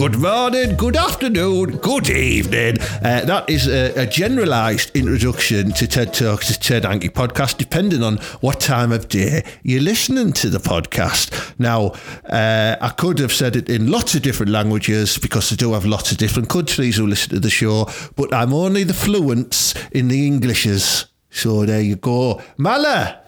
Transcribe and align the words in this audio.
Good 0.00 0.18
morning, 0.18 0.76
good 0.76 0.96
afternoon, 0.96 1.76
good 1.76 2.08
evening. 2.08 2.80
Uh, 2.80 3.20
that 3.26 3.50
is 3.50 3.68
a, 3.68 3.92
a 4.00 4.06
generalised 4.06 4.96
introduction 4.96 5.72
to 5.72 5.86
TED 5.86 6.14
Talks, 6.14 6.48
the 6.48 6.54
Ted 6.54 6.84
Anki 6.84 7.10
podcast, 7.10 7.58
depending 7.58 8.02
on 8.02 8.16
what 8.40 8.60
time 8.60 8.92
of 8.92 9.08
day 9.08 9.44
you're 9.62 9.82
listening 9.82 10.32
to 10.32 10.48
the 10.48 10.56
podcast. 10.56 11.52
Now, 11.58 11.88
uh, 12.24 12.76
I 12.80 12.88
could 12.96 13.18
have 13.18 13.30
said 13.30 13.56
it 13.56 13.68
in 13.68 13.90
lots 13.90 14.14
of 14.14 14.22
different 14.22 14.50
languages 14.50 15.18
because 15.18 15.52
I 15.52 15.56
do 15.56 15.74
have 15.74 15.84
lots 15.84 16.10
of 16.10 16.16
different 16.16 16.48
countries 16.48 16.96
who 16.96 17.06
listen 17.06 17.34
to 17.34 17.38
the 17.40 17.50
show, 17.50 17.86
but 18.16 18.32
I'm 18.32 18.54
only 18.54 18.84
the 18.84 18.94
fluents 18.94 19.76
in 19.92 20.08
the 20.08 20.26
Englishes. 20.26 21.08
So 21.28 21.66
there 21.66 21.82
you 21.82 21.96
go. 21.96 22.40
Mala, 22.56 23.20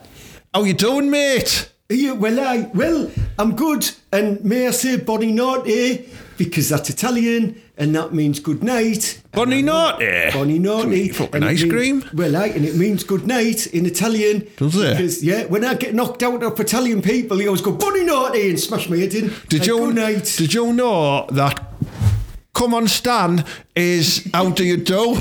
how 0.55 0.65
you 0.65 0.73
doing, 0.73 1.11
mate? 1.11 1.71
Yeah, 1.91 2.13
well, 2.13 2.41
I 2.41 2.71
well, 2.73 3.11
I'm 3.39 3.55
good, 3.57 3.91
and 4.11 4.43
may 4.43 4.69
I 4.69 4.71
say 4.71 4.97
buonanotte 4.97 6.09
because 6.37 6.69
that's 6.69 6.91
Italian, 6.91 7.61
and 7.77 7.95
that 7.95 8.13
means 8.13 8.41
good 8.41 8.63
night. 8.63 9.21
Buonanotte. 9.33 10.31
Buonanotte. 10.31 10.33
Bonnie 11.19 11.35
and 11.35 11.45
it 11.45 11.49
ice 11.49 11.63
means- 11.63 11.73
cream. 11.73 12.05
Well, 12.15 12.37
I 12.37 12.47
and 12.49 12.65
it 12.65 12.77
means 12.77 13.05
good 13.05 13.27
night 13.27 13.67
in 13.69 13.87
Italian. 13.87 14.47
Does 14.57 14.77
it? 14.77 14.97
Because 14.97 15.23
yeah, 15.25 15.45
when 15.47 15.65
I 15.65 15.75
get 15.75 15.95
knocked 15.95 16.23
out 16.23 16.43
of 16.43 16.59
Italian 16.61 17.03
people, 17.03 17.39
he 17.39 17.47
always 17.47 17.63
go 17.63 17.73
buonanotte 17.77 18.51
and 18.51 18.61
smash 18.61 18.89
my 18.89 18.97
head 18.97 19.15
in. 19.15 19.33
Did 19.49 19.61
Like, 19.61 19.67
you 19.67 19.79
Good 19.87 19.95
night. 19.95 20.35
Did 20.37 20.55
you 20.55 20.73
know 20.73 21.27
that 21.31 21.72
"Come 22.63 22.75
on, 22.75 22.87
Stan" 22.87 23.45
is 23.75 24.29
"How 24.33 24.51
do 24.51 24.63
you 24.65 24.77
do" 24.77 25.17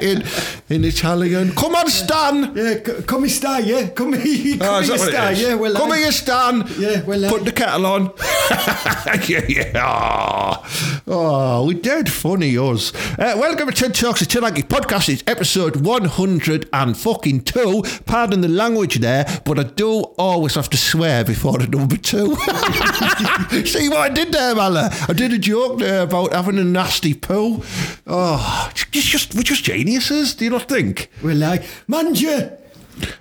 in 0.00 0.24
in 0.68 0.84
Italian? 0.84 1.54
Come 1.54 1.76
on, 1.76 1.88
Stan. 1.88 2.52
yeah, 2.56 2.74
come 3.06 3.28
star, 3.28 3.60
yeah, 3.60 3.86
come 3.90 4.14
here, 4.14 4.56
Oh, 4.56 4.58
come 4.66 4.68
ah, 4.68 4.80
that 4.80 4.86
here, 4.86 4.96
what 4.98 5.08
it 5.08 5.12
star, 5.12 5.32
is? 5.32 5.42
yeah. 5.42 5.54
Well, 5.54 5.74
come 5.74 5.92
I- 5.92 5.98
here, 5.98 6.10
Stan. 6.12 6.64
Yeah, 6.80 7.02
well, 7.04 7.28
put 7.30 7.42
I- 7.42 7.44
the 7.44 7.52
kettle 7.52 7.86
on. 7.86 8.10
yeah, 9.28 9.44
yeah. 9.48 9.72
Oh, 9.86 11.00
oh, 11.06 11.64
we 11.66 11.74
dead 11.74 12.10
funny 12.10 12.56
us. 12.58 12.92
Uh, 13.16 13.34
welcome 13.38 13.68
to 13.70 13.72
TED 13.74 13.94
Talks, 13.94 14.18
the 14.20 14.26
Ted 14.26 14.42
Anki 14.42 14.64
podcast. 14.66 15.08
It's 15.08 15.22
episode 15.28 15.76
one 15.86 16.06
hundred 16.06 16.68
and 16.72 16.96
fucking 16.96 17.42
two. 17.44 17.84
Pardon 18.04 18.40
the 18.40 18.48
language 18.48 18.98
there, 18.98 19.24
but 19.44 19.60
I 19.60 19.62
do 19.62 20.00
always 20.18 20.56
have 20.56 20.68
to 20.70 20.76
swear 20.76 21.22
before 21.24 21.58
the 21.58 21.68
number 21.68 21.96
two. 21.96 22.34
See 23.64 23.88
what 23.88 23.98
I 23.98 24.08
did 24.08 24.32
there, 24.32 24.54
Mala? 24.56 24.90
I 25.08 25.12
did 25.12 25.32
a 25.32 25.38
joke 25.38 25.78
there 25.84 26.02
about 26.02 26.32
having 26.32 26.58
a 26.58 26.64
nasty 26.64 27.14
poo. 27.14 27.62
Oh, 28.06 28.70
it's 28.92 29.04
just 29.04 29.34
we're 29.34 29.42
just 29.42 29.64
geniuses. 29.64 30.34
Do 30.34 30.44
you 30.44 30.50
not 30.50 30.68
think? 30.68 31.10
Well, 31.22 31.44
I 31.44 31.64
manja. 31.86 32.58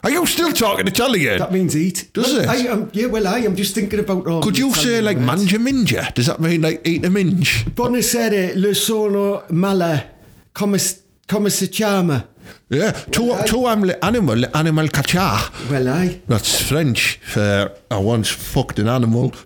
Are 0.03 0.11
you 0.11 0.25
still 0.25 0.53
talking 0.53 0.87
Italian? 0.87 1.39
That 1.39 1.51
means 1.51 1.75
eat. 1.75 2.09
Does 2.13 2.31
well, 2.31 2.41
it? 2.41 2.47
I, 2.47 2.67
um, 2.69 2.89
yeah, 2.93 3.07
well, 3.07 3.27
I 3.27 3.39
am 3.39 3.55
just 3.55 3.73
thinking 3.75 3.99
about. 3.99 4.27
all 4.27 4.41
Could 4.41 4.57
you 4.57 4.73
say 4.73 5.01
like 5.01 5.17
words. 5.17 5.27
manja 5.27 5.57
minja? 5.57 6.13
Does 6.13 6.27
that 6.27 6.39
mean 6.39 6.61
like 6.61 6.87
eat 6.87 7.03
a 7.05 7.09
minge? 7.09 7.65
Buonasera, 7.75 8.55
le 8.55 8.73
sono 8.75 9.43
mala. 9.49 10.03
Come, 10.53 10.77
come 11.27 11.49
si 11.49 11.67
chiama? 11.67 12.27
Yeah. 12.69 12.91
Tu, 13.11 13.31
tu 13.45 13.67
am 13.67 13.83
le 13.83 13.93
animal, 14.03 14.45
animal 14.55 14.87
cacha. 14.89 15.51
Well, 15.69 15.87
I. 15.89 16.21
That's 16.27 16.61
French 16.61 17.19
for 17.21 17.71
I 17.91 17.97
once 17.97 18.29
fucked 18.29 18.79
an 18.79 18.87
animal. 18.87 19.33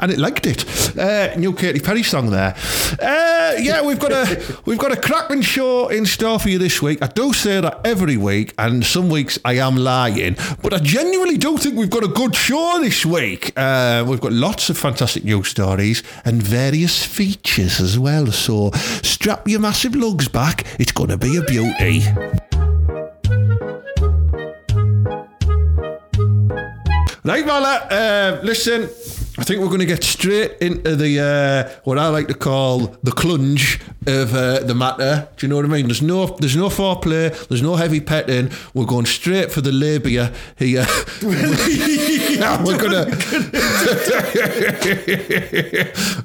and 0.00 0.12
it 0.12 0.18
liked 0.18 0.46
it. 0.46 0.98
Uh, 0.98 1.34
new 1.36 1.54
Katy 1.54 1.80
Perry 1.80 2.02
song 2.02 2.30
there. 2.30 2.54
Uh, 3.00 3.54
yeah, 3.58 3.80
we've 3.82 3.98
got 3.98 4.12
a 4.12 4.60
we've 4.66 4.78
got 4.78 4.92
a 4.92 5.00
cracking 5.00 5.40
show 5.40 5.88
in 5.88 6.04
store 6.04 6.38
for 6.38 6.50
you 6.50 6.58
this 6.58 6.82
week. 6.82 7.00
I 7.00 7.06
do 7.06 7.32
say 7.32 7.60
that 7.60 7.80
every 7.84 8.16
week, 8.16 8.52
and 8.58 8.84
some 8.84 9.08
weeks 9.08 9.38
I 9.44 9.54
am 9.54 9.76
lying, 9.76 10.36
but 10.62 10.74
I 10.74 10.78
genuinely 10.78 11.38
do 11.38 11.56
think 11.56 11.76
we've 11.76 11.88
got 11.88 12.04
a 12.04 12.08
good 12.08 12.34
show 12.34 12.78
this 12.80 13.06
week. 13.06 13.52
Uh, 13.56 14.04
we've 14.06 14.20
got 14.20 14.32
lots 14.32 14.68
of 14.68 14.76
fantastic 14.76 15.24
news 15.24 15.48
stories 15.48 16.02
and 16.24 16.42
various 16.42 17.02
features 17.04 17.80
as 17.80 17.98
well. 17.98 18.26
So 18.26 18.72
strap 19.02 19.48
your 19.48 19.60
massive 19.60 19.94
lugs 19.94 20.28
back. 20.28 20.66
It's 20.78 20.92
going 20.98 21.10
to 21.10 21.16
be 21.16 21.36
a 21.36 21.42
beauty. 21.42 22.02
Right, 27.22 27.46
Mala, 27.46 27.86
uh, 27.88 28.40
listen, 28.42 28.82
I 29.38 29.44
think 29.44 29.60
we're 29.60 29.68
going 29.68 29.78
to 29.78 29.86
get 29.86 30.02
straight 30.02 30.56
into 30.60 30.96
the, 30.96 31.20
uh, 31.20 31.80
what 31.84 31.98
I 31.98 32.08
like 32.08 32.26
to 32.26 32.34
call 32.34 32.96
the 33.04 33.12
clunge 33.12 33.80
of 34.08 34.34
uh, 34.34 34.60
the 34.60 34.74
matter. 34.74 35.28
Do 35.36 35.46
you 35.46 35.50
know 35.50 35.56
what 35.56 35.64
I 35.66 35.68
mean? 35.68 35.86
There's 35.86 36.02
no, 36.02 36.26
there's 36.26 36.56
no 36.56 36.68
foreplay, 36.68 37.46
there's 37.48 37.62
no 37.62 37.76
heavy 37.76 38.00
petting. 38.00 38.50
We're 38.74 38.86
going 38.86 39.06
straight 39.06 39.52
for 39.52 39.60
the 39.60 39.72
labia 39.72 40.32
here. 40.56 40.86
Now 42.38 42.62
we're 42.64 42.78
gonna 42.78 43.02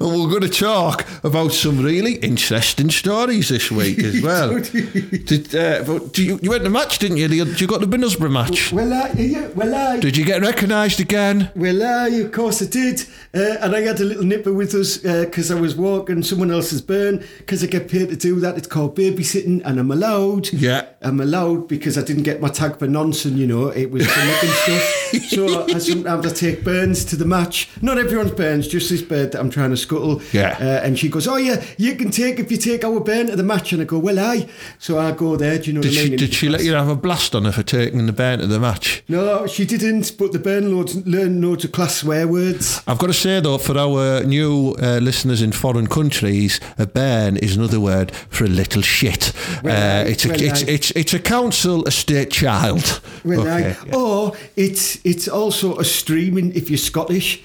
we're 0.00 0.30
gonna 0.32 0.48
talk 0.48 1.04
about 1.24 1.52
some 1.52 1.80
really 1.82 2.14
interesting 2.16 2.90
stories 2.90 3.48
this 3.48 3.70
week 3.70 3.98
as 3.98 4.22
well. 4.26 4.60
Did, 4.60 5.54
uh, 5.54 5.82
but 5.84 6.16
you, 6.18 6.38
you 6.42 6.50
went 6.50 6.60
to 6.60 6.64
the 6.64 6.70
match, 6.70 6.98
didn't 6.98 7.16
you? 7.16 7.28
Did 7.28 7.60
you 7.60 7.66
got 7.66 7.80
the 7.80 7.86
Middlesbrough 7.86 8.30
match? 8.30 8.72
Well, 8.72 8.92
I. 8.92 9.10
Yeah, 9.16 9.48
well, 9.48 9.74
I. 9.74 9.98
Did 9.98 10.16
you 10.16 10.24
get 10.24 10.40
recognised 10.42 11.00
again? 11.00 11.50
Well, 11.56 11.82
I, 11.82 12.08
of 12.08 12.32
course 12.32 12.62
I 12.62 12.66
did. 12.66 13.04
Uh, 13.34 13.56
and 13.60 13.74
I 13.74 13.80
had 13.80 14.00
a 14.00 14.04
little 14.04 14.24
nipper 14.24 14.52
with 14.52 14.74
us 14.74 14.98
because 14.98 15.50
I 15.50 15.60
was 15.60 15.74
walking 15.74 16.22
someone 16.22 16.50
else's 16.50 16.82
burn 16.82 17.24
because 17.38 17.64
I 17.64 17.66
get 17.78 17.88
paid 17.90 18.08
to 18.10 18.16
do 18.16 18.40
that. 18.40 18.56
It's 18.56 18.66
called 18.66 18.96
babysitting 18.96 19.62
and 19.64 19.78
I'm 19.78 19.90
allowed. 19.90 20.52
Yeah. 20.52 20.86
I'm 21.02 21.20
allowed 21.20 21.68
because 21.68 21.98
I 21.98 22.02
didn't 22.02 22.22
get 22.22 22.40
my 22.40 22.48
tag 22.48 22.78
for 22.78 22.86
nonsense, 22.86 23.36
you 23.36 23.46
know. 23.46 23.68
It 23.68 23.90
was 23.90 24.06
for 24.06 24.20
nipping 24.24 24.50
stuff. 24.50 25.30
So 25.30 25.64
I 25.74 25.78
sometimes 25.78 26.26
I 26.26 26.30
take 26.30 26.64
Burns 26.64 27.04
to 27.06 27.16
the 27.16 27.24
match. 27.24 27.68
Not 27.82 27.98
everyone's 27.98 28.30
Burns, 28.32 28.68
just 28.68 28.88
this 28.90 29.02
bird 29.02 29.32
that 29.32 29.40
I'm 29.40 29.50
trying 29.50 29.70
to 29.70 29.76
scuttle. 29.76 30.22
Yeah. 30.32 30.56
Uh, 30.60 30.84
and 30.84 30.98
she 30.98 31.08
goes, 31.08 31.26
oh 31.28 31.36
yeah, 31.36 31.62
you 31.76 31.94
can 31.96 32.10
take 32.10 32.38
if 32.38 32.50
you 32.50 32.56
take 32.56 32.84
our 32.84 33.00
burn 33.00 33.26
to 33.26 33.36
the 33.36 33.42
match. 33.42 33.72
And 33.72 33.82
I 33.82 33.84
go, 33.84 33.98
well, 33.98 34.18
I. 34.18 34.48
So 34.78 34.98
I 34.98 35.12
go 35.12 35.36
there, 35.36 35.58
do 35.58 35.64
you 35.66 35.72
know 35.74 35.82
Did 35.82 35.90
what 35.90 35.98
I 35.98 36.02
she 36.04 36.08
mean? 36.10 36.18
did 36.18 36.34
she 36.34 36.48
let 36.48 36.64
you 36.64 36.72
have 36.72 36.88
a 36.88 36.96
blast 36.96 37.34
on 37.34 37.44
her 37.44 37.52
for 37.52 37.62
taking 37.62 38.06
the 38.06 38.12
burn 38.12 38.38
to 38.38 38.46
the 38.46 38.60
match? 38.60 39.02
No, 39.08 39.46
she 39.46 39.66
didn't. 39.66 40.16
But 40.18 40.32
the 40.32 40.38
burn 40.38 40.74
loads, 40.74 40.96
learn 41.06 41.40
loads 41.42 41.64
of 41.64 41.72
class 41.72 41.96
swear 41.96 42.26
words. 42.26 42.82
I've 42.86 42.98
got 42.98 43.08
to 43.08 43.12
say 43.14 43.40
though, 43.40 43.58
for 43.58 43.76
our 43.76 44.22
new 44.24 44.74
uh, 44.80 44.98
listeners 45.02 45.42
in 45.42 45.52
foreign 45.52 45.86
countries, 45.86 46.60
a 46.78 46.86
Burn 46.86 47.36
is 47.36 47.53
another 47.56 47.80
word 47.80 48.12
for 48.30 48.44
a 48.44 48.48
little 48.48 48.82
shit. 48.82 49.32
Well, 49.62 50.06
uh, 50.06 50.08
it's 50.08 50.24
a 50.24 50.28
well, 50.28 50.42
it's, 50.42 50.62
it's 50.62 50.90
it's 50.92 51.14
a 51.14 51.18
council 51.18 51.84
estate 51.86 52.30
child. 52.30 53.00
Well, 53.24 53.40
Okay, 53.40 53.76
I, 53.92 53.94
Or 53.96 54.36
it's 54.56 54.98
it's 55.04 55.28
also 55.28 55.78
a 55.78 55.84
streaming 55.84 56.54
if 56.54 56.70
you're 56.70 56.78
Scottish. 56.78 57.42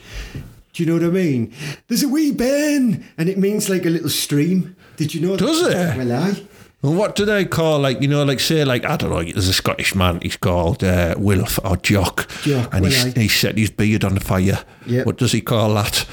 Do 0.74 0.84
you 0.84 0.88
know 0.88 0.94
what 0.96 1.04
I 1.04 1.24
mean? 1.24 1.54
There's 1.88 2.04
a 2.04 2.08
wee 2.10 2.32
burn, 2.32 3.04
and 3.18 3.28
it 3.30 3.38
means 3.38 3.70
like 3.70 3.86
a 3.86 3.90
little 3.90 4.10
stream. 4.10 4.76
Did 4.98 5.14
you 5.14 5.22
know? 5.22 5.36
that? 5.36 5.46
Does 5.46 5.62
it? 5.62 5.98
Well, 5.98 6.12
I. 6.12 6.46
And 6.82 6.98
what 6.98 7.16
do 7.16 7.26
they 7.26 7.44
call 7.44 7.80
like 7.80 8.02
you 8.02 8.08
know 8.08 8.24
like 8.24 8.40
say 8.40 8.64
like 8.64 8.86
I 8.86 8.96
don't 8.96 9.10
know 9.10 9.22
there's 9.22 9.50
a 9.50 9.54
Scottish 9.54 9.96
man 9.96 10.20
he's 10.22 10.38
called 10.38 10.82
uh, 10.82 11.14
Wilf 11.18 11.60
or 11.66 11.76
Jock, 11.76 12.30
Jock, 12.44 12.74
and 12.74 12.86
he's, 12.86 13.04
he 13.16 13.28
set 13.28 13.58
his 13.58 13.70
beard 13.70 14.06
on 14.06 14.18
fire. 14.20 14.64
Yep. 14.86 15.06
What 15.06 15.18
does 15.18 15.34
he 15.34 15.42
call 15.42 15.74
that? 15.74 16.06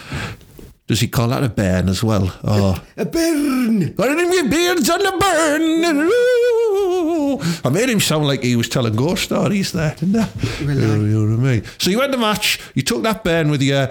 Does 0.87 1.01
he 1.01 1.09
call 1.09 1.29
that 1.29 1.43
a 1.43 1.49
burn 1.49 1.89
as 1.89 2.05
well? 2.05 2.33
Oh. 2.45 2.81
A 2.97 3.05
burn. 3.05 3.93
Burning 3.93 4.33
your 4.33 4.49
beards 4.49 4.89
on 4.89 5.01
the 5.01 5.11
burn. 5.19 6.11
I 7.65 7.69
made 7.71 7.89
him 7.89 7.99
sound 7.99 8.29
like 8.29 8.45
he 8.45 8.55
was 8.55 8.69
telling 8.69 8.95
ghost 8.95 9.25
stories 9.25 9.73
there, 9.73 9.97
didn't 9.97 10.17
I? 10.17 10.29
You, 10.61 10.67
know 10.75 11.35
what 11.35 11.41
I 11.41 11.43
mean? 11.43 11.65
So 11.79 11.91
you 11.91 11.99
went 11.99 12.13
to 12.13 12.19
the 12.19 12.23
match, 12.23 12.61
you 12.75 12.83
took 12.83 13.03
that 13.03 13.25
burn 13.25 13.51
with 13.51 13.63
you. 13.63 13.89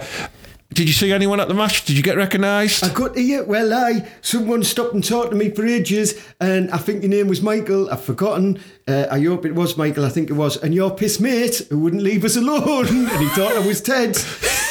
Did 0.72 0.88
you 0.88 0.94
see 0.94 1.12
anyone 1.12 1.38
at 1.38 1.48
the 1.48 1.54
match? 1.54 1.84
Did 1.84 1.96
you 1.96 2.02
get 2.02 2.16
recognised? 2.16 2.82
I 2.82 2.92
got 2.92 3.16
here. 3.16 3.44
Well, 3.44 3.72
I. 3.72 4.06
Someone 4.20 4.64
stopped 4.64 4.94
and 4.94 5.04
talked 5.04 5.30
to 5.30 5.36
me 5.36 5.50
for 5.50 5.64
ages, 5.64 6.20
and 6.40 6.70
I 6.70 6.78
think 6.78 7.02
your 7.02 7.10
name 7.10 7.28
was 7.28 7.40
Michael. 7.40 7.88
I've 7.88 8.02
forgotten. 8.02 8.58
Uh, 8.88 9.06
I 9.10 9.22
hope 9.22 9.46
it 9.46 9.54
was 9.54 9.76
Michael. 9.76 10.04
I 10.04 10.08
think 10.08 10.28
it 10.28 10.34
was. 10.34 10.56
And 10.56 10.74
your 10.74 10.90
piss 10.90 11.20
mate 11.20 11.62
who 11.70 11.78
wouldn't 11.78 12.02
leave 12.02 12.24
us 12.24 12.36
alone, 12.36 12.86
and 12.88 13.20
he 13.22 13.28
thought 13.28 13.52
I 13.52 13.66
was 13.66 13.80
Ted. 13.80 14.16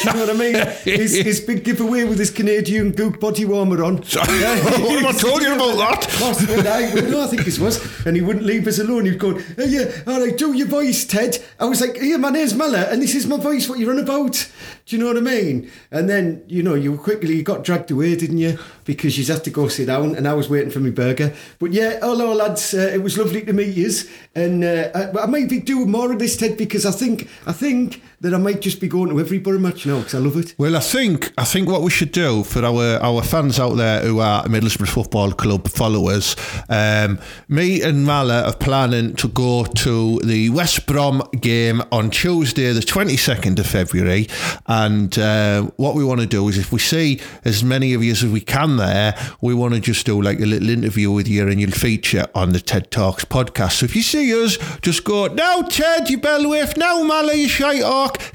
You 0.05 0.13
know 0.13 0.25
what 0.27 0.29
I 0.29 0.33
mean? 0.33 0.55
His, 0.85 1.15
his 1.15 1.41
big 1.41 1.63
giveaway 1.63 2.03
with 2.03 2.19
his 2.19 2.29
Canadian 2.29 2.91
Goose 2.91 3.17
body 3.17 3.45
warmer 3.45 3.83
on. 3.83 3.97
what 3.97 4.29
am 4.29 5.05
I 5.05 5.11
talking 5.11 5.51
about 5.51 5.77
that? 5.77 6.21
Last 6.21 6.47
one, 6.47 6.63
well, 6.63 7.11
no, 7.11 7.23
I 7.23 7.27
think 7.27 7.43
this 7.43 7.59
was. 7.59 8.05
And 8.05 8.15
he 8.15 8.21
wouldn't 8.21 8.45
leave 8.45 8.67
us 8.67 8.79
alone. 8.79 9.05
He'd 9.05 9.19
go, 9.19 9.37
hey, 9.37 9.67
yeah, 9.67 9.91
all 10.07 10.19
right, 10.21 10.37
do 10.37 10.53
your 10.53 10.67
voice, 10.67 11.05
Ted. 11.05 11.43
I 11.59 11.65
was 11.65 11.81
like, 11.81 11.97
yeah, 12.01 12.17
my 12.17 12.29
name's 12.29 12.53
Mella, 12.53 12.87
and 12.91 13.01
this 13.01 13.15
is 13.15 13.27
my 13.27 13.37
voice, 13.37 13.67
what 13.67 13.79
you're 13.79 13.91
on 13.91 13.99
about. 13.99 14.49
Do 14.85 14.95
you 14.95 15.01
know 15.01 15.07
what 15.07 15.17
I 15.17 15.21
mean? 15.21 15.71
And 15.89 16.07
then, 16.07 16.43
you 16.47 16.61
know, 16.61 16.75
you 16.75 16.95
quickly 16.97 17.41
got 17.41 17.63
dragged 17.63 17.89
away, 17.89 18.15
didn't 18.15 18.37
you? 18.37 18.59
Because 18.83 19.17
you 19.17 19.25
had 19.25 19.43
to 19.45 19.49
go 19.49 19.67
sit 19.67 19.87
down, 19.87 20.15
and 20.15 20.27
I 20.27 20.33
was 20.33 20.49
waiting 20.49 20.69
for 20.69 20.79
my 20.79 20.91
burger. 20.91 21.33
But 21.57 21.73
yeah, 21.73 21.99
hello, 21.99 22.33
lads. 22.33 22.73
Uh, 22.73 22.91
it 22.93 23.01
was 23.01 23.17
lovely 23.17 23.41
to 23.43 23.53
meet 23.53 23.75
you. 23.75 23.91
And 24.35 24.63
uh, 24.63 24.89
I, 24.93 25.23
I 25.23 25.25
might 25.25 25.49
be 25.49 25.59
doing 25.59 25.89
more 25.89 26.11
of 26.11 26.19
this, 26.19 26.37
Ted, 26.37 26.57
because 26.57 26.85
I 26.85 26.91
think, 26.91 27.29
I 27.45 27.51
think 27.51 28.01
that 28.21 28.33
I 28.33 28.37
might 28.37 28.61
just 28.61 28.79
be 28.79 28.87
going 28.87 29.09
to 29.09 29.19
every 29.19 29.39
Borough 29.39 29.59
match 29.59 29.85
now, 29.85 29.99
because 29.99 30.15
I 30.15 30.19
love 30.19 30.37
it. 30.37 30.55
Well, 30.57 30.75
I 30.75 30.79
think 30.79 31.33
I 31.37 31.43
think 31.43 31.69
what 31.69 31.81
we 31.81 31.91
should 31.91 32.11
do 32.11 32.43
for 32.43 32.63
our, 32.63 32.97
our 33.03 33.21
fans 33.21 33.59
out 33.59 33.75
there 33.75 34.01
who 34.01 34.19
are 34.19 34.43
Middlesbrough 34.45 34.89
Football 34.89 35.31
Club 35.33 35.67
followers, 35.69 36.35
um, 36.69 37.19
me 37.47 37.81
and 37.81 38.05
Mala 38.05 38.43
are 38.43 38.55
planning 38.55 39.15
to 39.15 39.27
go 39.27 39.65
to 39.65 40.19
the 40.23 40.49
West 40.49 40.85
Brom 40.85 41.21
game 41.39 41.81
on 41.91 42.09
Tuesday, 42.09 42.71
the 42.71 42.79
22nd 42.79 43.59
of 43.59 43.67
February. 43.67 44.27
And 44.67 45.17
uh, 45.19 45.63
what 45.77 45.95
we 45.95 46.03
want 46.03 46.21
to 46.21 46.27
do 46.27 46.47
is 46.47 46.57
if 46.57 46.71
we 46.71 46.79
see 46.79 47.21
as 47.43 47.63
many 47.63 47.93
of 47.93 48.03
you 48.03 48.11
as 48.11 48.25
we 48.25 48.41
can 48.41 48.77
there, 48.77 49.15
we 49.41 49.53
want 49.53 49.73
to 49.73 49.79
just 49.79 50.05
do 50.05 50.21
like 50.21 50.39
a 50.39 50.45
little 50.45 50.69
interview 50.69 51.11
with 51.11 51.27
you 51.27 51.47
and 51.47 51.59
you'll 51.59 51.71
feature 51.71 52.25
on 52.33 52.53
the 52.53 52.59
TED 52.59 52.91
Talks 52.91 53.25
podcast. 53.25 53.73
So 53.73 53.85
if 53.85 53.95
you 53.95 54.01
see 54.01 54.33
us, 54.33 54.57
just 54.81 55.03
go, 55.03 55.27
now 55.27 55.61
Ted, 55.63 56.09
you 56.09 56.17
bellwith, 56.17 56.77
now 56.77 57.03
Mala, 57.03 57.33
you 57.33 57.47
shite 57.47 57.83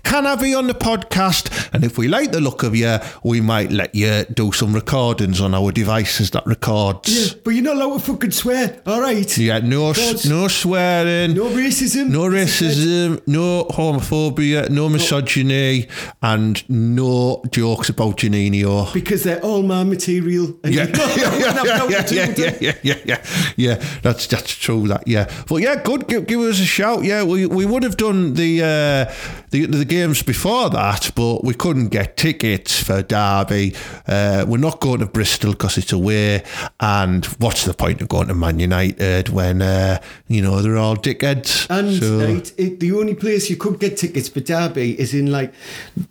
can 0.05 0.27
I 0.27 0.35
be 0.37 0.55
on 0.55 0.67
the 0.67 0.75
podcast? 0.75 1.71
And 1.73 1.85
if 1.85 1.99
we 1.99 2.09
like 2.09 2.33
the 2.33 2.41
look 2.41 2.63
of 2.63 2.75
you, 2.75 2.99
we 3.23 3.41
might 3.41 3.71
let 3.73 3.95
you 3.95 4.25
do 4.33 4.53
some 4.53 4.73
recordings 4.75 5.41
on 5.41 5.55
our 5.55 5.73
devices 5.73 6.31
that 6.33 6.47
records. 6.47 7.09
Yeah, 7.29 7.35
but 7.45 7.51
you're 7.51 7.63
not 7.63 7.77
allowed 7.77 7.99
to 7.99 8.13
fucking 8.13 8.31
swear, 8.33 8.81
all 8.87 9.01
right? 9.01 9.39
Yeah, 9.39 9.59
no, 9.61 9.91
s- 9.91 10.27
no 10.27 10.49
swearing, 10.49 11.35
No 11.35 11.45
racism. 11.51 12.09
no 12.11 12.23
racism, 12.23 13.21
no 13.27 13.65
homophobia, 13.71 14.69
no 14.71 14.89
misogyny, 14.89 15.87
and 16.23 16.69
no 16.69 17.43
jokes 17.51 17.89
about 17.89 18.17
Juninho. 18.19 18.93
Because 18.93 19.23
they're 19.25 19.41
all 19.43 19.63
my 19.63 19.85
material. 19.85 20.59
And 20.65 20.75
Yeah, 20.81 20.85
you 20.87 20.93
yeah, 20.97 21.39
yeah, 21.39 21.63
yeah, 21.65 21.89
yeah, 21.89 22.07
yeah, 22.11 22.35
yeah, 22.39 22.57
yeah, 22.61 22.73
yeah, 22.83 22.95
yeah, 23.05 23.25
yeah. 23.57 23.85
That's 24.03 24.27
that's 24.27 24.53
true. 24.57 24.89
That 24.89 25.07
yeah, 25.07 25.31
but 25.49 25.57
yeah, 25.57 25.77
good. 25.83 26.07
Give, 26.09 26.27
give 26.27 26.41
us 26.41 26.61
a 26.61 26.65
shout. 26.65 27.05
Yeah, 27.05 27.23
we, 27.25 27.47
we 27.47 27.67
would 27.67 27.83
have 27.83 27.97
done 27.97 28.35
the 28.35 28.63
uh, 28.63 29.13
the 29.51 29.60
the 29.67 29.85
games 29.85 30.23
before 30.23 30.71
that, 30.71 31.11
but 31.15 31.45
we 31.45 31.55
couldn't 31.55 31.89
get 31.89 32.17
tickets 32.17 32.83
for 32.83 33.03
Derby. 33.03 33.75
Uh, 34.07 34.45
we're 34.49 34.59
not 34.59 34.81
going 34.81 35.01
to 35.01 35.07
Bristol 35.07 35.53
because 35.53 35.79
it's 35.79 35.93
away, 35.93 36.43
and 36.81 37.25
what's 37.39 37.65
the 37.65 37.75
point 37.75 38.01
of 38.03 38.09
going 38.09 38.29
to 38.29 38.35
Man 38.35 38.59
United 38.59 39.29
when 39.29 39.63
uh, 39.63 40.01
you 40.29 40.43
know 40.43 40.61
they're 40.63 40.77
all 40.77 40.97
dickheads? 40.97 41.67
And 41.71 41.95
So- 42.03 42.19
right, 42.25 42.53
it, 42.57 42.81
the 42.81 42.93
only 42.93 43.15
place 43.15 43.51
you 43.51 43.57
could 43.57 43.79
get 43.81 43.97
tickets 43.97 44.29
for 44.29 44.41
Derby 44.41 44.99
is 45.01 45.15
in 45.15 45.31
like 45.31 45.53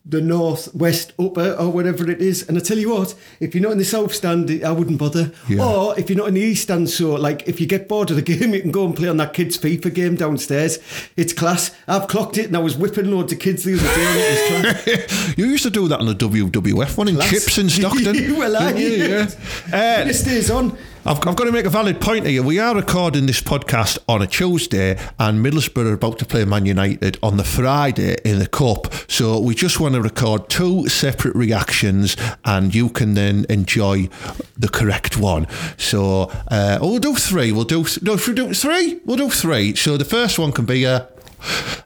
the 0.06 0.22
north 0.22 0.74
west 0.76 1.14
upper 1.20 1.54
or 1.54 1.70
whatever 1.72 2.10
it 2.10 2.22
is. 2.22 2.48
And 2.48 2.58
I 2.58 2.62
tell 2.62 2.78
you 2.78 2.90
what, 2.92 3.16
if 3.40 3.54
you're 3.56 3.64
not 3.64 3.72
in 3.74 3.78
the 3.78 3.86
south 3.86 4.14
stand, 4.14 4.50
I 4.64 4.72
wouldn't 4.72 4.98
bother. 5.00 5.32
Yeah. 5.48 5.64
Or 5.66 6.00
if 6.00 6.10
you're 6.10 6.18
not 6.18 6.28
in 6.30 6.34
the 6.36 6.42
east 6.42 6.64
stand, 6.64 6.90
so 6.90 7.14
like 7.16 7.48
if 7.48 7.60
you 7.62 7.68
get 7.68 7.88
bored 7.88 8.10
of 8.12 8.16
the 8.16 8.22
game, 8.38 8.54
you 8.54 8.62
can 8.62 8.72
go 8.72 8.86
and 8.86 8.96
play 8.96 9.08
on 9.08 9.18
that 9.18 9.34
kids 9.34 9.58
FIFA 9.58 9.94
game 9.94 10.16
downstairs. 10.16 10.80
It's 11.16 11.34
class. 11.34 11.72
I've 11.88 12.08
clocked 12.08 12.38
it, 12.38 12.48
and 12.48 12.56
I 12.56 12.60
was 12.60 12.78
whipping 12.78 13.12
loads 13.12 13.32
of 13.34 13.39
kids 13.40 13.64
the 13.64 13.74
other 13.76 13.84
day. 13.84 14.94
It 14.94 15.38
you 15.38 15.46
used 15.46 15.64
to 15.64 15.70
do 15.70 15.88
that 15.88 16.00
on 16.00 16.06
the 16.06 16.16
WWF 16.16 16.98
one 16.98 17.08
in. 17.08 17.20
Chips 17.22 17.58
in 17.58 17.70
Stockton. 17.70 18.38
well, 18.38 18.56
I, 18.56 18.72
yeah. 18.72 19.30
And 19.74 20.08
Uh, 20.08 20.10
it 20.10 20.14
stays 20.16 20.50
on. 20.52 20.78
I've, 21.06 21.18
I've 21.26 21.36
got 21.36 21.46
to 21.46 21.52
make 21.52 21.66
a 21.66 21.70
valid 21.70 22.02
point 22.02 22.26
here. 22.28 22.44
We 22.44 22.60
are 22.60 22.76
recording 22.76 23.26
this 23.26 23.42
podcast 23.42 23.98
on 24.10 24.22
a 24.22 24.28
Tuesday, 24.28 25.00
and 25.18 25.44
Middlesbrough 25.44 25.90
are 25.90 25.94
about 25.94 26.20
to 26.20 26.26
play 26.26 26.44
Man 26.44 26.66
United 26.66 27.18
on 27.24 27.38
the 27.38 27.44
Friday 27.46 28.18
in 28.26 28.40
the 28.40 28.48
Cup. 28.48 28.94
So 29.08 29.40
we 29.40 29.56
just 29.56 29.80
want 29.80 29.96
to 29.96 30.02
record 30.02 30.50
two 30.50 30.90
separate 30.90 31.36
reactions, 31.36 32.18
and 32.44 32.76
you 32.76 32.90
can 32.90 33.14
then 33.14 33.46
enjoy 33.50 34.10
the 34.58 34.68
correct 34.68 35.18
one. 35.18 35.48
So 35.78 36.32
uh, 36.50 36.80
we'll 36.82 37.00
do 37.00 37.16
three. 37.16 37.52
We'll 37.54 37.64
do 37.64 37.86
no. 38.02 38.18
Do 38.18 38.54
three, 38.54 39.00
we'll 39.06 39.18
do 39.18 39.30
three. 39.30 39.76
So 39.76 39.96
the 39.98 40.06
first 40.06 40.38
one 40.38 40.52
can 40.52 40.66
be 40.66 40.84
a. 40.84 41.08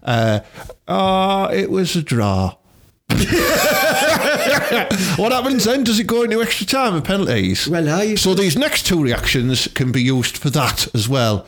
Uh, 0.04 0.40
uh, 0.88 1.50
it 1.54 1.70
was 1.70 1.96
a 1.96 2.02
draw. 2.02 2.56
what 5.18 5.32
happens 5.32 5.66
then? 5.66 5.84
Does 5.84 6.00
it 6.00 6.08
go 6.08 6.24
into 6.24 6.42
extra 6.42 6.66
time 6.66 6.96
and 6.96 7.04
penalties? 7.06 7.68
Well, 7.68 7.88
I- 7.90 8.16
So 8.16 8.34
these 8.34 8.58
next 8.58 8.86
two 8.88 9.02
reactions 9.02 9.68
can 9.74 9.92
be 9.92 10.02
used 10.02 10.38
for 10.38 10.50
that 10.52 10.88
as 10.96 11.08
well. 11.08 11.46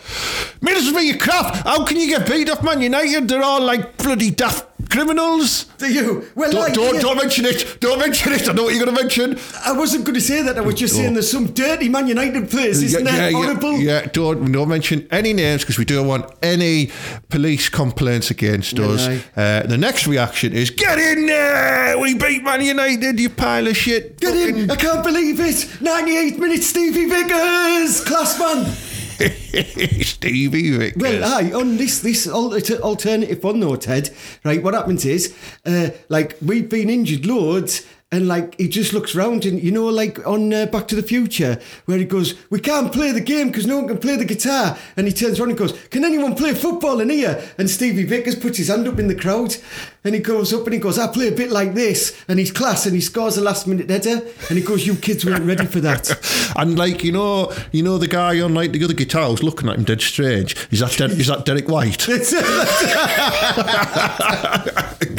Middlesbrough, 0.62 1.04
you 1.06 1.18
crap! 1.18 1.56
How 1.66 1.84
can 1.86 1.98
you 1.98 2.08
get 2.08 2.28
beat 2.30 2.50
up, 2.50 2.64
Man 2.64 2.82
United? 2.82 3.28
They're 3.28 3.44
all 3.44 3.62
like 3.62 3.98
bloody 3.98 4.32
daft 4.32 4.66
criminals. 4.90 5.66
Do 5.78 5.92
you? 5.92 6.28
Well, 6.36 6.52
Don't, 6.52 6.72
I, 6.72 6.74
don't, 6.74 6.96
yeah. 6.96 7.02
don't 7.02 7.18
mention 7.18 7.46
it. 7.46 7.78
Don't 7.80 8.00
mention 8.00 8.34
it. 8.34 8.48
I 8.48 8.54
know 8.54 8.64
what 8.64 8.74
you're 8.74 8.84
going 8.84 8.96
to 8.96 9.02
mention. 9.02 9.38
I 9.66 9.72
wasn't 9.74 10.06
going 10.06 10.16
to 10.16 10.22
say 10.22 10.42
that. 10.42 10.58
I 10.58 10.62
was 10.62 10.76
just 10.76 10.96
saying 10.96 11.14
there's 11.14 11.30
some 11.32 11.48
dirty 11.54 11.90
Man 11.90 12.08
United 12.08 12.50
players, 12.50 12.82
isn't 12.82 13.06
yeah, 13.06 13.12
that 13.12 13.32
yeah, 13.32 13.38
horrible? 13.38 13.74
Yeah, 13.74 14.02
yeah, 14.02 14.06
don't, 14.08 14.52
don't 14.52 14.70
mention 14.70 15.08
any 15.12 15.34
names 15.34 15.62
because 15.64 15.78
we 15.78 15.86
don't 15.86 16.08
want 16.08 16.32
any 16.42 16.92
police 17.30 17.70
complaints 17.70 18.32
against 18.32 18.76
No, 18.76 18.92
us. 18.92 19.08
no. 19.08 19.20
Uh, 19.36 19.68
the 19.68 19.78
next 19.78 20.08
reaction 20.08 20.54
is 20.54 20.70
get 20.70 20.98
in 20.98 21.26
there! 21.26 21.98
We 22.00 22.14
beat 22.16 22.44
Man 22.44 22.62
United, 22.64 23.20
you 23.20 23.30
pile 23.30 23.68
of 23.68 23.78
shit. 23.78 24.20
Get 24.20 24.36
in! 24.36 24.72
I 24.72 24.76
can't 24.76 25.04
believe 25.04 25.40
it! 25.40 25.82
98 25.82 26.40
minutes, 26.40 26.68
Stevie 26.68 27.06
Vickers! 27.06 28.04
Class 28.04 28.40
man! 28.40 28.95
Stevie 30.02 30.72
Vickers. 30.78 31.02
Well, 31.02 31.24
aye, 31.24 31.52
on 31.54 31.78
this 31.78 32.00
this 32.00 32.28
alternative 32.28 33.44
one 33.44 33.60
though, 33.60 33.76
Ted, 33.76 34.10
right, 34.44 34.62
what 34.62 34.74
happens 34.74 35.06
is, 35.06 35.36
uh, 35.66 35.90
like, 36.10 36.38
we've 36.42 36.70
been 36.70 36.90
injured 36.90 37.26
loads, 37.26 37.86
and 38.16 38.30
like, 38.30 38.58
he 38.58 38.70
just 38.70 38.94
looks 38.94 39.14
round 39.14 39.46
and, 39.46 39.62
you 39.62 39.72
know, 39.72 39.88
like 39.88 40.26
on 40.26 40.54
uh, 40.54 40.68
Back 40.68 40.88
to 40.88 40.96
the 40.96 41.04
Future, 41.04 41.60
where 41.84 41.98
he 41.98 42.06
goes, 42.06 42.34
We 42.50 42.62
can't 42.62 42.94
play 42.94 43.12
the 43.12 43.20
game 43.20 43.48
because 43.48 43.68
no 43.68 43.78
one 43.78 43.90
can 43.90 43.98
play 43.98 44.16
the 44.16 44.24
guitar. 44.24 44.78
And 44.96 45.06
he 45.06 45.12
turns 45.12 45.38
around 45.38 45.50
and 45.50 45.58
goes, 45.58 45.74
Can 45.90 46.06
anyone 46.06 46.34
play 46.34 46.54
football 46.54 47.02
in 47.02 47.10
here? 47.10 47.44
And 47.58 47.70
Stevie 47.70 48.06
Vickers 48.06 48.36
puts 48.36 48.58
his 48.58 48.70
hand 48.70 48.88
up 48.88 49.00
in 49.00 49.10
the 49.10 49.16
crowd, 49.16 49.58
and 50.06 50.16
he 50.16 50.22
goes 50.22 50.54
up 50.54 50.64
and 50.64 50.74
he 50.74 50.80
goes, 50.80 50.98
I 50.98 51.08
play 51.08 51.28
a 51.28 51.34
bit 51.34 51.52
like 51.52 51.74
this. 51.74 52.18
And 52.30 52.40
he's 52.40 52.52
class, 52.52 52.86
and 52.86 52.96
he 52.96 53.02
scores 53.02 53.36
a 53.36 53.42
last 53.42 53.68
minute 53.68 53.90
header, 53.90 54.22
and 54.50 54.58
he 54.58 54.64
goes, 54.64 54.88
You 54.88 54.96
kids 54.96 55.26
weren't 55.26 55.46
ready 55.46 55.66
for 55.66 55.82
that. 55.82 56.10
And 56.58 56.78
like 56.78 57.04
you 57.04 57.12
know, 57.12 57.52
you 57.74 57.84
know 57.84 57.98
the 57.98 58.08
guy 58.08 58.40
on 58.40 58.54
like 58.54 58.72
the 58.72 58.82
other 58.84 58.94
guitar 58.94 59.30
was 59.30 59.44
looking 59.44 59.68
at 59.68 59.78
him 59.78 59.84
dead 59.84 60.00
strange. 60.00 60.56
Is 60.72 60.80
that 60.80 60.92
Der- 60.92 61.08
is 61.08 61.28
that 61.28 61.44
Derek 61.44 61.68
White? 61.68 62.08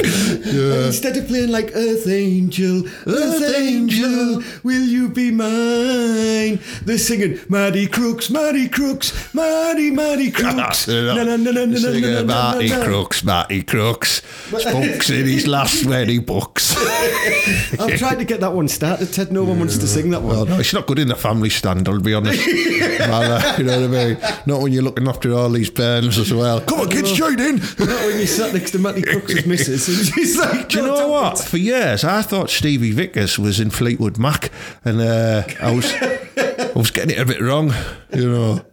And 0.47 0.85
instead 0.85 1.17
of 1.17 1.27
playing 1.27 1.51
like 1.51 1.71
Earth 1.75 2.07
Angel, 2.07 2.83
Earth 3.05 3.55
Angel, 3.55 4.41
will 4.63 4.81
you 4.83 5.09
be 5.09 5.31
mine? 5.31 6.59
They're 6.83 6.97
singing 6.97 7.39
Marty 7.49 7.87
Crooks, 7.87 8.29
Marty 8.29 8.67
Crooks, 8.69 9.33
Marty, 9.33 9.91
Marty 9.91 10.31
Crooks. 10.37 10.87
No, 10.87 11.13
No, 11.13 11.35
no, 11.35 11.75
Singing 11.75 12.01
no, 12.01 12.21
no, 12.21 12.25
Marty 12.25 12.69
no, 12.69 12.79
no. 12.79 12.85
Crooks, 12.85 13.23
Marty 13.23 13.63
Crooks. 13.63 14.21
Spunks 14.47 15.09
in 15.09 15.25
his 15.25 15.47
last 15.47 15.85
wedding 15.85 16.21
books. 16.23 16.75
I'm 17.79 17.97
trying 17.97 18.17
to 18.19 18.25
get 18.25 18.39
that 18.41 18.53
one 18.53 18.67
started, 18.67 19.11
Ted. 19.13 19.31
No 19.31 19.43
one 19.43 19.59
wants 19.59 19.77
to 19.77 19.87
sing 19.87 20.09
that 20.11 20.21
Well, 20.21 20.39
one. 20.41 20.49
no, 20.49 20.59
it's 20.59 20.73
not 20.73 20.87
good 20.87 20.99
in 20.99 21.07
the 21.07 21.15
family 21.15 21.49
stand, 21.49 21.87
I'll 21.87 21.99
be 21.99 22.13
honest. 22.13 22.47
Uh, 23.07 23.55
you 23.57 23.63
know 23.63 23.79
what 23.87 23.97
I 23.99 24.05
mean? 24.05 24.17
Not 24.47 24.61
when 24.61 24.73
you're 24.73 24.83
looking 24.83 25.07
after 25.07 25.33
all 25.33 25.49
these 25.49 25.69
bairns 25.69 26.17
as 26.17 26.33
well. 26.33 26.59
Come 26.61 26.81
on, 26.81 26.89
kids, 26.89 27.11
join 27.13 27.39
in. 27.39 27.55
Not 27.57 27.77
when 28.05 28.19
you 28.19 28.25
sat 28.25 28.53
next 28.53 28.71
to 28.71 28.79
Matty 28.79 29.01
Crooks' 29.01 29.45
missus 29.45 29.87
and 29.87 30.07
she's 30.13 30.37
like, 30.37 30.69
Do 30.69 30.79
you 30.79 30.87
know 30.87 31.07
what? 31.07 31.39
For 31.39 31.57
years, 31.57 32.03
I 32.03 32.21
thought 32.21 32.49
Stevie 32.77 32.91
Vickers 32.91 33.39
was 33.39 33.59
in 33.59 33.71
Fleetwood 33.71 34.19
Mac, 34.19 34.51
and 34.85 35.01
uh, 35.01 35.41
I 35.59 35.75
was, 35.75 35.91
I 35.95 36.71
was 36.75 36.91
getting 36.91 37.17
it 37.17 37.19
a 37.19 37.25
bit 37.25 37.41
wrong, 37.41 37.73
you 38.13 38.31
know. 38.31 38.65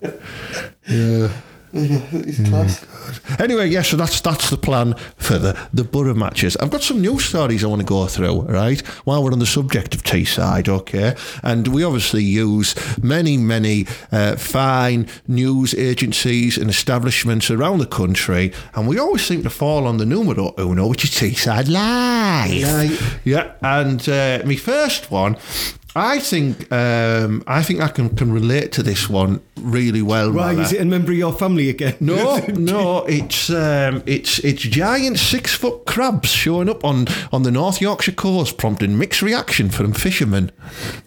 Yeah. 0.86 1.28
It's 1.74 2.48
class. 2.48 2.84
Anyway, 3.40 3.68
yeah, 3.68 3.82
so 3.82 3.96
that's 3.96 4.20
that's 4.20 4.50
the 4.50 4.56
plan 4.56 4.94
for 5.16 5.38
the, 5.38 5.68
the 5.72 5.84
Borough 5.84 6.14
matches. 6.14 6.56
I've 6.56 6.70
got 6.70 6.82
some 6.82 7.00
news 7.00 7.24
stories 7.24 7.64
I 7.64 7.66
want 7.66 7.80
to 7.80 7.86
go 7.86 8.06
through, 8.06 8.42
right? 8.42 8.80
While 9.04 9.24
we're 9.24 9.32
on 9.32 9.40
the 9.40 9.46
subject 9.46 9.94
of 9.94 10.02
Teesside, 10.02 10.68
okay? 10.68 11.16
And 11.42 11.68
we 11.68 11.82
obviously 11.82 12.22
use 12.22 12.74
many, 13.02 13.36
many 13.36 13.86
uh, 14.12 14.36
fine 14.36 15.08
news 15.26 15.74
agencies 15.74 16.56
and 16.56 16.70
establishments 16.70 17.50
around 17.50 17.78
the 17.78 17.86
country, 17.86 18.52
and 18.74 18.86
we 18.86 18.98
always 18.98 19.24
seem 19.24 19.42
to 19.42 19.50
fall 19.50 19.86
on 19.86 19.98
the 19.98 20.06
numero 20.06 20.54
uno, 20.58 20.86
which 20.86 21.04
is 21.04 21.10
Teesside 21.10 21.68
Live. 21.68 22.62
Right. 22.62 23.20
Yeah, 23.24 23.52
and 23.62 24.08
uh, 24.08 24.42
my 24.44 24.56
first 24.56 25.10
one 25.10 25.36
I 25.96 26.18
think 26.18 26.70
um, 26.72 27.42
I 27.46 27.62
think 27.62 27.80
I 27.80 27.88
can, 27.88 28.08
can 28.16 28.32
relate 28.32 28.72
to 28.72 28.82
this 28.82 29.08
one 29.08 29.40
really 29.56 30.02
well. 30.02 30.32
Why 30.32 30.52
Mala. 30.52 30.62
is 30.62 30.72
it 30.72 30.80
a 30.80 30.84
member 30.84 31.12
of 31.12 31.18
your 31.18 31.32
family 31.32 31.68
again? 31.68 31.96
No, 32.00 32.36
no, 32.48 33.04
it's 33.04 33.48
um, 33.50 34.02
it's 34.06 34.38
it's 34.40 34.62
giant 34.62 35.18
six 35.18 35.54
foot 35.54 35.86
crabs 35.86 36.30
showing 36.30 36.68
up 36.68 36.84
on, 36.84 37.06
on 37.32 37.44
the 37.44 37.50
North 37.50 37.80
Yorkshire 37.80 38.12
coast, 38.12 38.58
prompting 38.58 38.98
mixed 38.98 39.22
reaction 39.22 39.70
from 39.70 39.92
fishermen. 39.92 40.50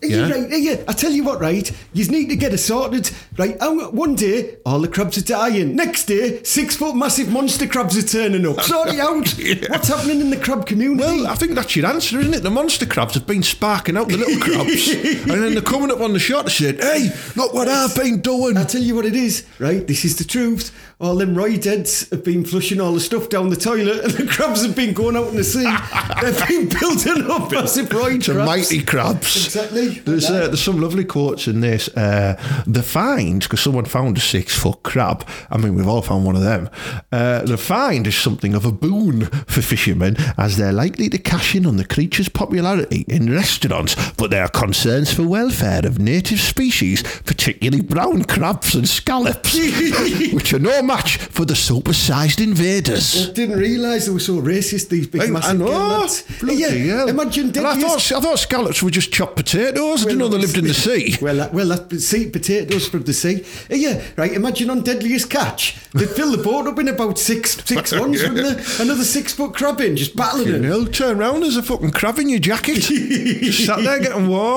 Yeah. 0.01 0.27
Yeah. 0.27 0.31
Right, 0.31 0.49
yeah, 0.49 0.83
I 0.87 0.93
tell 0.93 1.11
you 1.11 1.23
what, 1.23 1.39
right? 1.39 1.69
You 1.93 2.07
need 2.07 2.29
to 2.29 2.35
get 2.35 2.53
it 2.53 2.57
sorted. 2.59 3.11
Right, 3.37 3.57
one 3.59 4.15
day, 4.15 4.57
all 4.65 4.79
the 4.79 4.87
crabs 4.87 5.17
are 5.17 5.23
dying. 5.23 5.75
Next 5.75 6.05
day, 6.05 6.41
six 6.43 6.75
foot 6.75 6.95
massive 6.95 7.31
monster 7.31 7.67
crabs 7.67 7.97
are 7.97 8.07
turning 8.07 8.47
up. 8.47 8.61
Sort 8.61 8.89
it 8.89 8.99
out. 8.99 9.69
What's 9.69 9.89
happening 9.89 10.21
in 10.21 10.29
the 10.29 10.37
crab 10.37 10.65
community? 10.65 11.03
Well, 11.03 11.27
I 11.27 11.35
think 11.35 11.53
that's 11.53 11.75
your 11.75 11.85
answer, 11.87 12.19
isn't 12.19 12.33
it? 12.33 12.43
The 12.43 12.49
monster 12.49 12.85
crabs 12.85 13.13
have 13.13 13.27
been 13.27 13.43
sparking 13.43 13.97
out 13.97 14.07
the 14.07 14.17
little 14.17 14.39
crabs, 14.41 14.76
and 14.87 15.31
then 15.43 15.53
they're 15.53 15.61
coming 15.61 15.91
up 15.91 16.01
on 16.01 16.13
the 16.13 16.19
shot 16.19 16.41
and 16.45 16.51
saying, 16.51 16.77
"Hey, 16.79 17.09
look 17.35 17.53
what 17.53 17.67
I've 17.67 17.95
been 17.95 18.21
doing." 18.21 18.57
I'll 18.57 18.65
tell 18.65 18.81
you 18.81 18.95
what 18.95 19.05
it 19.05 19.15
is, 19.15 19.45
right? 19.59 19.85
This 19.85 20.05
is 20.05 20.17
the 20.17 20.23
truth. 20.23 20.71
All 20.99 21.15
them 21.15 21.35
roid 21.35 21.63
heads 21.65 22.09
have 22.09 22.23
been 22.23 22.43
flushing 22.43 22.81
all 22.81 22.91
the 22.93 22.99
stuff 22.99 23.29
down 23.29 23.49
the 23.49 23.55
toilet, 23.55 24.03
and 24.03 24.13
the 24.13 24.25
crabs 24.25 24.65
have 24.65 24.75
been 24.75 24.93
going 24.93 25.15
out 25.15 25.27
in 25.27 25.35
the 25.35 25.43
sea. 25.43 25.63
They've 26.21 26.47
been 26.47 26.69
building 26.79 27.29
up 27.29 27.51
massive 27.51 27.89
roid 27.89 28.23
crabs. 28.25 28.45
mighty 28.47 28.83
crabs. 28.83 29.45
Exactly. 29.45 29.89
There's 29.89 30.29
uh, 30.29 30.47
there's 30.47 30.63
some 30.63 30.81
lovely 30.81 31.05
quotes 31.05 31.47
in 31.47 31.61
this. 31.61 31.87
Uh, 31.89 32.41
the 32.65 32.83
find, 32.83 33.41
because 33.41 33.61
someone 33.61 33.85
found 33.85 34.17
a 34.17 34.21
six 34.21 34.57
foot 34.57 34.83
crab. 34.83 35.27
I 35.51 35.57
mean, 35.57 35.75
we've 35.75 35.87
all 35.87 36.01
found 36.01 36.25
one 36.25 36.35
of 36.35 36.41
them. 36.43 36.69
Uh, 37.11 37.43
the 37.43 37.57
find 37.57 38.07
is 38.07 38.15
something 38.15 38.55
of 38.55 38.65
a 38.65 38.71
boon 38.71 39.25
for 39.47 39.61
fishermen, 39.61 40.17
as 40.37 40.57
they're 40.57 40.73
likely 40.73 41.09
to 41.09 41.17
cash 41.17 41.55
in 41.55 41.65
on 41.65 41.77
the 41.77 41.85
creature's 41.85 42.29
popularity 42.29 43.05
in 43.07 43.31
restaurants, 43.31 43.95
but 44.13 44.31
there 44.31 44.43
are 44.43 44.49
concerns 44.71 45.13
for 45.13 45.23
welfare 45.23 45.85
of 45.85 45.97
native 45.97 46.41
species, 46.41 47.01
particularly 47.23 47.81
brown 47.81 48.25
crabs 48.25 48.75
and 48.75 48.85
scallops, 48.87 49.53
which 50.33 50.51
are 50.53 50.59
no 50.59 50.81
match 50.81 51.15
for 51.17 51.45
the 51.45 51.53
supersized 51.53 52.43
invaders. 52.43 53.29
I 53.29 53.31
didn't 53.31 53.57
realise 53.59 54.07
they 54.07 54.11
were 54.11 54.19
so 54.19 54.41
racist, 54.41 54.89
these 54.89 55.07
big 55.07 55.21
I, 55.21 55.27
massive 55.27 55.61
I 55.61 55.63
know. 55.63 55.67
gallets. 55.67 56.39
Bloody 56.41 56.55
yeah, 56.59 56.67
hell. 56.95 57.07
imagine 57.07 57.47
And 57.47 57.57
I 57.59 57.75
deadliest- 57.75 58.09
thought, 58.09 58.17
I 58.17 58.21
thought 58.21 58.39
scallops 58.39 58.83
were 58.83 58.91
just 58.91 59.13
chopped 59.13 59.37
potatoes. 59.37 60.01
I 60.01 60.09
didn't 60.09 60.19
know 60.19 60.27
they 60.27 60.37
lived 60.37 60.57
in 60.57 60.65
the 60.67 60.73
sea. 60.73 61.15
Well, 61.21 61.37
that, 61.37 61.53
well, 61.53 61.67
that's 61.69 62.03
sea 62.05 62.29
potatoes 62.29 62.89
from 62.89 63.03
the 63.03 63.13
sea. 63.13 63.45
Uh, 63.71 63.75
yeah, 63.75 64.01
right. 64.17 64.33
Imagine 64.33 64.69
on 64.69 64.81
Deadliest 64.81 65.29
Catch, 65.29 65.77
they'd 65.93 66.09
fill 66.09 66.31
the 66.35 66.43
boat 66.43 66.67
up 66.67 66.77
in 66.77 66.89
about 66.89 67.17
six 67.17 67.55
six 67.63 67.93
runs, 67.97 68.21
wouldn't 68.21 68.57
they? 68.57 68.83
Another 68.83 69.05
six 69.05 69.31
foot 69.33 69.55
crab 69.55 69.79
in, 69.79 69.95
just 69.95 70.13
battling 70.17 70.49
it. 70.55 70.59
know, 70.61 70.83
turn 70.85 71.19
round, 71.19 71.43
there's 71.43 71.55
a 71.55 71.63
fucking 71.63 71.91
crab 71.91 72.19
in 72.19 72.27
your 72.27 72.39
jacket. 72.39 72.75
Just 73.47 73.65
sat 73.65 73.79
there 73.83 73.99
getting 73.99 74.27
warm. 74.27 74.56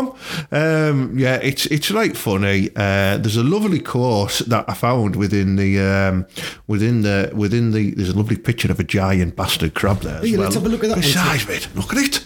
Um, 0.51 1.19
yeah, 1.19 1.37
it's 1.43 1.67
it's 1.67 1.91
right 1.91 2.17
funny. 2.17 2.71
Uh, 2.77 3.17
there's 3.19 3.37
a 3.37 3.45
lovely 3.45 3.81
quote 3.81 4.43
that 4.47 4.65
I 4.69 4.75
found 4.75 5.17
within 5.17 5.57
the 5.57 5.79
um, 5.81 6.27
within 6.67 7.03
the 7.03 7.31
within 7.35 7.73
the. 7.73 7.91
There's 7.95 8.11
a 8.11 8.17
lovely 8.17 8.37
picture 8.37 8.71
of 8.71 8.81
a 8.81 8.85
giant 8.85 9.37
bastard 9.37 9.75
crab 9.75 10.01
there. 10.01 10.17
As 10.19 10.25
Hey, 10.29 10.33
well. 10.37 10.43
let's 10.43 10.55
have 10.55 10.67
a 10.67 10.69
look 10.69 10.83
at 10.85 10.89
that 10.91 10.97
one, 10.97 11.03
size, 11.05 11.47
mate. 11.49 11.69
Look 11.75 11.93
at 11.95 11.99
it. 12.05 12.25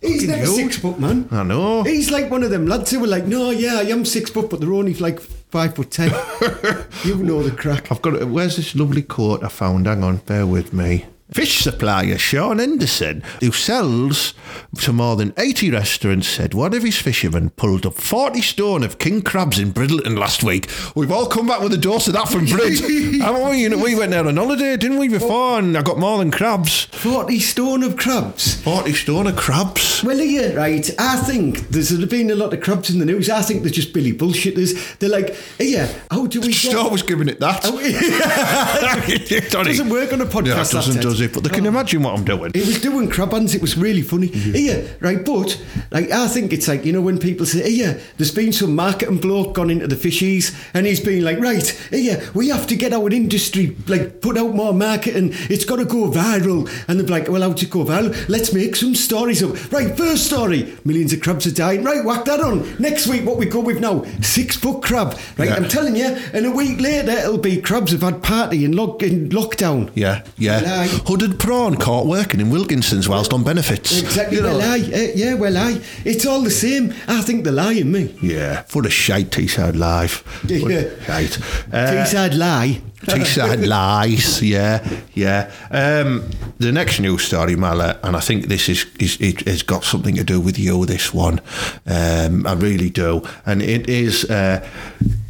He's 0.00 0.26
never 0.26 0.46
six 0.46 0.76
foot, 0.78 0.98
man. 0.98 1.28
I 1.30 1.44
know. 1.44 1.84
He's 1.84 2.10
like 2.10 2.28
one 2.28 2.42
of 2.42 2.50
them 2.50 2.66
lads 2.66 2.90
who 2.90 2.98
were 2.98 3.06
like, 3.06 3.24
no, 3.26 3.50
yeah, 3.50 3.76
I 3.78 3.82
am 3.82 4.04
six 4.04 4.30
foot, 4.30 4.50
but 4.50 4.58
they're 4.60 4.72
only 4.74 4.94
like 4.94 5.20
five 5.20 5.76
foot 5.76 5.92
ten. 5.92 6.08
you 7.04 7.14
know 7.22 7.40
the 7.42 7.54
crack. 7.56 7.92
I've 7.92 8.02
got 8.02 8.14
it. 8.14 8.26
Where's 8.26 8.56
this 8.56 8.74
lovely 8.74 9.02
quote 9.02 9.44
I 9.44 9.48
found? 9.48 9.86
Hang 9.86 10.02
on, 10.02 10.16
bear 10.16 10.44
with 10.44 10.72
me. 10.72 11.06
Fish 11.32 11.60
supplier 11.60 12.18
Sean 12.18 12.58
Henderson, 12.58 13.22
who 13.40 13.52
sells 13.52 14.34
to 14.80 14.92
more 14.92 15.16
than 15.16 15.32
80 15.38 15.70
restaurants, 15.70 16.28
said 16.28 16.52
one 16.52 16.74
of 16.74 16.82
his 16.82 16.98
fishermen 16.98 17.50
pulled 17.50 17.86
up 17.86 17.94
40 17.94 18.42
stone 18.42 18.82
of 18.82 18.98
king 18.98 19.22
crabs 19.22 19.58
in 19.58 19.72
Bridlington 19.72 20.16
last 20.18 20.44
week. 20.44 20.70
We've 20.94 21.10
all 21.10 21.26
come 21.26 21.46
back 21.46 21.60
with 21.60 21.72
a 21.72 21.78
dose 21.78 22.06
of 22.08 22.14
that 22.14 22.28
from 22.28 22.44
Brid. 22.46 22.82
Mean, 22.82 23.14
you 23.58 23.68
know, 23.68 23.78
we 23.78 23.94
went 23.94 24.10
there 24.10 24.26
on 24.26 24.36
holiday, 24.36 24.76
didn't 24.76 24.98
we, 24.98 25.08
before? 25.08 25.58
And 25.58 25.76
I 25.76 25.82
got 25.82 25.98
more 25.98 26.18
than 26.18 26.30
crabs. 26.30 26.84
Forty 26.84 27.40
stone 27.40 27.82
of 27.82 27.96
crabs. 27.96 28.62
40 28.62 28.92
stone 28.92 29.26
of 29.26 29.36
crabs. 29.36 30.02
Well, 30.04 30.18
yeah, 30.18 30.52
right. 30.52 30.88
I 30.98 31.16
think 31.16 31.68
there's 31.68 31.92
been 32.06 32.30
a 32.30 32.34
lot 32.34 32.52
of 32.52 32.60
crabs 32.60 32.90
in 32.90 32.98
the 32.98 33.06
news. 33.06 33.30
I 33.30 33.42
think 33.42 33.62
they're 33.62 33.72
just 33.72 33.92
Billy 33.92 34.12
bullshitters. 34.12 34.98
They're 34.98 35.08
like, 35.08 35.34
yeah, 35.58 35.92
how 36.10 36.26
do 36.26 36.40
we 36.40 36.48
get? 36.48 36.56
Star 36.56 36.90
was 36.90 37.02
giving 37.02 37.28
it 37.28 37.40
that. 37.40 37.62
Oh, 37.64 37.80
doesn't 39.64 39.88
work 39.88 40.12
on 40.12 40.20
a 40.20 40.26
podcast, 40.26 40.46
Yeah, 40.46 40.60
it 40.62 40.70
doesn't, 40.72 41.00
does 41.02 41.20
But 41.28 41.44
they 41.44 41.50
can 41.50 41.66
Oh. 41.66 41.68
imagine 41.68 42.02
what 42.02 42.14
I'm 42.18 42.24
doing. 42.24 42.50
It 42.54 42.66
was 42.66 42.80
doing 42.80 43.08
crab 43.08 43.32
hands. 43.32 43.54
It 43.54 43.62
was 43.62 43.76
really 43.76 44.02
funny. 44.02 44.28
Mm-hmm. 44.28 44.56
Yeah, 44.56 44.80
right. 45.00 45.24
But 45.24 45.58
like, 45.90 46.10
I 46.10 46.28
think 46.28 46.52
it's 46.52 46.68
like 46.68 46.84
you 46.84 46.92
know 46.92 47.00
when 47.00 47.18
people 47.18 47.46
say, 47.46 47.68
"Yeah, 47.70 47.94
there's 48.16 48.30
been 48.34 48.52
some 48.52 48.74
marketing 48.74 49.18
bloke 49.18 49.54
gone 49.54 49.70
into 49.70 49.86
the 49.86 49.96
fishies," 49.96 50.54
and 50.74 50.86
he's 50.86 51.00
been 51.00 51.24
like, 51.24 51.38
"Right, 51.40 51.66
yeah, 51.92 52.20
we 52.34 52.48
have 52.48 52.66
to 52.68 52.76
get 52.76 52.92
our 52.92 53.08
industry 53.10 53.76
like 53.88 54.20
put 54.20 54.36
out 54.38 54.54
more 54.54 54.72
marketing. 54.74 55.32
It's 55.50 55.64
got 55.64 55.76
to 55.76 55.84
go 55.84 56.10
viral." 56.10 56.68
And 56.88 56.98
they're 57.00 57.06
like, 57.06 57.28
"Well, 57.28 57.42
how'd 57.42 57.62
it 57.62 57.70
go 57.70 57.84
viral? 57.84 58.12
Let's 58.28 58.52
make 58.52 58.76
some 58.76 58.94
stories 58.94 59.42
up." 59.42 59.72
Right, 59.72 59.96
first 59.96 60.26
story: 60.26 60.74
millions 60.84 61.12
of 61.12 61.20
crabs 61.20 61.46
are 61.46 61.52
dying. 61.54 61.84
Right, 61.84 62.04
whack 62.04 62.24
that 62.26 62.40
on. 62.40 62.76
Next 62.78 63.06
week, 63.06 63.24
what 63.26 63.38
we 63.38 63.46
go 63.46 63.60
with 63.60 63.80
now? 63.80 64.04
Six 64.22 64.56
foot 64.56 64.82
crab. 64.82 65.16
Right, 65.38 65.48
Yeah. 65.48 65.56
I'm 65.56 65.68
telling 65.68 65.96
you. 65.96 66.16
And 66.32 66.46
a 66.46 66.50
week 66.50 66.80
later, 66.80 67.10
it'll 67.12 67.38
be 67.38 67.60
crabs 67.60 67.92
have 67.92 68.02
had 68.02 68.22
party 68.22 68.64
in, 68.64 68.72
lock, 68.72 69.02
in 69.02 69.28
lockdown. 69.30 69.90
Yeah, 69.94 70.22
yeah. 70.38 70.60
Lie. 70.60 71.00
Hooded 71.12 71.38
prawn 71.38 71.76
caught 71.76 72.06
working 72.06 72.40
in 72.40 72.48
Wilkinson's 72.48 73.06
whilst 73.06 73.34
on 73.34 73.44
benefits. 73.44 74.00
Exactly. 74.00 74.38
You 74.38 74.42
know. 74.44 74.56
Well, 74.56 74.72
aye. 74.72 74.80
Uh, 74.80 75.12
yeah, 75.14 75.34
well, 75.34 75.58
aye. 75.58 75.78
It's 76.06 76.24
all 76.24 76.40
the 76.40 76.50
same. 76.50 76.94
I 77.06 77.20
think 77.20 77.44
they're 77.44 77.52
lying 77.52 77.92
me. 77.92 78.16
Yeah, 78.22 78.62
for 78.62 78.80
of 78.86 78.90
shite, 78.90 79.28
Teesside 79.28 79.76
Live. 79.76 80.24
Yeah. 80.48 80.58
Full 80.60 80.72
of 80.72 81.04
Shite. 81.04 81.38
Uh, 81.70 81.92
Teesside 81.92 82.38
lie. 82.38 82.80
Teesside 83.06 83.66
lies, 83.66 84.42
yeah, 84.42 84.86
yeah. 85.14 85.50
Um, 85.70 86.30
the 86.58 86.70
next 86.72 87.00
news 87.00 87.24
story, 87.24 87.56
Mala, 87.56 87.98
and 88.02 88.16
I 88.16 88.20
think 88.20 88.46
this 88.46 88.68
is, 88.68 88.86
is 89.00 89.20
it 89.20 89.40
has 89.46 89.62
got 89.62 89.84
something 89.84 90.14
to 90.16 90.24
do 90.24 90.40
with 90.40 90.58
you. 90.58 90.86
This 90.86 91.12
one, 91.12 91.40
um, 91.86 92.46
I 92.46 92.52
really 92.54 92.90
do, 92.90 93.22
and 93.44 93.62
it 93.62 93.88
is. 93.88 94.24
Uh, 94.24 94.66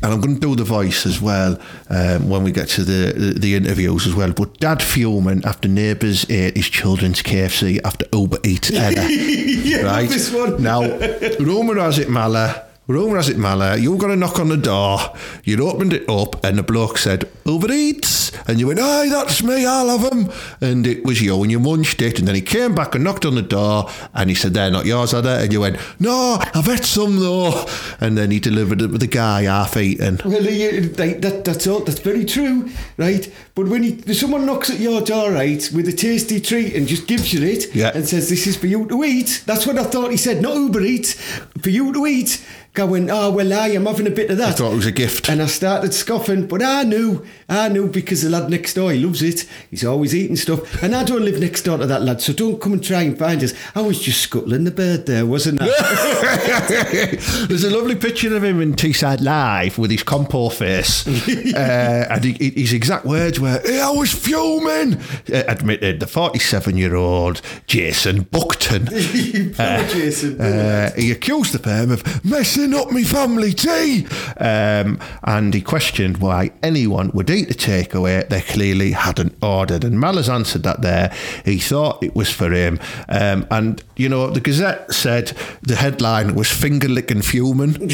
and 0.05 0.12
I'm 0.12 0.21
going 0.21 0.35
to 0.35 0.41
do 0.41 0.57
the 0.57 0.64
voice 0.64 1.07
as 1.07 1.21
well 1.21 1.59
um, 1.88 2.29
when 2.29 2.43
we 2.43 2.50
get 2.50 2.69
to 2.71 2.85
the, 2.85 3.12
the 3.12 3.38
the 3.38 3.55
interviews 3.55 4.07
as 4.07 4.14
well. 4.14 4.33
But 4.33 4.59
Dad 4.59 4.83
fuming 4.83 5.45
after 5.45 5.69
neighbours 5.69 6.29
ate 6.29 6.57
his 6.57 6.69
children's 6.69 7.23
KFC 7.23 7.81
after 7.85 8.07
Uber 8.12 8.38
Eats. 8.45 8.71
Yeah, 9.62 9.83
right 9.83 10.09
this 10.09 10.33
one. 10.33 10.62
now, 10.62 10.83
rumour 11.41 11.76
has 11.76 11.99
it, 11.99 12.09
Mala. 12.09 12.67
Rumour 12.89 13.17
has 13.17 13.29
it, 13.29 13.39
Mala, 13.39 13.77
you 13.77 13.97
got 13.97 14.11
a 14.11 14.17
knock 14.17 14.41
on 14.41 14.49
the 14.49 14.57
door. 14.57 14.99
You'd 15.45 15.61
opened 15.61 15.93
it 15.93 16.09
up, 16.11 16.45
and 16.45 16.59
the 16.59 16.65
bloke 16.65 16.99
said, 16.99 17.31
Uber 17.47 17.71
Eats. 17.71 18.33
And 18.49 18.59
you 18.59 18.67
went, 18.67 18.81
Aye, 18.81 19.09
that's 19.09 19.41
me, 19.43 19.65
I'll 19.65 19.97
have 19.97 20.11
them. 20.11 20.29
And 20.61 20.85
it 20.85 21.05
was 21.05 21.23
you, 21.23 21.41
and 21.43 21.51
you 21.51 21.61
munched 21.61 22.03
it. 22.03 22.19
And 22.19 22.27
then 22.27 22.35
he 22.35 22.41
came 22.41 22.75
back 22.75 22.97
and 22.97 23.05
knocked 23.05 23.25
on 23.25 23.37
the 23.37 23.43
door, 23.43 23.89
and 24.15 24.29
he 24.29 24.35
said, 24.35 24.53
They're 24.55 24.71
not 24.71 24.85
yours, 24.85 25.15
are 25.15 25.23
they? 25.23 25.45
And 25.45 25.53
you 25.53 25.61
went, 25.61 25.77
No, 26.01 26.39
I've 26.55 26.65
had 26.67 26.85
some 26.85 27.21
though. 27.21 27.67
And 28.01 28.19
then 28.19 28.33
he 28.33 28.41
delivered 28.41 28.83
it 28.83 28.91
with 28.91 29.01
the 29.01 29.07
guy 29.07 29.43
half 29.43 29.77
eaten. 29.77 30.21
Well, 30.25 30.43
you, 30.43 30.81
that, 30.89 31.45
that's 31.45 31.69
all. 31.69 31.81
That's 31.81 32.01
very 32.01 32.25
true, 32.25 32.69
right? 32.97 33.33
But 33.55 33.69
when 33.69 33.85
he, 33.85 34.12
someone 34.12 34.45
knocks 34.45 34.71
at 34.71 34.81
your 34.81 35.03
door, 35.03 35.31
right, 35.31 35.71
with 35.73 35.87
a 35.89 35.93
tasty 35.93 36.41
treat 36.41 36.75
and 36.75 36.89
just 36.89 37.07
gives 37.07 37.33
you 37.33 37.47
it 37.47 37.73
Yeah. 37.77 37.93
and 37.95 38.09
says, 38.09 38.29
"This 38.29 38.49
is 38.49 38.57
for 38.57 38.67
you 38.67 38.87
to 38.89 39.05
eat," 39.05 39.45
that's 39.47 39.67
what 39.69 39.79
I 39.79 39.85
thought 39.85 40.11
he 40.11 40.17
said. 40.17 40.43
Not 40.43 40.57
Uber 40.57 40.81
Eats, 40.81 41.15
for 41.61 41.71
you 41.71 41.93
to 41.93 42.07
eat. 42.07 42.45
Going, 42.75 43.11
oh 43.11 43.31
well, 43.31 43.52
I 43.52 43.69
am 43.69 43.85
having 43.85 44.07
a 44.07 44.11
bit 44.11 44.31
of 44.31 44.38
that. 44.38 44.49
I 44.49 44.52
thought 44.52 44.73
it 44.73 44.76
was 44.76 44.87
a 44.87 44.93
gift. 44.93 45.29
And 45.29 45.43
I 45.43 45.47
started 45.47 45.93
scoffing, 45.93 46.47
but 46.47 46.62
I 46.62 46.85
knew, 46.85 47.23
I 47.47 47.69
knew 47.69 47.87
because 47.87 48.23
the 48.23 48.31
lad 48.31 48.49
next 48.49 48.73
door, 48.73 48.91
he 48.91 48.99
loves 48.99 49.21
it. 49.21 49.47
He's 49.71 49.85
always 49.85 50.14
eating 50.14 50.37
stuff. 50.37 50.83
And 50.83 50.95
I 50.95 51.05
don't 51.05 51.23
live 51.23 51.38
next 51.38 51.64
door 51.64 51.76
to 51.76 51.87
that 51.87 52.00
lad, 52.00 52.23
so 52.23 52.33
don't 52.33 52.59
come 52.62 52.73
and 52.73 52.83
try 52.83 53.02
and 53.02 53.19
find 53.19 53.43
us. 53.43 53.52
I 53.75 53.83
was 53.83 54.00
just 54.00 54.23
scuttling 54.23 54.64
the 54.64 54.71
bird 54.71 55.05
there, 55.05 55.26
wasn't 55.26 55.61
I? 55.61 55.67
There's 57.47 57.64
a 57.64 57.69
lovely 57.69 57.95
picture 57.95 58.35
of 58.35 58.43
him 58.43 58.62
in 58.62 58.73
Teesside 58.73 59.21
Live 59.21 59.76
with 59.76 59.91
his 59.91 60.02
compo 60.02 60.49
face. 60.49 61.07
uh, 61.55 62.07
and 62.09 62.25
he, 62.25 62.50
his 62.59 62.73
exact 62.73 63.05
words 63.05 63.38
were, 63.38 63.61
hey, 63.67 63.83
I 63.83 63.91
was 63.91 64.14
fuming, 64.14 64.99
uh, 65.31 65.45
admitted 65.47 66.00
the 66.00 66.07
47 66.07 66.79
year 66.79 66.95
old 66.95 67.43
Jason 67.67 68.23
Buckton. 68.23 68.87
Poor 68.87 69.88
Jason. 69.88 70.41
Uh, 70.41 70.91
he 70.97 71.11
accused 71.11 71.52
the 71.52 71.59
firm 71.59 71.91
of 71.91 72.25
messing 72.25 72.62
messing 72.62 72.81
up 72.81 72.92
my 72.92 73.02
family 73.02 73.52
tea. 73.52 74.07
Um, 74.38 74.99
and 75.25 75.54
he 75.54 75.61
questioned 75.61 76.19
why 76.19 76.52
anyone 76.62 77.11
would 77.12 77.31
eat 77.31 77.49
the 77.49 77.54
takeaway 77.54 78.28
they 78.28 78.40
clearly 78.40 78.92
hadn't 78.92 79.37
ordered. 79.42 79.85
And 79.85 79.99
Mallas 79.99 80.28
answered 80.28 80.62
that 80.62 80.83
there. 80.83 81.12
He 81.45 81.59
thought 81.59 82.02
it 82.02 82.14
was 82.14 82.31
for 82.31 82.52
him. 82.52 82.78
Um, 83.09 83.47
and, 83.50 83.83
you 83.97 84.09
know, 84.09 84.31
the 84.31 84.40
Gazette 84.40 84.92
said 84.92 85.37
the 85.62 85.76
headline 85.76 86.35
was 86.35 86.50
finger 86.50 86.88
licking 86.88 87.23
fuming. 87.23 87.73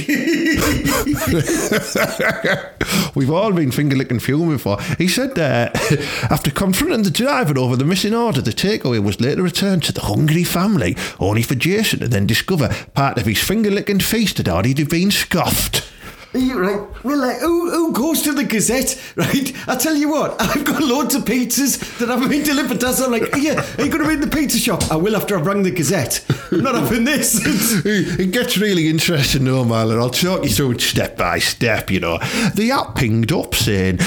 We've 3.14 3.30
all 3.30 3.52
been 3.52 3.70
finger 3.70 3.96
licking 3.96 4.20
fuming 4.20 4.50
before. 4.50 4.80
He 4.98 5.08
said 5.08 5.38
uh, 5.38 5.70
after 6.30 6.50
confronting 6.50 7.02
the 7.02 7.10
driver 7.10 7.58
over 7.58 7.76
the 7.76 7.84
missing 7.84 8.14
order, 8.14 8.40
the 8.40 8.50
takeaway 8.50 9.02
was 9.02 9.20
later 9.20 9.42
returned 9.42 9.82
to 9.84 9.92
the 9.92 10.02
hungry 10.02 10.44
family, 10.44 10.96
only 11.18 11.42
for 11.42 11.54
Jason 11.54 12.00
to 12.00 12.08
then 12.08 12.26
discover 12.26 12.68
part 12.94 13.18
of 13.18 13.26
his 13.26 13.42
finger 13.42 13.70
licking 13.70 14.00
feast 14.00 14.38
had 14.38 14.48
already 14.58 14.82
been 14.82 15.08
scoffed. 15.08 15.97
You 16.38 16.58
right? 16.58 17.04
Well, 17.04 17.18
like, 17.18 17.38
who, 17.38 17.70
who 17.70 17.92
goes 17.92 18.22
to 18.22 18.32
the 18.32 18.44
Gazette, 18.44 19.00
right? 19.16 19.52
I 19.68 19.76
tell 19.76 19.96
you 19.96 20.08
what, 20.08 20.36
I've 20.40 20.64
got 20.64 20.82
loads 20.82 21.14
of 21.14 21.24
pizzas 21.24 21.98
that 21.98 22.08
haven't 22.08 22.28
been 22.28 22.44
delivered 22.44 22.80
to 22.80 22.88
us. 22.88 23.00
I'm 23.00 23.10
like, 23.10 23.34
yeah, 23.36 23.64
are 23.78 23.84
you 23.84 23.90
going 23.90 24.02
to 24.02 24.08
be 24.08 24.14
in 24.14 24.20
the 24.20 24.28
pizza 24.28 24.58
shop? 24.58 24.90
I 24.90 24.96
will 24.96 25.16
after 25.16 25.36
I've 25.36 25.46
rang 25.46 25.62
the 25.62 25.70
Gazette. 25.70 26.24
I'm 26.52 26.62
not 26.62 26.76
having 26.76 27.04
this. 27.04 27.40
it 27.84 28.30
gets 28.30 28.56
really 28.56 28.88
interesting, 28.88 29.44
though, 29.44 29.64
Marlon. 29.64 29.98
I'll 30.00 30.10
talk 30.10 30.44
you 30.44 30.50
through 30.50 30.72
it 30.72 30.80
step 30.80 31.16
by 31.16 31.38
step, 31.40 31.90
you 31.90 32.00
know. 32.00 32.18
The 32.54 32.70
app 32.72 32.94
pinged 32.94 33.32
up 33.32 33.54
saying, 33.54 33.98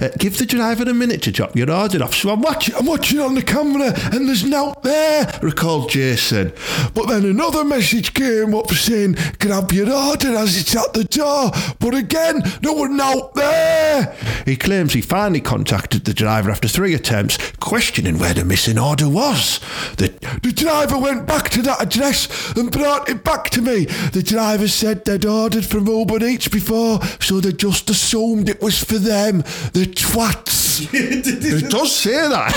uh, 0.00 0.08
give 0.18 0.38
the 0.38 0.46
driver 0.46 0.84
a 0.84 0.94
minute 0.94 1.22
to 1.22 1.32
drop 1.32 1.56
your 1.56 1.70
order 1.70 2.02
off. 2.02 2.14
So 2.14 2.30
I'm 2.30 2.42
watching, 2.42 2.74
I'm 2.74 2.86
watching 2.86 3.20
on 3.20 3.34
the 3.34 3.42
camera 3.42 3.92
and 4.12 4.28
there's 4.28 4.44
no 4.44 4.74
there, 4.82 5.38
recalled 5.42 5.90
Jason. 5.90 6.52
But 6.94 7.06
then 7.06 7.24
another 7.24 7.64
message 7.64 8.14
came 8.14 8.54
up 8.54 8.70
saying, 8.70 9.16
grab 9.38 9.72
your 9.72 9.92
order 9.92 10.34
as 10.36 10.58
it's 10.58 10.74
at 10.76 10.92
the 10.92 11.04
door. 11.04 11.50
But 11.78 11.94
again, 11.94 12.42
no 12.62 12.72
one 12.72 13.00
out 13.00 13.34
there. 13.34 14.14
He 14.44 14.56
claims 14.56 14.92
he 14.92 15.00
finally 15.00 15.40
contacted 15.40 16.04
the 16.04 16.14
driver 16.14 16.50
after 16.50 16.68
three 16.68 16.94
attempts, 16.94 17.38
questioning 17.60 18.18
where 18.18 18.34
the 18.34 18.44
missing 18.44 18.78
order 18.78 19.08
was. 19.08 19.60
The, 19.96 20.08
the 20.42 20.52
driver 20.52 20.98
went 20.98 21.26
back 21.26 21.50
to 21.50 21.62
that 21.62 21.82
address 21.82 22.56
and 22.56 22.70
brought 22.70 23.08
it 23.08 23.24
back 23.24 23.50
to 23.50 23.60
me. 23.60 23.86
The 24.12 24.22
driver 24.22 24.68
said 24.68 25.04
they'd 25.04 25.24
ordered 25.24 25.64
from 25.64 25.86
Uber 25.86 26.24
Eats 26.24 26.48
before, 26.48 27.02
so 27.20 27.40
they 27.40 27.52
just 27.52 27.90
assumed 27.90 28.48
it 28.48 28.62
was 28.62 28.82
for 28.82 28.98
them. 28.98 29.38
The 29.72 29.86
twats. 29.94 30.58
it 30.92 31.70
does 31.70 31.94
say 31.94 32.12
that. 32.12 32.52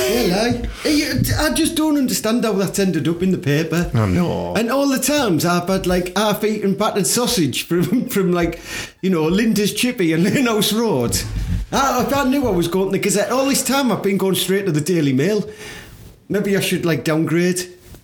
Well, 0.00 0.68
I, 0.84 1.48
I 1.48 1.54
just 1.54 1.76
don't 1.76 1.96
understand 1.96 2.44
how 2.44 2.54
that's 2.54 2.78
ended 2.78 3.06
up 3.06 3.22
in 3.22 3.30
the 3.30 3.38
paper. 3.38 3.90
I 3.94 4.06
know. 4.06 4.54
And 4.54 4.70
all 4.70 4.88
the 4.88 4.98
times 4.98 5.44
I've 5.44 5.68
had 5.68 5.86
like 5.86 6.16
half 6.16 6.42
eaten 6.44 6.74
battered 6.74 7.06
sausage 7.06 7.66
from, 7.66 8.08
from 8.08 8.31
like, 8.32 8.60
you 9.00 9.10
know, 9.10 9.24
Linda's 9.24 9.74
Chippy 9.74 10.12
and 10.12 10.26
House 10.46 10.72
Road. 10.72 11.16
I, 11.70 12.10
I 12.14 12.28
knew 12.28 12.46
I 12.46 12.50
was 12.50 12.68
going 12.68 12.86
to 12.86 12.92
the 12.92 12.98
Gazette. 12.98 13.30
All 13.30 13.46
this 13.46 13.64
time 13.64 13.90
I've 13.90 14.02
been 14.02 14.18
going 14.18 14.34
straight 14.34 14.66
to 14.66 14.72
the 14.72 14.80
Daily 14.80 15.12
Mail. 15.12 15.48
Maybe 16.28 16.56
I 16.56 16.60
should 16.60 16.84
like 16.84 17.04
downgrade. 17.04 17.60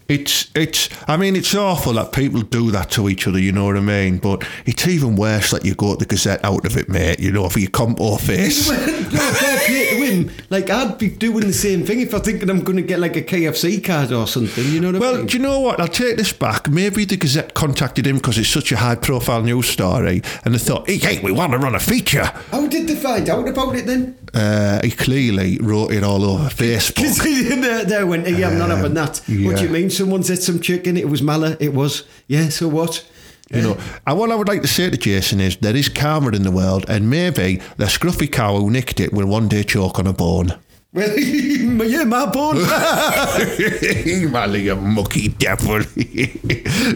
It's 0.08 0.50
it's. 0.54 0.88
I 1.06 1.18
mean, 1.18 1.36
it's 1.36 1.54
awful 1.54 1.92
that 1.94 2.12
people 2.12 2.40
do 2.40 2.70
that 2.70 2.90
to 2.92 3.10
each 3.10 3.28
other. 3.28 3.38
You 3.38 3.52
know 3.52 3.66
what 3.66 3.76
I 3.76 3.80
mean? 3.80 4.16
But 4.16 4.42
it's 4.64 4.88
even 4.88 5.16
worse 5.16 5.50
that 5.50 5.66
you 5.66 5.74
go 5.74 5.92
to 5.92 5.98
the 5.98 6.06
Gazette 6.06 6.42
out 6.46 6.64
of 6.64 6.78
it, 6.78 6.88
mate. 6.88 7.20
You 7.20 7.30
know, 7.30 7.46
for 7.50 7.58
your 7.58 7.70
compo 7.70 8.16
face. 8.16 8.70
no, 8.70 8.76
fair 8.76 9.58
play 9.66 9.87
him. 10.08 10.30
Like 10.50 10.70
I'd 10.70 10.98
be 10.98 11.08
doing 11.10 11.46
the 11.46 11.52
same 11.52 11.84
thing 11.84 12.00
if 12.00 12.14
I 12.14 12.18
thinking 12.18 12.50
I'm 12.50 12.62
going 12.64 12.76
to 12.76 12.82
get 12.82 12.98
like 13.00 13.16
a 13.16 13.22
KFC 13.22 13.82
card 13.84 14.12
or 14.12 14.26
something. 14.26 14.64
You 14.66 14.80
know 14.80 14.92
what 14.92 15.00
Well, 15.00 15.14
I 15.14 15.18
mean? 15.18 15.26
do 15.26 15.36
you 15.36 15.42
know 15.42 15.60
what? 15.60 15.80
I'll 15.80 15.88
take 15.88 16.16
this 16.16 16.32
back. 16.32 16.68
Maybe 16.68 17.04
the 17.04 17.16
Gazette 17.16 17.54
contacted 17.54 18.06
him 18.06 18.16
because 18.16 18.38
it's 18.38 18.48
such 18.48 18.72
a 18.72 18.76
high-profile 18.76 19.42
news 19.42 19.68
story, 19.68 20.22
and 20.44 20.54
they 20.54 20.58
thought, 20.58 20.88
"Hey, 20.88 20.96
hey, 20.98 21.20
we 21.22 21.32
want 21.32 21.52
to 21.52 21.58
run 21.58 21.74
a 21.74 21.80
feature." 21.80 22.24
How 22.50 22.66
did 22.66 22.88
they 22.88 22.96
find 22.96 23.28
out 23.28 23.48
about 23.48 23.76
it 23.76 23.86
then? 23.86 24.16
Uh, 24.34 24.80
he 24.84 24.90
clearly 24.90 25.58
wrote 25.60 25.90
it 25.92 26.02
all 26.04 26.24
over 26.24 26.48
Facebook. 26.50 26.98
There, 27.58 27.84
there 27.84 28.06
went, 28.06 28.28
yeah, 28.28 28.48
I'm 28.48 28.58
not 28.58 28.70
having 28.70 28.94
that. 28.94 29.18
What 29.26 29.56
do 29.56 29.62
you 29.64 29.68
mean? 29.68 29.90
Someone 29.90 30.22
said 30.22 30.38
some 30.42 30.60
chicken. 30.60 30.96
It 30.96 31.08
was 31.08 31.22
Mala. 31.22 31.56
It 31.60 31.72
was. 31.74 32.04
Yeah. 32.26 32.48
So 32.50 32.68
what? 32.68 33.04
You 33.50 33.62
know, 33.62 33.78
and 34.06 34.18
what 34.18 34.30
I 34.30 34.34
would 34.34 34.48
like 34.48 34.60
to 34.62 34.68
say 34.68 34.90
to 34.90 34.96
Jason 34.96 35.40
is 35.40 35.56
there 35.56 35.74
is 35.74 35.88
karma 35.88 36.32
in 36.32 36.42
the 36.42 36.50
world, 36.50 36.84
and 36.88 37.08
maybe 37.08 37.62
the 37.78 37.86
scruffy 37.86 38.30
cow 38.30 38.56
who 38.58 38.70
nicked 38.70 39.00
it 39.00 39.12
will 39.12 39.26
one 39.26 39.48
day 39.48 39.62
choke 39.62 39.98
on 39.98 40.06
a 40.06 40.12
bone. 40.12 40.58
Well, 40.92 41.18
yeah, 41.18 42.04
my 42.04 42.26
bone. 42.26 42.56
Mally, 44.32 44.64
you 44.64 44.76
mucky 44.76 45.28
devil. 45.28 45.78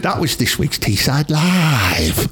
that 0.01 0.17
was 0.19 0.37
this 0.37 0.59
week's 0.59 0.77
Teesside 0.77 1.29
Live. 1.31 2.31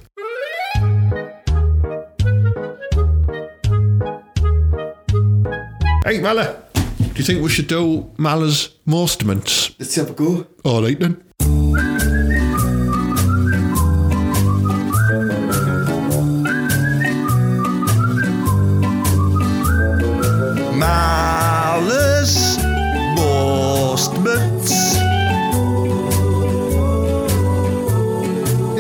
Hey, 6.06 6.20
Mala, 6.20 6.64
do 6.74 7.14
you 7.16 7.24
think 7.24 7.42
we 7.42 7.50
should 7.50 7.68
do 7.68 8.12
Mala's 8.18 8.76
Mostements? 8.86 9.72
Let's 9.80 9.96
have 9.96 10.12
a 10.12 10.14
go. 10.14 10.46
All 10.64 10.84
right 10.84 11.00
then. 11.00 11.24
Malice 20.82 22.58
Mostements. 23.16 24.96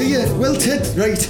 Yeah, 0.03 0.25
well, 0.39 0.55
Ted, 0.55 0.81
right. 0.97 1.29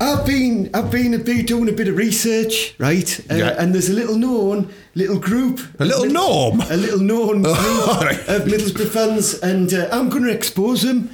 I've 0.00 0.26
been, 0.26 0.68
I've 0.74 0.90
been 0.90 1.14
a 1.14 1.18
bit 1.18 1.46
doing 1.46 1.68
a 1.68 1.72
bit 1.72 1.86
of 1.86 1.96
research, 1.96 2.74
right? 2.80 3.08
Uh, 3.30 3.34
Yeah. 3.36 3.54
And 3.56 3.72
there's 3.72 3.88
a 3.88 3.92
little 3.92 4.16
known 4.16 4.72
little 4.96 5.20
group, 5.20 5.60
A 5.78 5.84
little 5.84 6.06
gnome? 6.06 6.60
a 6.62 6.76
little 6.76 6.98
known 6.98 7.42
group 7.44 7.56
right. 8.00 8.18
of 8.28 8.42
Middlesbrough 8.42 8.88
fans, 8.88 9.34
and 9.34 9.72
uh, 9.72 9.88
I'm 9.92 10.08
going 10.08 10.24
to 10.24 10.32
expose 10.32 10.82
them. 10.82 11.10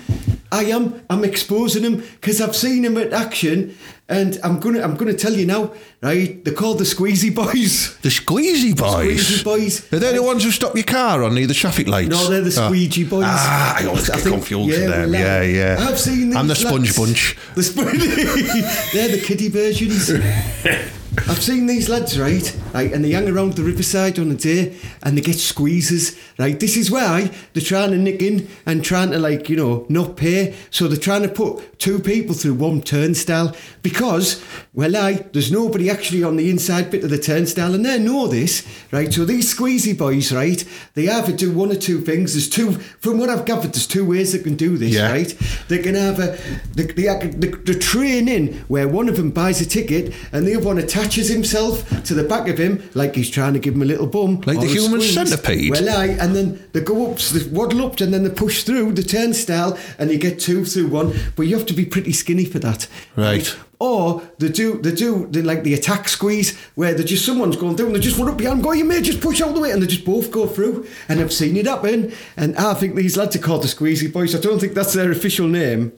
I 0.50 0.64
am. 0.64 1.02
I'm 1.10 1.24
exposing 1.24 1.82
them 1.82 1.96
because 1.96 2.40
I've 2.40 2.56
seen 2.56 2.82
them 2.82 2.96
at 2.96 3.12
action, 3.12 3.76
and 4.08 4.38
I'm 4.42 4.58
gonna, 4.60 4.80
I'm 4.80 4.96
gonna 4.96 5.12
tell 5.12 5.32
you 5.34 5.44
now, 5.44 5.72
right? 6.02 6.42
They're 6.42 6.54
called 6.54 6.78
the 6.78 6.84
Squeezy 6.84 7.34
Boys. 7.34 7.96
The 8.02 8.08
Squeezy 8.08 8.76
Boys. 8.76 9.20
Squeezy 9.42 9.44
Boys. 9.44 9.92
Are 9.92 9.98
they 9.98 10.14
the 10.14 10.22
ones 10.22 10.44
who 10.44 10.50
stop 10.50 10.74
your 10.74 10.84
car 10.84 11.22
on 11.22 11.34
the 11.34 11.46
traffic 11.52 11.86
lights? 11.86 12.08
No, 12.08 12.28
they're 12.28 12.40
the 12.40 12.48
Oh. 12.62 12.68
Squeegee 12.68 13.04
Boys. 13.04 13.24
Ah, 13.26 13.76
I 13.78 13.86
always 13.86 14.08
I 14.08 14.14
get 14.14 14.22
think- 14.24 14.34
confused 14.36 14.70
yeah, 14.70 14.78
with 14.86 14.88
them. 14.94 15.10
well, 15.12 15.20
Yeah, 15.20 15.76
yeah. 15.76 15.86
I've 15.88 15.98
seen 16.00 16.34
I'm 16.36 16.46
the 16.48 16.54
these 16.54 16.66
Sponge 16.66 16.86
lads. 16.86 16.98
Bunch. 16.98 17.36
The 17.54 17.62
sponge. 17.62 17.98
They're 18.94 19.08
the 19.08 19.20
kiddie 19.22 19.48
versions. 19.48 20.10
I've 21.28 21.42
seen 21.42 21.66
these 21.66 21.88
lads, 21.88 22.18
right? 22.18 22.54
Right, 22.74 22.92
and 22.92 23.04
they 23.04 23.10
hang 23.12 23.28
around 23.28 23.54
the 23.54 23.62
riverside 23.62 24.18
on 24.18 24.30
a 24.30 24.34
day 24.34 24.76
and 25.02 25.16
they 25.16 25.20
get 25.22 25.36
squeezes, 25.38 26.18
right? 26.38 26.58
This 26.60 26.76
is 26.76 26.90
why 26.90 27.30
they're 27.52 27.62
trying 27.62 27.90
to 27.90 27.96
nick 27.98 28.22
in 28.22 28.46
and 28.66 28.84
trying 28.84 29.10
to, 29.12 29.18
like, 29.18 29.48
you 29.48 29.56
know, 29.56 29.86
not 29.88 30.16
pay. 30.16 30.54
So 30.70 30.86
they're 30.86 30.98
trying 30.98 31.22
to 31.22 31.28
put 31.28 31.78
two 31.78 31.98
people 31.98 32.34
through 32.34 32.54
one 32.54 32.82
turnstile 32.82 33.56
because, 33.82 34.42
well, 34.74 34.96
I, 34.96 35.14
there's 35.32 35.50
nobody 35.50 35.90
actually 35.90 36.22
on 36.22 36.36
the 36.36 36.50
inside 36.50 36.90
bit 36.90 37.04
of 37.04 37.10
the 37.10 37.18
turnstile 37.18 37.74
and 37.74 37.84
they 37.84 37.98
know 37.98 38.28
this, 38.28 38.66
right? 38.92 39.12
So 39.12 39.24
these 39.24 39.52
squeezy 39.54 39.96
boys, 39.96 40.30
right? 40.30 40.62
They 40.94 41.08
either 41.08 41.32
do 41.32 41.50
one 41.52 41.72
or 41.72 41.76
two 41.76 42.00
things. 42.02 42.34
There's 42.34 42.48
two, 42.50 42.72
from 42.72 43.18
what 43.18 43.30
I've 43.30 43.46
gathered, 43.46 43.72
there's 43.72 43.86
two 43.86 44.04
ways 44.04 44.32
they 44.32 44.38
can 44.40 44.56
do 44.56 44.76
this, 44.76 44.94
Yeah. 44.94 45.10
right? 45.10 45.34
They 45.68 45.78
can 45.78 45.94
have 45.94 46.18
a 46.20 46.38
the, 46.74 46.84
the, 46.84 47.34
the, 47.36 47.72
the 47.72 47.78
train 47.78 48.28
in 48.28 48.58
where 48.68 48.86
one 48.86 49.08
of 49.08 49.16
them 49.16 49.30
buys 49.30 49.60
a 49.60 49.66
ticket 49.66 50.14
and 50.32 50.46
the 50.46 50.54
other 50.54 50.66
one 50.66 50.78
attaches 50.98 51.28
himself 51.28 51.88
to 52.04 52.14
the 52.14 52.24
back 52.24 52.48
of 52.48 52.58
him 52.58 52.88
like 52.94 53.14
he's 53.14 53.30
trying 53.30 53.52
to 53.52 53.58
give 53.58 53.74
him 53.74 53.82
a 53.82 53.84
little 53.84 54.06
bump. 54.06 54.46
Like 54.46 54.60
the 54.60 54.66
human 54.66 55.00
squeeze. 55.00 55.14
centipede? 55.14 55.70
Well, 55.70 55.88
aye, 55.88 56.16
and 56.20 56.34
then 56.34 56.68
they 56.72 56.80
go 56.80 57.10
up, 57.10 57.18
they 57.18 57.48
waddle 57.48 57.86
up, 57.86 58.00
and 58.00 58.12
then 58.12 58.24
they 58.24 58.30
push 58.30 58.64
through 58.64 58.92
the 58.92 59.02
turnstile 59.02 59.78
and 59.98 60.10
you 60.10 60.18
get 60.18 60.40
two 60.40 60.64
through 60.64 60.88
one. 60.88 61.14
But 61.36 61.42
you 61.42 61.56
have 61.56 61.66
to 61.66 61.74
be 61.74 61.84
pretty 61.84 62.12
skinny 62.12 62.44
for 62.44 62.58
that. 62.60 62.88
Right. 63.16 63.56
Or 63.80 64.22
they 64.38 64.48
do, 64.48 64.82
they 64.82 64.90
do, 64.92 65.28
they 65.30 65.40
like 65.40 65.62
the 65.62 65.74
attack 65.74 66.08
squeeze 66.08 66.58
where 66.74 66.94
they 66.94 67.04
just 67.04 67.24
someone's 67.24 67.56
going 67.56 67.76
through 67.76 67.86
and 67.86 67.94
they 67.94 68.00
just 68.00 68.18
run 68.18 68.28
up 68.28 68.36
behind, 68.36 68.60
go, 68.62 68.72
you 68.72 68.84
may 68.84 69.00
just 69.00 69.20
push 69.20 69.40
all 69.40 69.52
the 69.52 69.60
way, 69.60 69.70
and 69.70 69.80
they 69.80 69.86
just 69.86 70.04
both 70.04 70.32
go 70.32 70.48
through. 70.48 70.86
And 71.08 71.20
I've 71.20 71.32
seen 71.32 71.56
it 71.56 71.66
happen. 71.66 72.12
And 72.36 72.56
I 72.56 72.74
think 72.74 72.96
these 72.96 73.16
lads 73.16 73.36
are 73.36 73.40
called 73.40 73.62
the 73.62 73.68
Squeezy 73.68 74.12
Boys. 74.12 74.34
I 74.34 74.40
don't 74.40 74.58
think 74.58 74.74
that's 74.74 74.94
their 74.94 75.12
official 75.12 75.46
name. 75.46 75.92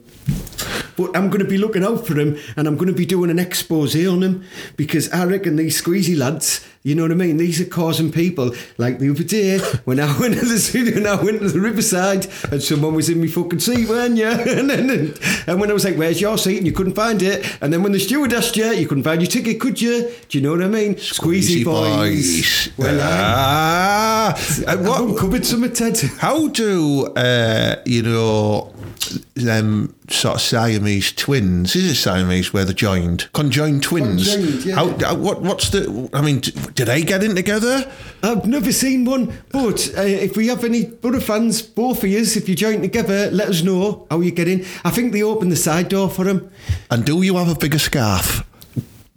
But 1.01 1.17
I'm 1.17 1.29
going 1.29 1.43
to 1.43 1.49
be 1.49 1.57
looking 1.57 1.83
out 1.83 2.05
for 2.05 2.19
him 2.19 2.37
and 2.55 2.67
I'm 2.67 2.75
going 2.75 2.87
to 2.87 2.93
be 2.93 3.07
doing 3.07 3.31
an 3.31 3.39
expose 3.39 3.95
on 4.05 4.21
him 4.21 4.43
because 4.77 5.11
I 5.11 5.25
reckon 5.25 5.55
these 5.55 5.81
squeezy 5.81 6.15
lads, 6.15 6.63
You 6.83 6.95
know 6.95 7.03
what 7.03 7.11
I 7.11 7.15
mean? 7.15 7.37
These 7.37 7.61
are 7.61 7.65
causing 7.65 8.11
people 8.11 8.55
like 8.79 8.97
the 8.97 9.09
other 9.11 9.23
day 9.23 9.59
when 9.85 9.99
I 9.99 10.05
went 10.19 10.33
to 10.39 10.45
the 10.45 10.57
studio 10.57 10.97
and 10.97 11.07
I 11.07 11.21
went 11.21 11.39
to 11.41 11.49
the 11.49 11.59
riverside 11.59 12.25
and 12.51 12.61
someone 12.61 12.95
was 12.95 13.07
in 13.07 13.19
my 13.21 13.27
fucking 13.27 13.59
seat, 13.59 13.87
weren't 13.87 14.17
you? 14.17 14.25
And, 14.61 14.69
then, 14.69 15.13
and 15.47 15.59
when 15.61 15.69
I 15.69 15.73
was 15.73 15.85
like, 15.85 15.95
"Where's 15.95 16.19
your 16.19 16.37
seat?" 16.37 16.57
and 16.57 16.65
you 16.65 16.73
couldn't 16.73 16.93
find 16.95 17.21
it, 17.21 17.45
and 17.61 17.71
then 17.71 17.83
when 17.83 17.91
the 17.91 17.99
steward 17.99 18.33
asked 18.33 18.55
you, 18.57 18.65
you 18.71 18.87
couldn't 18.87 19.03
find 19.03 19.21
your 19.21 19.29
ticket, 19.29 19.59
could 19.59 19.81
you? 19.81 20.11
Do 20.29 20.37
you 20.37 20.43
know 20.43 20.51
what 20.51 20.63
I 20.63 20.67
mean? 20.67 20.95
Squeezy, 20.95 21.63
boys. 21.63 22.69
Well, 22.77 22.99
ah, 23.01 24.35
and 24.67 24.69
I've 24.69 24.87
what, 24.87 25.01
uncovered 25.01 25.45
some 25.45 25.63
of 25.63 25.73
Ted. 25.73 25.97
how 26.19 26.47
do 26.47 27.07
uh, 27.15 27.75
you 27.85 28.03
know 28.03 28.73
them 29.35 29.95
sort 30.09 30.35
of 30.35 30.41
Siamese 30.41 31.11
twins? 31.13 31.75
Is 31.75 31.91
it 31.91 31.95
Siamese 31.95 32.53
where 32.53 32.65
they're 32.65 32.73
joined, 32.73 33.29
conjoined 33.33 33.83
twins? 33.83 34.33
Conjoined, 34.35 34.65
yeah. 34.65 34.75
How, 34.75 34.97
how- 34.99 35.15
what, 35.15 35.41
what's 35.41 35.69
the? 35.69 36.09
I 36.13 36.21
mean, 36.21 36.41
do 36.73 36.85
they 36.85 37.03
get 37.03 37.23
in 37.23 37.35
together? 37.35 37.91
I've 38.23 38.45
never 38.45 38.71
seen 38.71 39.05
one, 39.05 39.33
but 39.51 39.91
uh, 39.97 40.01
if 40.01 40.37
we 40.37 40.47
have 40.47 40.63
any 40.63 40.85
Butter 40.85 41.21
fans, 41.21 41.61
both 41.61 42.03
of 42.03 42.09
you, 42.09 42.19
if 42.19 42.47
you 42.47 42.55
join 42.55 42.81
together, 42.81 43.29
let 43.31 43.49
us 43.49 43.63
know 43.63 44.07
how 44.09 44.21
you 44.21 44.31
get 44.31 44.47
in. 44.47 44.65
I 44.83 44.91
think 44.91 45.11
they 45.11 45.23
open 45.23 45.49
the 45.49 45.55
side 45.55 45.89
door 45.89 46.09
for 46.09 46.25
them. 46.25 46.49
And 46.89 47.05
do 47.05 47.21
you 47.21 47.35
have 47.37 47.49
a 47.49 47.55
bigger 47.55 47.79
scarf? 47.79 48.43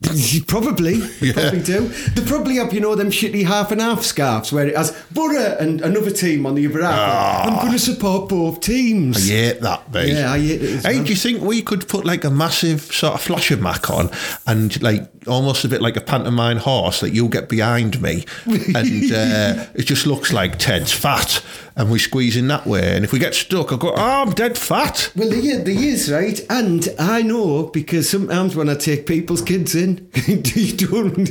probably, 0.47 0.95
Yeah. 1.21 1.33
probably 1.33 1.63
do. 1.63 1.89
They 1.89 2.23
probably 2.27 2.57
have, 2.57 2.73
you 2.75 2.81
know, 2.81 2.95
them 2.95 3.11
shitty 3.11 3.45
half 3.47 3.73
and 3.73 3.81
half 3.81 4.03
scarves 4.03 4.53
where 4.53 4.67
it 4.67 4.77
has 4.77 4.91
Butter 5.13 5.57
and 5.59 5.81
another 5.81 6.11
team 6.11 6.45
on 6.47 6.55
the 6.57 6.67
other 6.67 6.83
half. 6.83 7.47
I'm 7.49 7.55
going 7.61 7.73
to 7.73 7.79
support 7.79 8.29
both 8.29 8.61
teams. 8.61 9.17
I 9.31 9.33
hate 9.35 9.61
that, 9.63 9.91
mate. 9.93 10.13
Yeah, 10.13 10.33
I 10.33 10.39
hate 10.39 10.63
it 10.63 10.83
Hey, 10.85 10.97
well. 10.97 11.05
do 11.05 11.11
you 11.11 11.17
think 11.17 11.41
we 11.43 11.63
could 11.63 11.89
put 11.89 12.05
like 12.05 12.25
a 12.25 12.31
massive 12.31 12.83
sort 12.83 13.15
of 13.15 13.21
flasher 13.23 13.57
mac 13.57 13.89
on 13.89 14.11
and 14.47 14.81
like 14.83 15.11
almost 15.27 15.65
a 15.65 15.69
bit 15.69 15.81
like 15.81 15.97
a 15.97 16.03
pantomime 16.03 16.59
horse 16.59 17.01
that 17.01 17.11
you'll 17.15 17.29
get 17.29 17.49
behind 17.49 18.03
me 18.03 18.27
and 18.45 19.11
uh, 19.13 19.67
it 19.75 19.85
just 19.87 20.07
looks 20.07 20.33
like 20.35 20.59
Ted's 20.59 20.93
fat 20.93 21.43
and 21.77 21.91
we 21.91 21.99
squeeze 21.99 22.37
in 22.37 22.47
that 22.49 22.67
way 22.67 22.95
and 22.95 23.05
if 23.05 23.13
we 23.13 23.19
get 23.19 23.35
stuck 23.35 23.73
I'll 23.73 23.79
go, 23.79 23.93
oh, 23.93 24.23
I'm 24.23 24.31
dead 24.33 24.59
fat. 24.59 25.11
Well, 25.17 25.31
there, 25.31 25.65
there 25.65 25.75
is, 25.83 26.13
right? 26.13 26.39
And 26.51 26.87
I 26.99 27.23
know 27.23 27.65
because 27.65 28.11
sometimes 28.11 28.55
when 28.55 28.69
I 28.69 28.75
take 28.75 29.07
people's 29.07 29.41
kids 29.41 29.75
in, 29.75 29.84
you 30.27 30.77
don't, 30.77 31.31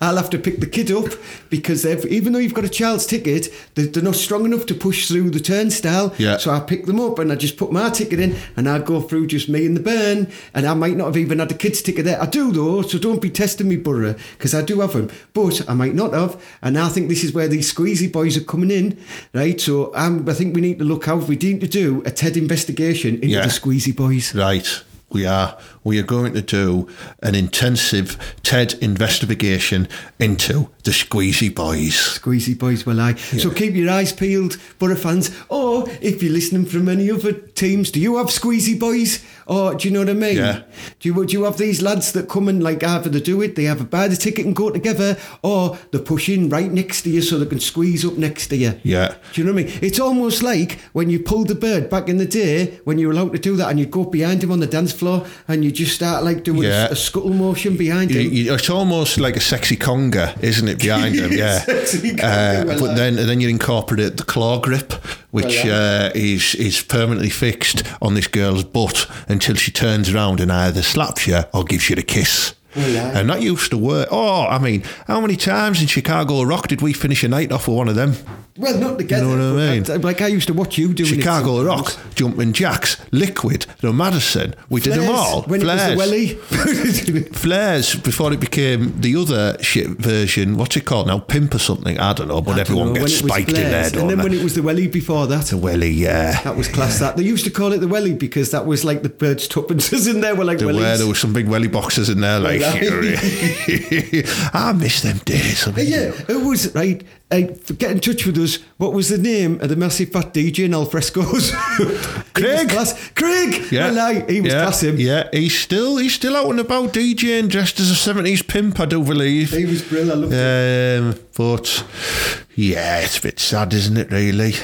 I'll 0.00 0.16
have 0.16 0.30
to 0.30 0.38
pick 0.38 0.60
the 0.60 0.66
kid 0.66 0.90
up 0.90 1.06
because 1.50 1.84
even 1.86 2.32
though 2.32 2.38
you've 2.38 2.54
got 2.54 2.64
a 2.64 2.68
child's 2.68 3.06
ticket, 3.06 3.48
they're, 3.74 4.02
not 4.02 4.16
strong 4.16 4.44
enough 4.44 4.66
to 4.66 4.74
push 4.74 5.08
through 5.08 5.30
the 5.30 5.40
turnstile. 5.40 6.14
Yeah. 6.18 6.36
So 6.38 6.50
I 6.50 6.60
pick 6.60 6.86
them 6.86 7.00
up 7.00 7.18
and 7.18 7.30
I 7.32 7.36
just 7.36 7.56
put 7.56 7.70
my 7.72 7.90
ticket 7.90 8.18
in 8.18 8.36
and 8.56 8.68
I 8.68 8.78
go 8.80 9.00
through 9.00 9.28
just 9.28 9.48
me 9.48 9.66
and 9.66 9.76
the 9.76 9.80
burn. 9.80 10.30
And 10.54 10.66
I 10.66 10.74
might 10.74 10.96
not 10.96 11.06
have 11.06 11.16
even 11.16 11.38
had 11.38 11.48
the 11.48 11.54
kid's 11.54 11.82
ticket 11.82 12.04
there. 12.04 12.20
I 12.20 12.26
do 12.26 12.50
though, 12.52 12.82
so 12.82 12.98
don't 12.98 13.22
be 13.22 13.30
testing 13.30 13.68
me, 13.68 13.76
Borough, 13.76 14.16
because 14.32 14.54
I 14.54 14.62
do 14.62 14.80
have 14.80 14.92
them. 14.94 15.10
But 15.34 15.68
I 15.68 15.74
might 15.74 15.94
not 15.94 16.12
have. 16.14 16.42
And 16.62 16.78
I 16.78 16.88
think 16.88 17.08
this 17.08 17.22
is 17.24 17.32
where 17.32 17.48
these 17.48 17.72
squeezy 17.72 18.10
boys 18.10 18.36
are 18.36 18.44
coming 18.44 18.70
in, 18.70 18.98
right? 19.32 19.60
So 19.60 19.94
um, 19.94 20.28
I 20.28 20.34
think 20.34 20.54
we 20.54 20.60
need 20.60 20.78
to 20.78 20.84
look 20.84 21.08
out. 21.08 21.28
We 21.28 21.36
need 21.36 21.60
to 21.60 21.68
do 21.68 22.02
a 22.04 22.10
TED 22.10 22.36
investigation 22.36 23.14
into 23.16 23.28
Yeah. 23.28 23.42
the 23.42 23.48
squeezy 23.48 23.94
boys. 23.94 24.34
Right. 24.34 24.68
We 25.10 25.26
are. 25.26 25.58
We 25.84 25.98
are 25.98 26.04
going 26.04 26.34
to 26.34 26.42
do 26.42 26.88
an 27.22 27.34
intensive 27.34 28.16
TED 28.42 28.74
investigation 28.74 29.88
into 30.18 30.68
the 30.84 30.92
Squeezy 30.92 31.52
Boys. 31.54 31.94
Squeezy 31.94 32.58
boys 32.58 32.86
will 32.86 33.00
I. 33.00 33.14
So 33.14 33.50
keep 33.50 33.74
your 33.74 33.90
eyes 33.90 34.12
peeled, 34.12 34.58
Borough 34.78 34.94
fans. 34.94 35.30
Or 35.48 35.88
if 36.00 36.22
you're 36.22 36.32
listening 36.32 36.66
from 36.66 36.88
any 36.88 37.10
other 37.10 37.32
teams, 37.32 37.90
do 37.90 38.00
you 38.00 38.16
have 38.18 38.28
squeezy 38.28 38.78
boys? 38.78 39.24
Or 39.46 39.74
do 39.74 39.88
you 39.88 39.94
know 39.94 40.00
what 40.00 40.10
I 40.10 40.14
mean? 40.14 40.36
Yeah. 40.36 40.62
Do 41.00 41.08
you, 41.08 41.26
do 41.26 41.32
you 41.32 41.44
have 41.44 41.58
these 41.58 41.82
lads 41.82 42.12
that 42.12 42.28
come 42.28 42.48
and 42.48 42.62
like 42.62 42.84
either 42.84 43.10
they 43.10 43.20
do 43.20 43.42
it, 43.42 43.56
they 43.56 43.64
have 43.64 43.80
a 43.80 43.84
buy 43.84 44.06
the 44.06 44.16
ticket 44.16 44.46
and 44.46 44.54
go 44.54 44.70
together, 44.70 45.16
or 45.42 45.78
they 45.90 45.98
push 45.98 46.28
in 46.28 46.48
right 46.48 46.70
next 46.70 47.02
to 47.02 47.10
you 47.10 47.22
so 47.22 47.38
they 47.38 47.46
can 47.46 47.60
squeeze 47.60 48.04
up 48.04 48.14
next 48.14 48.48
to 48.48 48.56
you? 48.56 48.78
Yeah. 48.84 49.16
Do 49.32 49.40
you 49.40 49.46
know 49.46 49.52
what 49.52 49.62
I 49.62 49.66
mean? 49.66 49.78
It's 49.82 49.98
almost 49.98 50.42
like 50.42 50.78
when 50.92 51.10
you 51.10 51.18
pulled 51.18 51.48
the 51.48 51.54
bird 51.56 51.90
back 51.90 52.08
in 52.08 52.18
the 52.18 52.26
day 52.26 52.78
when 52.84 52.98
you 52.98 53.08
were 53.08 53.12
allowed 53.12 53.32
to 53.32 53.38
do 53.38 53.56
that 53.56 53.70
and 53.70 53.80
you'd 53.80 53.90
go 53.90 54.04
behind 54.04 54.44
him 54.44 54.52
on 54.52 54.60
the 54.60 54.66
dance 54.66 54.92
floor 54.92 55.26
and 55.48 55.64
you 55.64 55.71
just 55.72 55.94
start 55.94 56.24
like 56.24 56.44
doing 56.44 56.62
Yeah. 56.62 56.88
a, 56.90 56.96
scuttle 56.96 57.32
motion 57.32 57.76
behind 57.76 58.10
You- 58.10 58.20
him. 58.20 58.32
you- 58.32 58.54
it's 58.54 58.70
almost 58.70 59.18
like 59.18 59.36
a 59.36 59.40
sexy 59.40 59.76
conga, 59.76 60.34
isn't 60.42 60.68
it, 60.68 60.78
behind 60.80 61.14
him? 61.14 61.32
Yeah. 61.42 61.64
Uh, 61.66 62.64
well, 62.66 62.80
but 62.80 62.96
then 62.96 63.16
then 63.16 63.40
you 63.40 63.48
incorporate 63.48 64.16
the 64.16 64.24
claw 64.24 64.58
grip, 64.60 64.92
which 65.30 65.64
Well, 65.64 66.06
uh, 66.06 66.10
is 66.14 66.54
is 66.54 66.82
permanently 66.82 67.30
fixed 67.30 67.82
on 68.00 68.14
this 68.14 68.26
girl's 68.28 68.64
butt 68.64 69.06
until 69.28 69.54
she 69.56 69.70
turns 69.72 70.08
around 70.10 70.40
and 70.40 70.50
either 70.52 70.82
slaps 70.82 71.26
you 71.26 71.40
or 71.52 71.64
gives 71.64 71.88
you 71.88 71.96
the 71.96 72.02
kiss. 72.02 72.54
Yeah. 72.74 73.18
And 73.18 73.28
that 73.30 73.42
used 73.42 73.70
to 73.70 73.78
work. 73.78 74.08
Oh, 74.10 74.46
I 74.46 74.58
mean, 74.58 74.82
how 75.06 75.20
many 75.20 75.36
times 75.36 75.80
in 75.80 75.86
Chicago 75.86 76.42
Rock 76.42 76.68
did 76.68 76.80
we 76.82 76.92
finish 76.92 77.22
a 77.24 77.28
night 77.28 77.52
off 77.52 77.68
with 77.68 77.76
one 77.76 77.88
of 77.88 77.94
them? 77.96 78.14
Well, 78.58 78.76
not 78.78 78.98
together. 78.98 79.26
You 79.26 79.36
know 79.36 79.54
what 79.54 79.62
I 79.62 79.80
mean? 79.80 80.02
Like 80.02 80.20
I 80.20 80.26
used 80.26 80.46
to 80.48 80.52
watch 80.54 80.76
you 80.76 80.92
doing 80.92 81.08
Chicago. 81.08 81.62
Rock, 81.64 81.96
Jumping 82.14 82.52
Jacks, 82.52 82.98
Liquid, 83.10 83.64
the 83.80 83.92
Madison. 83.94 84.54
We 84.68 84.80
did 84.82 84.92
them 84.94 85.08
all. 85.14 85.42
When 85.44 85.60
Flares. 85.62 85.92
it 85.92 85.96
was 85.96 86.10
the 86.10 87.12
welly. 87.12 87.22
Flares 87.32 87.94
before 87.94 88.30
it 88.32 88.40
became 88.40 89.00
the 89.00 89.16
other 89.16 89.56
shit 89.62 89.88
version. 89.90 90.56
What's 90.58 90.76
it 90.76 90.84
called 90.84 91.06
now? 91.06 91.18
Pimp 91.18 91.54
or 91.54 91.58
something? 91.58 91.98
I 91.98 92.12
don't 92.12 92.28
know. 92.28 92.42
But 92.42 92.58
everyone 92.58 92.92
When 92.92 93.00
gets 93.02 93.16
spiked 93.18 93.48
in 93.50 93.54
there, 93.54 93.84
And 93.86 93.94
then 93.94 94.08
they? 94.08 94.14
when 94.16 94.34
it 94.34 94.42
was 94.42 94.54
the 94.54 94.62
welly 94.62 94.86
before 94.86 95.26
that. 95.28 95.46
the 95.46 95.56
welly, 95.56 95.90
yeah. 95.90 96.42
That 96.42 96.56
was 96.56 96.68
class. 96.68 96.98
That 96.98 97.16
they 97.16 97.22
used 97.24 97.44
to 97.44 97.50
call 97.50 97.72
it 97.72 97.78
the 97.78 97.88
welly 97.88 98.14
because 98.14 98.50
that 98.50 98.66
was 98.66 98.84
like 98.84 99.02
the 99.02 99.08
birds' 99.08 99.48
tuppences 99.48 100.06
in 100.14 100.20
there 100.20 100.34
were 100.34 100.44
like 100.44 100.58
There 100.58 100.66
were, 100.68 100.74
wellies. 100.74 100.98
there 100.98 101.08
was 101.08 101.18
some 101.18 101.32
big 101.32 101.48
welly 101.48 101.68
boxes 101.68 102.10
in 102.10 102.20
there. 102.20 102.38
Like, 102.38 102.60
I 104.54 104.72
miss 104.76 105.02
them 105.02 105.18
days. 105.18 105.66
I 105.66 105.72
mean, 105.72 105.86
Yeah, 105.88 106.12
it 106.28 106.44
was 106.44 106.74
right. 106.74 107.02
Uh, 107.30 107.40
get 107.78 107.90
in 107.92 108.00
touch 108.00 108.26
with 108.26 108.36
us. 108.38 108.58
What 108.76 108.92
was 108.92 109.08
the 109.08 109.16
name 109.16 109.58
of 109.62 109.70
the 109.70 109.76
massive 109.76 110.10
fat 110.10 110.34
DJ 110.34 110.66
in 110.66 110.74
Alfresco's? 110.74 111.50
Craig. 112.34 112.68
class. 112.68 113.10
Craig. 113.14 113.70
Yeah, 113.72 113.90
Well, 113.90 114.26
he 114.28 114.40
was 114.42 114.52
yeah, 114.52 114.62
class. 114.64 114.82
Him. 114.82 114.96
Yeah, 114.98 115.28
he's 115.32 115.58
still 115.58 115.96
he's 115.96 116.12
still 116.14 116.36
out 116.36 116.50
and 116.50 116.60
about 116.60 116.92
DJing, 116.92 117.48
dressed 117.48 117.80
as 117.80 117.90
a 117.90 117.94
seventies 117.94 118.42
pimp, 118.42 118.78
I 118.80 118.84
do 118.84 119.02
believe. 119.02 119.50
He 119.50 119.64
was 119.64 119.82
brilliant. 119.82 120.12
I 120.12 120.14
loved 120.14 120.32
it. 120.34 121.18
Um, 121.18 121.26
but 121.34 122.41
yeah, 122.54 123.00
it's 123.00 123.18
a 123.18 123.22
bit 123.22 123.38
sad, 123.38 123.72
isn't 123.72 123.96
it? 123.96 124.10
Really, 124.10 124.54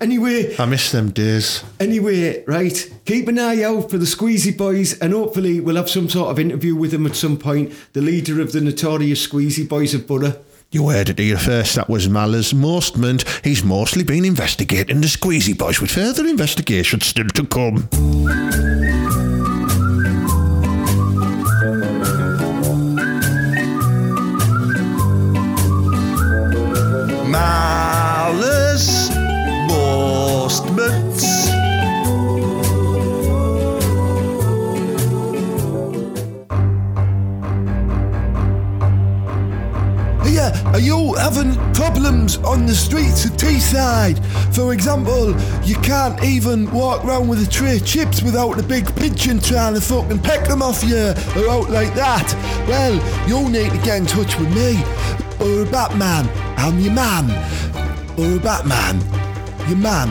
Anyway, 0.00 0.54
I 0.58 0.66
miss 0.66 0.92
them 0.92 1.10
days. 1.10 1.64
Anyway, 1.80 2.44
right, 2.44 2.92
keep 3.04 3.26
an 3.26 3.38
eye 3.38 3.64
out 3.64 3.90
for 3.90 3.98
the 3.98 4.06
Squeezy 4.06 4.56
Boys, 4.56 4.96
and 5.00 5.12
hopefully 5.12 5.58
we'll 5.58 5.76
have 5.76 5.90
some 5.90 6.08
sort 6.08 6.30
of 6.30 6.38
interview 6.38 6.76
with 6.76 6.92
them 6.92 7.06
at 7.06 7.16
some 7.16 7.36
point. 7.36 7.72
The 7.94 8.00
leader 8.00 8.40
of 8.40 8.52
the 8.52 8.60
notorious 8.60 9.26
Squeezy 9.26 9.68
Boys 9.68 9.94
of 9.94 10.06
Butter. 10.06 10.38
You 10.70 10.90
heard 10.90 11.08
it 11.08 11.18
here 11.18 11.38
first. 11.38 11.74
That 11.74 11.88
was 11.88 12.08
Maller's 12.08 12.52
Mostment. 12.52 13.24
He's 13.42 13.64
mostly 13.64 14.04
been 14.04 14.24
investigating 14.24 15.00
the 15.00 15.06
Squeezy 15.08 15.56
Boys, 15.56 15.80
with 15.80 15.90
further 15.90 16.26
investigations 16.26 17.06
still 17.06 17.28
to 17.28 17.46
come. 17.46 17.88
Having 41.34 41.54
problems 41.74 42.38
on 42.38 42.64
the 42.64 42.74
streets 42.74 43.26
of 43.26 43.32
Teesside? 43.32 44.18
For 44.54 44.72
example, 44.72 45.38
you 45.62 45.74
can't 45.76 46.22
even 46.24 46.70
walk 46.70 47.04
around 47.04 47.28
with 47.28 47.46
a 47.46 47.50
tray 47.50 47.76
of 47.76 47.84
chips 47.84 48.22
without 48.22 48.58
a 48.58 48.62
big 48.62 48.86
pigeon 48.96 49.38
trying 49.38 49.74
to 49.74 49.80
fucking 49.80 50.20
peck 50.20 50.48
them 50.48 50.62
off 50.62 50.82
you 50.82 51.12
or 51.36 51.50
out 51.50 51.68
like 51.68 51.94
that. 51.94 52.26
Well, 52.66 52.94
you'll 53.28 53.50
need 53.50 53.70
to 53.72 53.78
get 53.78 53.98
in 53.98 54.06
touch 54.06 54.38
with 54.38 54.48
me 54.54 54.80
or 55.38 55.64
a 55.64 55.70
Batman. 55.70 56.26
I'm 56.56 56.78
your 56.78 56.94
man. 56.94 57.28
Or 58.18 58.36
a 58.36 58.40
Batman. 58.40 58.96
Your 59.68 59.76
man. 59.76 60.08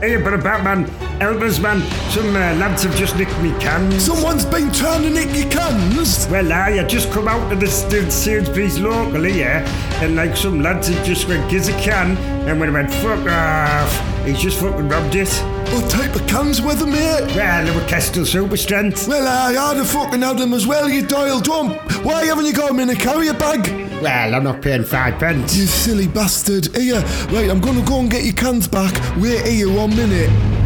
Hey, 0.00 0.16
but 0.16 0.34
a 0.34 0.38
Batman, 0.38 0.86
Elvis 1.20 1.60
man, 1.60 1.82
some 2.10 2.30
uh, 2.30 2.54
lads 2.54 2.82
have 2.82 2.96
just 2.96 3.14
nicked 3.14 3.38
me 3.42 3.50
cans. 3.60 4.06
Someone's 4.06 4.46
been 4.46 4.72
trying 4.72 5.02
to 5.02 5.10
nick 5.10 5.28
your 5.36 5.50
cans. 5.50 6.26
well, 6.28 6.50
I 6.50 6.70
had 6.70 6.88
just 6.88 7.10
come 7.12 7.28
out 7.28 7.50
to 7.50 7.56
the, 7.56 7.66
Sainsbury's 7.68 8.80
locally, 8.80 9.40
yeah, 9.40 9.68
and 10.02 10.16
like 10.16 10.34
some 10.34 10.62
lads 10.62 10.88
had 10.88 11.04
just 11.04 11.28
went, 11.28 11.50
gives 11.50 11.68
a 11.68 11.72
can, 11.72 12.16
and 12.48 12.58
when 12.58 12.70
I 12.70 12.72
went, 12.72 12.90
fuck 12.90 13.28
off, 13.28 14.24
he's 14.24 14.40
just 14.40 14.60
fucking 14.60 14.88
robbed 14.88 15.14
it. 15.14 15.28
What 15.74 15.90
type 15.90 16.16
of 16.16 16.26
cans 16.26 16.62
were 16.62 16.74
they, 16.74 16.86
mate? 16.86 17.36
Well, 17.36 17.66
they 17.66 17.74
were 17.78 17.86
Kestrel 17.86 18.24
Super 18.24 18.56
Strength. 18.56 19.06
Well, 19.06 19.28
I 19.28 19.52
had 19.52 19.76
a 19.76 19.84
fucking 19.84 20.22
had 20.22 20.38
them 20.38 20.54
as 20.54 20.66
well, 20.66 20.88
you 20.88 21.06
dial 21.06 21.40
dump. 21.40 21.76
Why 22.02 22.24
haven't 22.24 22.46
you 22.46 22.54
got 22.54 22.68
them 22.68 22.80
in 22.80 22.88
a 22.88 22.96
carrier 22.96 23.34
bag? 23.34 23.68
Well, 24.02 24.34
I'm 24.34 24.44
not 24.44 24.62
paying 24.62 24.84
five 24.84 25.18
pence. 25.18 25.54
You 25.54 25.66
silly 25.66 26.08
bastard. 26.08 26.74
Here, 26.74 27.02
right, 27.30 27.50
I'm 27.50 27.60
gonna 27.60 27.84
go 27.84 28.00
and 28.00 28.10
get 28.10 28.24
your 28.24 28.32
cans 28.32 28.66
back. 28.66 28.94
Wait 29.18 29.46
here 29.46 29.70
one 29.70 29.94
minute. 29.94 30.59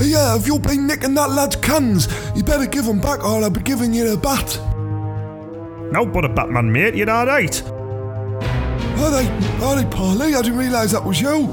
Yeah, 0.00 0.36
if 0.36 0.46
you've 0.46 0.62
been 0.62 0.86
nicking 0.86 1.14
that 1.14 1.30
lad's 1.30 1.56
cans, 1.56 2.08
you 2.34 2.42
better 2.42 2.66
give 2.66 2.88
'em 2.88 3.00
back 3.00 3.22
or 3.22 3.42
I'll 3.42 3.50
be 3.50 3.60
giving 3.60 3.92
you 3.92 4.12
a 4.12 4.16
bat. 4.16 4.58
No, 5.92 6.06
but 6.06 6.24
a 6.24 6.28
Batman, 6.28 6.72
mate, 6.72 6.94
you're 6.94 7.10
alright. 7.10 7.62
Alright, 8.98 9.30
alright, 9.62 9.90
Paulie, 9.90 10.36
I 10.36 10.42
didn't 10.42 10.58
realise 10.58 10.92
that 10.92 11.04
was 11.04 11.20
you. 11.20 11.48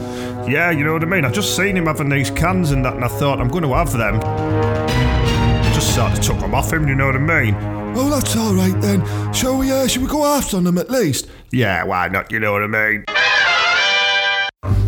Yeah, 0.48 0.72
you 0.72 0.86
know 0.86 0.94
what 0.94 1.04
I 1.04 1.08
mean? 1.08 1.26
I 1.26 1.30
just 1.30 1.56
seen 1.56 1.76
him 1.76 1.88
having 1.88 2.10
these 2.10 2.30
cans 2.32 2.72
and 2.72 2.86
that, 2.86 2.94
and 2.96 3.04
I 3.04 3.08
thought 3.10 3.42
I'm 3.42 3.50
going 3.50 3.64
to 3.64 3.74
have 3.74 3.92
them. 3.92 4.20
Just 5.74 5.94
sort 5.96 6.14
of 6.14 6.22
took 6.22 6.40
them 6.40 6.56
off 6.56 6.72
him, 6.72 6.88
you 6.88 6.96
know 6.96 7.08
what 7.08 7.16
I 7.16 7.20
mean? 7.20 7.56
Oh, 7.96 8.10
that's 8.10 8.36
alright 8.38 8.80
then. 8.82 9.04
Shall 9.34 9.58
we, 9.58 9.72
uh, 9.72 9.88
shall 9.88 10.04
we 10.04 10.08
go 10.08 10.24
after 10.26 10.60
them 10.60 10.78
at 10.78 10.90
least? 10.90 11.28
Yeah, 11.52 11.84
why 11.84 12.08
not? 12.08 12.32
You 12.32 12.40
know 12.40 12.54
what 12.54 12.64
I 12.64 12.68
mean? 12.68 13.06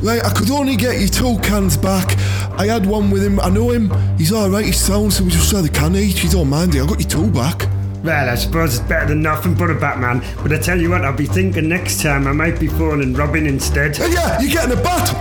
Right, 0.01 0.23
I 0.23 0.31
could 0.33 0.49
only 0.49 0.75
get 0.75 0.99
you 0.99 1.07
two 1.07 1.37
cans 1.39 1.75
back. 1.75 2.17
I 2.57 2.65
had 2.67 2.85
one 2.85 3.11
with 3.11 3.23
him. 3.23 3.39
I 3.39 3.49
know 3.49 3.69
him. 3.69 3.91
He's 4.17 4.31
alright, 4.31 4.65
he's 4.65 4.79
sound, 4.79 5.13
so 5.13 5.23
we 5.23 5.29
just 5.29 5.51
had 5.51 5.65
a 5.65 5.69
can 5.69 5.95
each. 5.95 6.23
You 6.23 6.29
don't 6.29 6.49
mind 6.49 6.73
it. 6.73 6.81
I 6.81 6.87
got 6.87 6.99
you 6.99 7.05
two 7.05 7.29
back. 7.29 7.67
Well, 8.03 8.29
I 8.29 8.35
suppose 8.35 8.79
it's 8.79 8.87
better 8.87 9.07
than 9.07 9.21
nothing 9.21 9.55
but 9.55 9.69
a 9.69 9.75
Batman. 9.75 10.23
But 10.41 10.53
I 10.53 10.57
tell 10.57 10.79
you 10.79 10.89
what, 10.89 11.03
I'll 11.03 11.15
be 11.15 11.25
thinking 11.25 11.67
next 11.67 12.01
time 12.01 12.27
I 12.27 12.31
might 12.31 12.59
be 12.59 12.67
phoning 12.67 13.13
Robin 13.13 13.45
instead. 13.45 13.99
Uh, 13.99 14.05
yeah, 14.05 14.39
you're 14.39 14.51
getting 14.51 14.71
a 14.71 14.81
bat. 14.81 15.13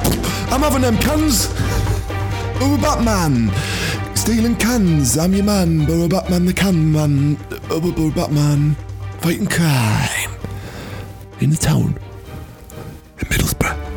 I'm 0.52 0.60
having 0.60 0.82
them 0.82 0.96
cans. 0.98 1.48
Borough 2.58 2.78
Batman. 2.78 3.50
Stealing 4.16 4.56
cans. 4.56 5.18
I'm 5.18 5.34
your 5.34 5.44
man. 5.44 5.86
Borough 5.86 6.08
Batman, 6.08 6.46
the 6.46 6.54
can 6.54 6.92
man. 6.92 7.34
Borough 7.68 8.10
Batman. 8.10 8.76
Fighting 9.20 9.48
crime. 9.48 10.30
In 11.40 11.50
the 11.50 11.56
town. 11.56 11.98
In 13.18 13.26
Middlesbrough. 13.26 13.87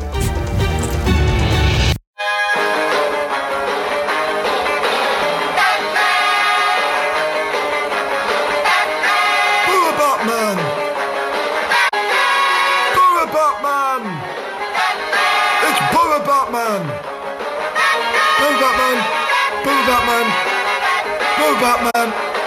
Batman. 21.62 22.41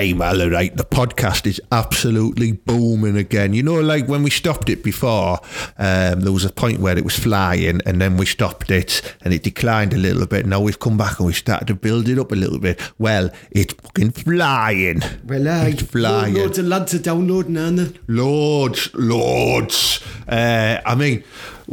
Hey, 0.00 0.14
well, 0.14 0.40
all 0.40 0.48
right, 0.48 0.74
the 0.74 0.82
podcast 0.82 1.46
is 1.46 1.60
absolutely 1.70 2.52
booming 2.52 3.18
again. 3.18 3.52
You 3.52 3.62
know, 3.62 3.78
like 3.82 4.08
when 4.08 4.22
we 4.22 4.30
stopped 4.30 4.70
it 4.70 4.82
before, 4.82 5.40
um, 5.76 6.20
there 6.20 6.32
was 6.32 6.46
a 6.46 6.50
point 6.50 6.80
where 6.80 6.96
it 6.96 7.04
was 7.04 7.18
flying 7.18 7.82
and 7.84 8.00
then 8.00 8.16
we 8.16 8.24
stopped 8.24 8.70
it 8.70 9.02
and 9.20 9.34
it 9.34 9.42
declined 9.42 9.92
a 9.92 9.98
little 9.98 10.26
bit. 10.26 10.46
Now 10.46 10.58
we've 10.62 10.78
come 10.78 10.96
back 10.96 11.18
and 11.18 11.26
we 11.26 11.34
started 11.34 11.68
to 11.68 11.74
build 11.74 12.08
it 12.08 12.18
up 12.18 12.32
a 12.32 12.34
little 12.34 12.58
bit. 12.58 12.80
Well, 12.98 13.28
it's 13.50 13.74
fucking 13.74 14.12
flying. 14.12 15.02
Well, 15.26 15.46
uh, 15.46 15.66
it's 15.66 15.82
flying. 15.82 16.32
loads 16.32 16.56
of 16.56 16.64
lads 16.64 16.94
are 16.94 16.98
downloading, 17.00 17.58
aren't 17.58 17.76
they? 17.76 18.00
Loads, 18.08 18.94
loads. 18.94 20.02
Uh, 20.26 20.80
I 20.82 20.94
mean, 20.94 21.22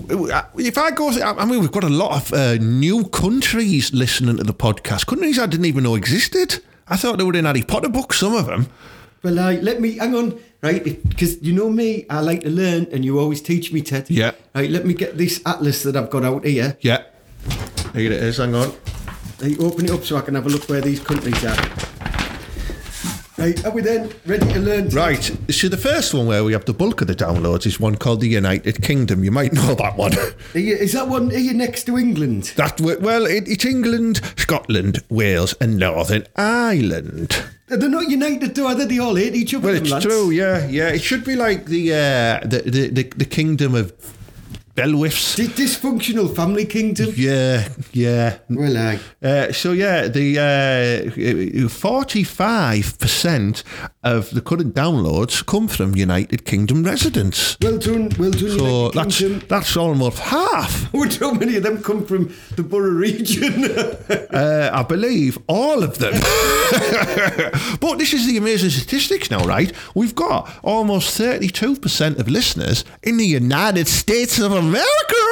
if 0.10 0.78
I 0.78 0.92
go, 0.92 1.12
I 1.12 1.46
mean, 1.46 1.62
we've 1.62 1.72
got 1.72 1.86
a 1.86 1.90
lot 1.90 2.24
of 2.24 2.34
uh, 2.34 2.56
new 2.56 3.06
countries 3.06 3.94
listening 3.94 4.36
to 4.36 4.44
the 4.44 4.54
podcast. 4.54 5.06
Countries 5.06 5.40
I 5.40 5.46
didn't 5.46 5.68
even 5.68 5.86
know 5.86 5.96
existed. 5.96 6.62
I 6.90 6.96
thought 6.96 7.18
they 7.18 7.24
were 7.24 7.36
in 7.36 7.46
Harry 7.46 7.64
Potter 7.64 7.90
books, 7.90 8.20
some 8.20 8.36
of 8.36 8.46
them. 8.46 8.68
Well, 9.24 9.40
uh, 9.40 9.54
let 9.54 9.82
me 9.82 9.98
hang 9.98 10.16
on, 10.16 10.40
right? 10.62 10.84
Because 10.84 11.42
you 11.42 11.54
know 11.54 11.70
me, 11.70 12.06
I 12.10 12.22
like 12.22 12.42
to 12.42 12.50
learn, 12.50 12.88
and 12.92 13.04
you 13.04 13.20
always 13.20 13.42
teach 13.42 13.74
me, 13.74 13.82
Ted. 13.82 14.10
Yeah. 14.10 14.32
Right, 14.56 14.70
let 14.70 14.86
me 14.86 14.94
get 14.94 15.18
this 15.18 15.42
atlas 15.46 15.84
that 15.84 15.98
I've 15.98 16.10
got 16.10 16.24
out 16.24 16.46
here. 16.46 16.78
Yeah. 16.82 17.04
Here 17.94 18.12
it 18.12 18.24
is, 18.24 18.38
hang 18.38 18.56
on. 18.56 18.74
Right, 19.42 19.60
open 19.60 19.86
it 19.86 19.92
up 19.92 20.04
so 20.04 20.18
I 20.18 20.22
can 20.22 20.36
have 20.36 20.46
a 20.46 20.50
look 20.50 20.70
where 20.70 20.82
these 20.82 21.00
countries 21.00 21.44
are. 21.44 21.97
Right, 23.38 23.64
are 23.66 23.72
we 23.72 23.84
then 23.84 24.12
ready 24.26 24.52
to 24.54 24.60
learn? 24.60 24.90
Right, 24.90 25.22
so 25.50 25.70
the 25.70 25.78
first 25.78 26.12
one 26.12 26.26
where 26.26 26.44
we 26.44 26.54
have 26.54 26.66
the 26.66 26.74
bulk 26.74 27.02
of 27.02 27.08
the 27.08 27.14
downloads 27.14 27.68
is 27.68 27.80
one 27.80 27.96
called 27.96 28.22
the 28.22 28.28
United 28.28 28.82
Kingdom. 28.82 29.24
You 29.24 29.30
might 29.30 29.54
know 29.54 29.76
that 29.76 29.96
one. 29.96 30.14
You, 30.56 30.76
is 30.76 30.94
that 30.94 31.08
one? 31.08 31.32
Are 31.32 31.38
you 31.38 31.54
next 31.54 31.84
to 31.84 31.98
England? 31.98 32.54
that 32.56 32.82
well, 32.82 33.28
it, 33.28 33.48
it's 33.48 33.64
England, 33.64 34.22
Scotland, 34.38 35.04
Wales, 35.10 35.54
and 35.62 35.78
Northern 35.78 36.26
Ireland. 36.36 37.44
They're 37.68 37.90
not 37.90 38.10
united, 38.10 38.56
though, 38.56 38.68
are 38.68 38.76
they? 38.76 38.86
They 38.86 38.98
all 39.00 39.16
hate 39.16 39.36
each 39.36 39.54
other. 39.54 39.68
Well, 39.68 39.76
it's 39.76 39.92
lads. 39.92 40.06
true, 40.06 40.32
yeah, 40.32 40.66
yeah. 40.68 40.90
It 40.90 41.02
should 41.04 41.24
be 41.24 41.36
like 41.36 41.66
the 41.66 41.92
uh, 41.94 42.48
the, 42.48 42.64
the, 42.66 42.90
the 42.90 43.04
the 43.18 43.26
kingdom 43.26 43.76
of 43.76 43.94
Belwifs. 44.78 45.36
Di- 45.36 45.48
dysfunctional 45.48 46.36
family 46.36 46.66
kingdom. 46.66 47.12
Yeah, 47.16 47.68
yeah. 47.94 48.38
Well, 48.48 48.78
aye. 48.78 49.00
Uh, 49.24 49.52
so 49.52 49.72
yeah, 49.72 50.08
the 50.08 51.68
forty-five 51.68 53.00
percent 53.00 53.64
of 54.16 54.30
the 54.32 54.42
current 54.42 54.74
downloads 54.74 55.46
come 55.46 55.68
from 55.68 55.96
United 55.96 56.46
Kingdom 56.46 56.84
residents. 56.84 57.58
Well 57.62 57.78
done, 57.78 58.10
well 58.18 58.32
done. 58.32 58.58
So 58.58 58.66
United 58.66 58.94
that's 58.94 59.18
Kingdom. 59.20 59.48
that's 59.50 59.78
almost 59.78 60.20
half. 60.20 60.92
How 61.20 61.32
many 61.34 61.56
of 61.58 61.64
them 61.64 61.82
come 61.82 62.06
from 62.06 62.34
the 62.56 62.64
Borough 62.64 62.90
region? 63.08 63.54
Uh, 64.38 64.70
I 64.72 64.84
believe 64.84 65.38
all 65.48 65.82
of 65.84 65.98
them. 65.98 66.14
but 67.80 67.98
this 67.98 68.14
is 68.14 68.28
the 68.28 68.38
amazing 68.38 68.70
statistics 68.70 69.32
now, 69.32 69.44
right? 69.46 69.72
We've 69.96 70.14
got 70.14 70.50
almost 70.64 71.20
32% 71.20 72.20
of 72.20 72.28
listeners 72.28 72.86
in 73.04 73.18
the 73.18 73.26
United 73.26 73.88
States 73.88 74.38
of 74.40 74.52
America. 74.52 75.24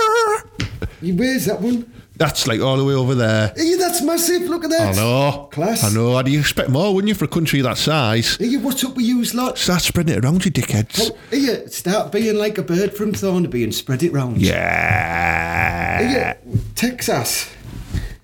Where's 1.02 1.46
that 1.46 1.62
one? 1.62 1.92
That's 2.18 2.48
like 2.48 2.62
all 2.62 2.78
the 2.78 2.86
way 2.86 2.94
over 2.94 3.14
there. 3.14 3.52
Hey, 3.58 3.76
that's 3.76 4.02
massive. 4.02 4.44
Look 4.44 4.64
at 4.64 4.70
this. 4.70 4.98
I 4.98 5.02
know. 5.02 5.50
Class. 5.52 5.84
I 5.84 5.94
know. 5.94 6.16
How 6.16 6.22
do 6.22 6.32
you 6.32 6.40
expect 6.40 6.70
more, 6.70 6.94
wouldn't 6.94 7.10
you, 7.10 7.14
for 7.16 7.26
a 7.26 7.28
country 7.28 7.60
that 7.62 7.78
size? 7.78 8.38
Hey, 8.38 8.56
what's 8.58 8.84
up 8.86 8.96
with 8.96 9.06
you 9.06 9.22
lot? 9.34 9.58
Start 9.58 9.82
spreading 9.82 10.16
it 10.18 10.24
around, 10.24 10.46
you 10.46 10.52
dickheads. 10.52 11.12
Hey, 11.30 11.66
start 11.68 12.12
being 12.14 12.36
like 12.38 12.58
a 12.58 12.62
bird 12.64 12.96
from 12.96 13.12
Thornaby 13.12 13.64
and 13.66 13.76
spread 13.76 14.02
it 14.02 14.14
round. 14.14 14.38
Yeah. 14.42 16.34
Hey, 16.38 16.38
Texas. 16.76 17.50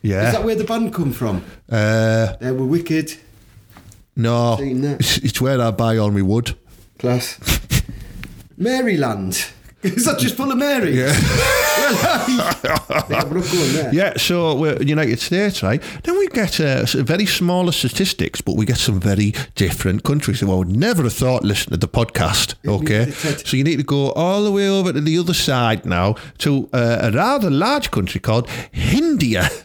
Yeah. 0.02 0.28
Is 0.28 0.34
that 0.34 0.44
where 0.46 0.56
the 0.56 0.64
band 0.64 0.94
come 0.94 1.12
from? 1.12 1.44
uh, 1.70 2.38
They 2.40 2.52
were 2.52 2.66
wicked. 2.66 3.14
no. 4.16 4.56
That. 4.56 4.98
It's, 5.02 5.18
it's 5.18 5.42
where 5.42 5.60
I 5.62 5.72
buy 5.72 5.98
all 5.98 6.12
my 6.12 6.22
wood. 6.22 6.56
Class. 6.98 7.40
Maryland. 8.58 9.48
Is 9.84 10.06
that 10.06 10.20
just 10.20 10.36
full 10.36 10.52
of 10.52 10.58
Mary? 10.58 10.98
Yeah. 10.98 11.58
Well, 11.72 12.90
aye. 12.90 13.26
we're 13.30 13.40
not 13.40 13.52
going 13.52 13.74
there. 13.74 13.94
Yeah, 13.94 14.18
so 14.18 14.56
we're 14.56 14.82
United 14.82 15.20
States, 15.20 15.64
right? 15.64 15.82
Then 16.04 16.18
we 16.18 16.28
get 16.28 16.60
uh, 16.60 16.86
very 16.86 17.26
smaller 17.26 17.72
statistics, 17.72 18.42
but 18.42 18.56
we 18.56 18.66
get 18.66 18.78
some 18.78 19.00
very 19.00 19.34
different 19.56 20.04
countries 20.04 20.40
who 20.40 20.52
I 20.52 20.56
would 20.56 20.76
never 20.76 21.04
have 21.04 21.14
thought 21.14 21.44
listened 21.44 21.74
to 21.74 21.78
the 21.78 21.88
podcast. 21.88 22.56
Okay, 22.68 23.12
so 23.12 23.58
you 23.58 23.64
need 23.64 23.78
to 23.78 23.84
go 23.84 24.12
all 24.12 24.44
the 24.44 24.52
way 24.52 24.70
over 24.70 24.94
to 24.94 25.02
the 25.02 25.18
other 25.18 25.34
side 25.34 25.86
now 25.86 26.16
to 26.40 26.70
uh, 26.74 27.00
a 27.02 27.12
rather 27.12 27.50
large 27.50 27.92
country 27.92 28.20
called 28.20 28.48
India. 28.74 29.50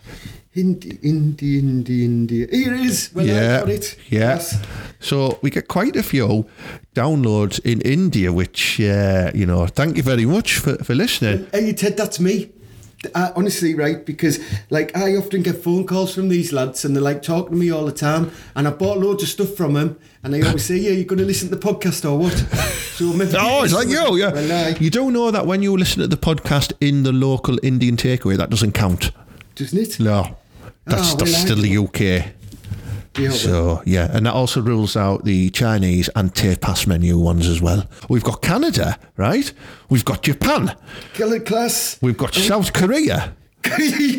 India, 0.56 0.94
India, 1.02 1.58
India, 1.60 2.04
India. 2.04 2.46
Here 2.50 2.74
it 2.74 2.80
is. 2.80 3.10
Well, 3.14 3.26
I 3.26 3.28
yeah, 3.28 3.60
got 3.60 3.68
it. 3.68 3.96
yeah. 4.08 4.18
Yes. 4.36 4.62
So 5.00 5.38
we 5.42 5.50
get 5.50 5.68
quite 5.68 5.96
a 5.96 6.02
few 6.02 6.46
downloads 6.94 7.60
in 7.64 7.80
India, 7.82 8.32
which 8.32 8.80
uh, 8.80 9.30
you 9.34 9.46
know. 9.46 9.66
Thank 9.66 9.96
you 9.96 10.02
very 10.02 10.24
much 10.24 10.58
for, 10.58 10.76
for 10.84 10.94
listening. 10.94 11.46
Hey, 11.52 11.72
Ted, 11.74 11.96
that's 11.96 12.18
me. 12.18 12.50
Uh, 13.14 13.30
honestly, 13.36 13.74
right? 13.74 14.04
Because 14.06 14.40
like 14.70 14.96
I 14.96 15.14
often 15.16 15.42
get 15.42 15.62
phone 15.62 15.86
calls 15.86 16.14
from 16.14 16.28
these 16.30 16.52
lads, 16.52 16.84
and 16.84 16.96
they're 16.96 17.02
like 17.02 17.22
talking 17.22 17.52
to 17.52 17.56
me 17.56 17.70
all 17.70 17.84
the 17.84 17.92
time. 17.92 18.30
And 18.54 18.66
I 18.66 18.70
bought 18.70 18.98
loads 18.98 19.22
of 19.22 19.28
stuff 19.28 19.54
from 19.54 19.74
them, 19.74 19.98
and 20.24 20.32
they 20.32 20.42
always 20.42 20.64
say, 20.64 20.76
"Yeah, 20.76 20.92
you're 20.92 21.04
going 21.04 21.18
to 21.18 21.26
listen 21.26 21.50
to 21.50 21.56
the 21.56 21.60
podcast 21.60 22.10
or 22.10 22.18
what?" 22.18 22.32
So 22.96 23.12
maybe 23.12 23.32
Oh, 23.38 23.62
it's 23.64 23.74
like 23.74 23.88
you, 23.88 24.16
yeah. 24.16 24.32
Well. 24.32 24.72
You 24.78 24.88
don't 24.90 25.12
know 25.12 25.30
that 25.30 25.46
when 25.46 25.62
you 25.62 25.76
listen 25.76 26.00
to 26.00 26.08
the 26.08 26.16
podcast 26.16 26.72
in 26.80 27.02
the 27.02 27.12
local 27.12 27.58
Indian 27.62 27.96
takeaway, 27.96 28.38
that 28.38 28.48
doesn't 28.48 28.72
count. 28.72 29.10
doesn't 29.54 29.78
it? 29.78 30.00
No, 30.00 30.36
that's, 30.86 31.12
Oh, 31.12 31.16
that's 31.16 31.34
I- 31.34 31.38
still 31.44 31.56
the 31.60 31.76
UK. 31.78 32.32
Yeah, 33.18 33.30
So 33.30 33.82
yeah, 33.86 34.10
and 34.14 34.26
that 34.26 34.34
also 34.34 34.60
rules 34.60 34.94
out 34.94 35.24
the 35.24 35.48
Chinese 35.50 36.10
and 36.14 36.34
tapas 36.34 36.86
menu 36.86 37.16
ones 37.18 37.46
as 37.46 37.62
well. 37.62 37.86
We've 38.10 38.22
got 38.22 38.42
Canada, 38.42 38.98
right? 39.16 39.50
We've 39.88 40.04
got 40.04 40.22
Japan. 40.22 40.76
kill 41.14 41.32
it, 41.32 41.46
class. 41.46 41.98
We've 42.02 42.16
got 42.18 42.34
South 42.34 42.74
Korea. 42.74 43.34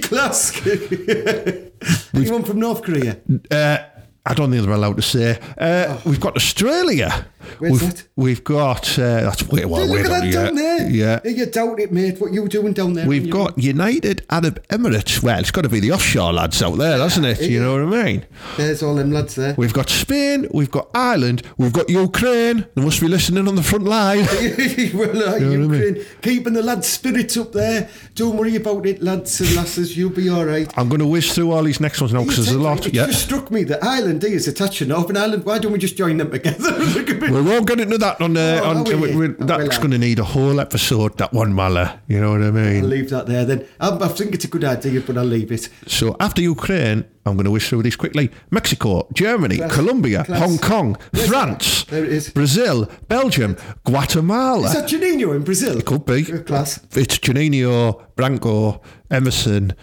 class. 0.02 0.52
Anyone 2.14 2.44
from 2.44 2.60
North 2.60 2.82
Korea? 2.82 3.18
Uh, 3.52 3.78
I 4.26 4.34
don't 4.34 4.50
think 4.52 4.64
they're 4.66 4.74
allowed 4.76 4.96
to 4.98 5.02
say. 5.04 5.40
Uh, 5.58 5.86
Oh. 5.90 6.02
We've 6.06 6.20
got 6.20 6.36
Australia. 6.36 7.28
Where's 7.60 7.72
we've, 7.72 7.82
that? 7.82 8.08
we've 8.16 8.44
got 8.44 8.98
uh, 9.00 9.22
that's 9.22 9.48
way, 9.48 9.66
well, 9.66 9.86
Look 9.86 10.00
at 10.00 10.10
that 10.10 10.32
down 10.32 10.56
there. 10.56 10.90
Yeah. 10.90 11.20
You 11.24 11.46
doubt 11.46 11.80
it, 11.80 11.92
mate. 11.92 12.20
What 12.20 12.34
you 12.34 12.42
were 12.42 12.48
doing 12.48 12.74
down 12.74 12.94
there? 12.94 13.08
We've 13.08 13.26
You- 13.26 13.32
got 13.32 13.58
United 13.58 14.26
Arab 14.30 14.66
Emirates. 14.70 15.22
Well, 15.22 15.40
it's 15.40 15.52
got 15.52 15.62
to 15.62 15.70
be 15.70 15.80
the 15.80 15.92
offshore 15.92 16.34
lads 16.34 16.62
out 16.64 16.78
there, 16.78 16.98
doesn't 16.98 17.24
it? 17.26 17.42
You 17.42 17.62
know 17.62 17.74
what 17.86 17.94
I 18.00 18.04
mean? 18.04 18.26
There's 18.58 18.82
all 18.84 18.96
them 18.96 19.12
lads 19.12 19.36
there. 19.36 19.54
We've 19.58 19.74
got 19.74 19.90
Spain, 19.90 20.48
we've 20.52 20.72
got 20.72 20.90
Ireland, 20.94 21.44
we've 21.58 21.74
got 21.74 21.90
Ukraine. 21.90 22.66
They 22.76 22.84
must 22.84 23.02
be 23.02 23.08
listening 23.08 23.48
on 23.48 23.56
the 23.56 23.64
front 23.64 23.86
line. 23.86 24.26
well, 24.94 25.30
uh, 25.30 25.36
You 25.38 25.58
know 25.58 25.68
what 25.68 25.76
I 25.78 25.80
Ukraine, 25.86 26.06
keeping 26.22 26.54
the 26.54 26.64
lads' 26.64 26.88
spirits 26.88 27.38
up 27.38 27.52
there. 27.52 27.90
Don't 28.16 28.36
worry 28.38 28.56
about 28.56 28.86
it, 28.86 29.02
lads 29.02 29.40
and 29.42 29.56
lasses. 29.56 29.96
You'll 29.96 30.10
be 30.10 30.30
all 30.30 30.46
right. 30.46 30.72
I'm 30.78 30.90
going 30.90 31.00
to 31.00 31.08
whiz 31.08 31.34
through 31.34 31.52
all 31.52 31.64
these 31.64 31.80
next 31.80 32.02
ones 32.02 32.14
now 32.14 32.22
because 32.24 32.38
there's 32.46 32.52
a 32.52 32.60
lot. 32.60 32.86
It 32.88 32.94
Yeah. 32.94 33.06
just 33.08 33.24
struck 33.24 33.52
me 33.52 33.64
that 33.66 33.84
Ireland 33.84 34.24
is 34.24 34.48
attached 34.48 34.80
to 34.80 34.86
Northern 34.86 35.18
Ireland. 35.18 35.46
Why 35.46 35.60
don't 35.60 35.72
we 35.72 35.78
just 35.80 35.98
join 35.98 36.18
them 36.18 36.32
together? 36.32 36.74
Look 37.38 37.42
a 37.42 37.44
bit- 37.44 37.46
We 37.46 37.52
won't 37.52 37.68
get 37.68 37.80
into 37.80 37.98
that 38.00 38.22
on. 38.22 38.38
Uh, 38.38 38.62
Oh, 38.64 38.84
we? 38.84 39.16
we- 39.16 39.28
that's 39.40 39.78
going 39.78 39.92
to 39.92 39.98
need 39.98 40.20
a 40.20 40.24
whole 40.24 40.60
episode. 40.60 41.18
That 41.18 41.34
one, 41.34 41.54
Mala. 41.54 42.00
You 42.08 42.20
know 42.22 42.32
what 42.32 42.42
I 42.44 42.52
mean? 42.52 42.84
I'll 42.84 42.90
leave 42.90 43.10
that 43.10 43.26
there 43.28 43.46
then. 43.46 43.66
I, 43.80 43.90
I 43.90 44.08
think 44.08 44.34
it's 44.36 44.46
a 44.46 44.48
good 44.48 44.64
idea, 44.64 45.02
but 45.02 45.18
I'll 45.18 45.24
leave 45.26 45.52
it. 45.52 45.70
So 45.88 46.16
after 46.20 46.42
Ukraine, 46.42 47.06
I'm 47.26 47.34
going 47.36 47.46
to 47.46 47.52
whiz 47.52 47.68
through 47.68 47.84
these 47.84 47.96
quickly. 47.96 48.30
Mexico, 48.52 49.08
Germany, 49.14 49.58
Class. 49.58 49.74
Colombia, 49.76 50.24
Class. 50.24 50.40
Hong 50.40 50.58
Kong, 50.58 50.98
Where's 51.12 51.28
France, 51.28 51.84
that? 51.86 51.92
There 51.92 52.06
it 52.06 52.12
is. 52.14 52.30
Brazil, 52.30 52.90
Belgium, 53.08 53.58
Guatemala. 53.86 54.68
Is 54.68 54.74
that 54.74 54.90
Juninho 54.90 55.36
in 55.36 55.44
Brazil? 55.44 55.78
It 55.78 55.86
could 55.86 56.06
be. 56.06 56.24
Class. 56.24 56.80
It's 56.96 57.18
Juninho, 57.20 58.02
Branco, 58.16 58.82
Emerson, 59.12 59.74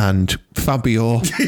and 0.00 0.36
Fabio, 0.54 1.20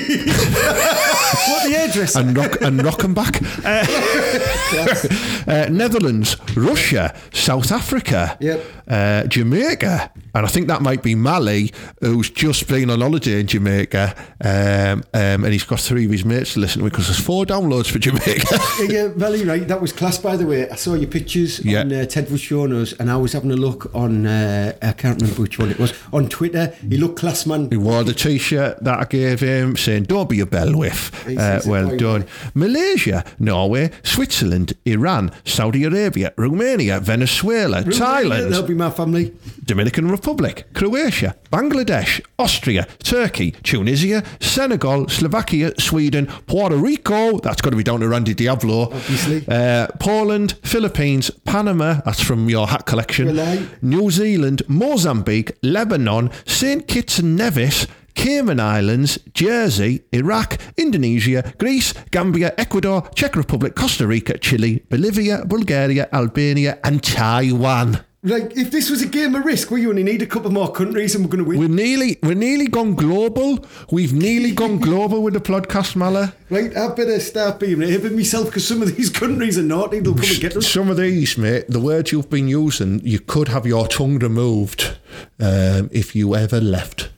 What 1.49 1.65
the 1.65 1.71
hairdresser? 1.77 2.21
and 2.21 2.37
Rock 2.37 2.61
and 2.61 2.81
Rochemback. 2.81 3.41
Uh, 3.65 5.51
uh, 5.51 5.69
Netherlands, 5.71 6.37
Russia, 6.57 7.15
South 7.33 7.71
Africa, 7.73 8.37
Yep. 8.41 8.65
uh, 8.89 9.25
Jamaica, 9.25 10.11
and 10.35 10.47
I 10.47 10.49
think 10.49 10.69
that 10.69 10.83
might 10.83 11.03
be 11.03 11.15
Mali, 11.15 11.73
who's 12.01 12.31
just 12.31 12.69
been 12.69 12.91
on 12.91 13.01
holiday 13.01 13.41
in 13.41 13.47
Jamaica, 13.47 14.15
um, 14.43 15.03
um, 15.15 15.45
and 15.45 15.53
he's 15.53 15.65
got 15.65 15.81
three 15.81 16.05
of 16.07 16.11
his 16.13 16.25
mates 16.25 16.55
to 16.55 16.61
listen 16.61 16.83
to 16.83 16.89
because 16.91 17.07
there's 17.07 17.21
four 17.21 17.45
downloads 17.45 17.91
for 17.91 17.99
Jamaica. 17.99 18.59
Yeah, 18.89 19.09
Valley, 19.09 19.45
right. 19.45 19.67
That 19.67 19.81
was 19.81 19.93
class, 19.93 20.19
by 20.19 20.37
the 20.37 20.47
way. 20.47 20.69
I 20.71 20.75
saw 20.77 20.95
your 20.95 21.09
pictures 21.11 21.65
Yeah. 21.65 21.81
on 21.81 21.93
uh, 21.93 22.05
Ted 22.07 22.31
was 22.31 22.41
showing 22.41 22.73
us, 22.75 22.93
and 22.95 23.11
I 23.11 23.17
was 23.17 23.33
having 23.33 23.51
a 23.53 23.57
look 23.57 23.95
on. 23.95 24.27
Uh, 24.27 24.73
I 24.83 24.93
can't 24.93 25.21
remember 25.21 25.43
which 25.43 25.59
one 25.59 25.71
it 25.71 25.79
was 25.79 25.93
on 26.13 26.29
Twitter. 26.29 26.75
He 26.89 26.97
looked 26.97 27.19
class, 27.19 27.47
man. 27.47 27.69
He 27.71 27.77
wore 27.77 28.05
the 28.05 28.15
t-shirt 28.15 28.83
that 28.85 28.99
I 29.01 29.05
gave 29.05 29.41
him 29.41 29.77
saying, 29.77 30.05
don't 30.05 30.29
be 30.29 30.41
a 30.41 30.47
bell 30.47 30.77
whiff. 30.77 31.11
He's- 31.15 31.20
Uh, 31.27 31.61
well 31.67 31.97
done. 31.97 32.27
Malaysia, 32.55 33.25
Norway, 33.39 33.91
Switzerland, 34.03 34.75
Iran, 34.85 35.31
Saudi 35.45 35.85
Arabia, 35.85 36.33
Romania, 36.37 37.01
Venezuela, 37.01 37.83
Thailand. 37.83 38.51
That'll 38.51 38.63
be 38.67 38.75
my 38.75 38.91
family. 38.91 39.33
Dominican 39.65 40.11
Republic, 40.11 40.67
Croatia, 40.75 41.37
Bangladesh, 41.53 42.21
Austria, 42.39 42.87
Turkey, 43.03 43.53
Tunisia, 43.63 44.23
Senegal, 44.41 45.09
Slovakia, 45.09 45.73
Sweden, 45.79 46.27
Puerto 46.47 46.77
Rico, 46.77 47.39
that's 47.39 47.61
got 47.63 47.71
to 47.71 47.77
be 47.77 47.85
down 47.85 48.01
to 48.01 48.09
Randy 48.09 48.35
Diablo, 48.35 48.83
Obviously. 48.93 49.45
uh, 49.49 49.87
Poland, 50.01 50.57
Philippines, 50.65 51.31
Panama, 51.45 52.01
that's 52.05 52.21
from 52.21 52.49
your 52.49 52.67
hat 52.69 52.85
collection. 52.87 53.37
New 53.81 54.11
Zealand, 54.11 54.63
Mozambique, 54.67 55.53
Lebanon, 55.63 56.31
St. 56.47 56.87
Kitts 56.89 57.19
and 57.21 57.37
Nevis, 57.37 57.87
Cayman 58.15 58.61
Islands, 58.61 59.19
Jersey, 59.35 60.03
Iraq, 60.13 60.59
Indonesia, 60.77 61.53
Greece, 61.59 61.95
Gambia, 62.11 62.55
Ecuador, 62.59 63.09
Czech 63.15 63.37
Republic, 63.37 63.75
Costa 63.75 64.07
Rica, 64.07 64.39
Chile, 64.39 64.83
Bolivia, 64.89 65.45
Bulgaria, 65.45 66.09
Albania, 66.13 66.79
and 66.83 67.03
Taiwan. 67.03 68.05
Like, 68.23 68.55
if 68.55 68.71
this 68.71 68.91
was 68.91 69.01
a 69.01 69.07
game 69.07 69.35
of 69.35 69.47
risk, 69.47 69.71
we 69.71 69.87
only 69.87 70.03
need 70.03 70.21
a 70.21 70.27
couple 70.27 70.51
more 70.51 70.71
countries 70.71 71.15
and 71.15 71.25
we're 71.25 71.31
going 71.31 71.43
to 71.43 71.49
win. 71.49 71.59
We're 71.59 71.75
nearly, 71.75 72.19
we're 72.23 72.35
nearly 72.35 72.67
gone 72.67 72.95
global. 72.95 73.65
We've 73.91 74.13
nearly 74.13 74.53
gone 74.63 74.79
global 74.79 75.23
with 75.23 75.33
the 75.33 75.41
podcast, 75.41 75.97
Mala. 75.97 76.35
Right, 76.51 76.77
I 76.77 76.89
better 76.89 77.19
start 77.19 77.61
being 77.61 77.79
raving 77.79 78.15
myself 78.15 78.47
because 78.47 78.69
some 78.69 78.83
of 78.83 78.95
these 78.95 79.09
countries 79.21 79.57
are 79.57 79.63
naughty. 79.63 80.01
They'll 80.01 80.15
come 80.15 80.29
and 80.29 80.39
get 80.41 80.55
us. 80.55 80.67
Some 80.67 80.91
of 80.91 80.99
these, 80.99 81.39
mate, 81.39 81.65
the 81.69 81.81
words 81.81 82.13
you've 82.13 82.29
been 82.29 82.49
using, 82.49 83.01
you 83.03 83.21
could 83.21 83.49
have 83.49 83.65
your 83.65 83.89
tongue 83.89 84.19
removed 84.19 84.99
um, 85.39 85.89
if 85.91 86.15
you 86.15 86.35
ever 86.35 86.61
left 86.61 87.09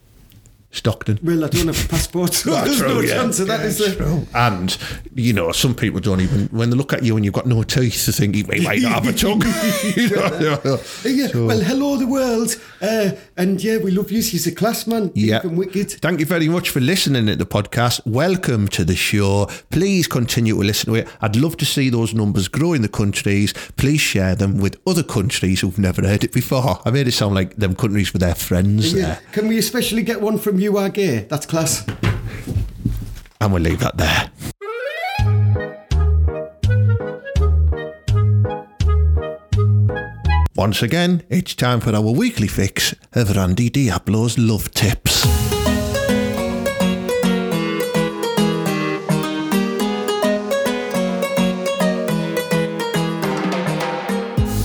Stockton. 0.77 1.19
Well, 1.23 1.45
I 1.45 1.49
don't 1.49 1.67
have 1.67 1.85
a 1.85 1.89
passport, 1.89 2.33
so 2.33 2.51
there's 2.65 2.81
no 2.81 3.03
chance 3.05 3.39
of 3.41 3.47
that, 3.49 3.61
is 3.61 3.77
there? 3.79 3.95
True. 3.95 4.27
And, 4.35 4.77
you 5.15 5.35
know, 5.35 5.53
some 5.53 5.75
people 5.75 6.01
don't 6.01 6.21
even, 6.23 6.47
when 6.49 6.71
they 6.71 6.77
look 6.77 6.95
at 6.95 7.03
you 7.03 7.15
and 7.17 7.25
you've 7.27 7.35
got 7.35 7.47
no 7.47 7.63
teeth, 7.63 8.07
they 8.07 8.13
think 8.13 8.35
he 8.35 8.43
might 8.45 8.81
not 8.81 9.05
have 9.05 9.07
a 9.07 9.13
tongue. 9.13 9.43
You 9.97 10.09
know? 10.11 10.81
Yeah, 11.05 11.27
So- 11.29 11.47
well, 11.47 11.61
hello 11.61 11.97
the 11.99 12.07
world, 12.07 12.57
uh, 12.81 13.11
and 13.37 13.63
yeah, 13.63 13.77
we 13.77 13.91
love 13.91 14.11
you. 14.11 14.23
He's 14.23 14.47
a 14.47 14.53
class 14.55 14.87
man, 14.87 15.13
Yeah. 15.15 15.47
wicked. 15.47 15.91
Thank 15.93 16.21
you 16.21 16.27
very 16.27 16.49
much 16.49 16.71
for 16.71 16.81
listening 16.81 17.27
to 17.27 17.37
the 17.37 17.45
podcast. 17.47 18.01
Welcome 18.07 18.69
to 18.69 18.85
the 18.85 18.97
show. 18.97 19.47
Please 19.71 20.07
continue 20.09 20.55
to 20.55 20.61
listen 20.61 20.93
to 20.95 21.01
it. 21.01 21.09
I'd 21.21 21.37
love 21.37 21.59
to 21.59 21.67
see 21.67 21.91
those 21.91 22.15
numbers 22.15 22.49
grow 22.49 22.73
in 22.73 22.81
the 22.81 22.89
countries. 22.89 23.53
Please 23.77 24.01
share 24.01 24.35
them 24.35 24.59
with 24.59 24.81
other 24.87 25.03
countries 25.03 25.61
who've 25.61 25.79
never 25.79 26.01
heard 26.07 26.25
it 26.25 26.33
before. 26.33 26.81
I 26.87 26.91
made 26.91 27.07
it 27.09 27.13
sound 27.13 27.35
like 27.35 27.57
them 27.57 27.75
countries 27.77 28.13
were 28.15 28.19
their 28.21 28.35
friends 28.35 28.95
Yeah, 28.95 29.03
there. 29.03 29.21
can 29.33 29.49
we 29.49 29.59
especially 29.59 30.03
get 30.03 30.23
one 30.23 30.39
from 30.39 30.59
you 30.62 30.79
are 30.79 30.88
gay? 30.88 31.27
That's 31.29 31.44
class. 31.46 31.85
And 33.40 33.53
we'll 33.53 33.62
leave 33.62 33.81
that 33.81 33.96
there. 33.96 34.31
Once 40.55 40.83
again, 40.83 41.25
it's 41.29 41.55
time 41.57 41.81
for 41.81 41.94
our 41.94 42.12
weekly 42.12 42.46
fix 42.46 42.94
of 43.14 43.35
Randy 43.37 43.68
Diablo's 43.68 44.38
love 44.38 44.70
tips. 44.70 45.52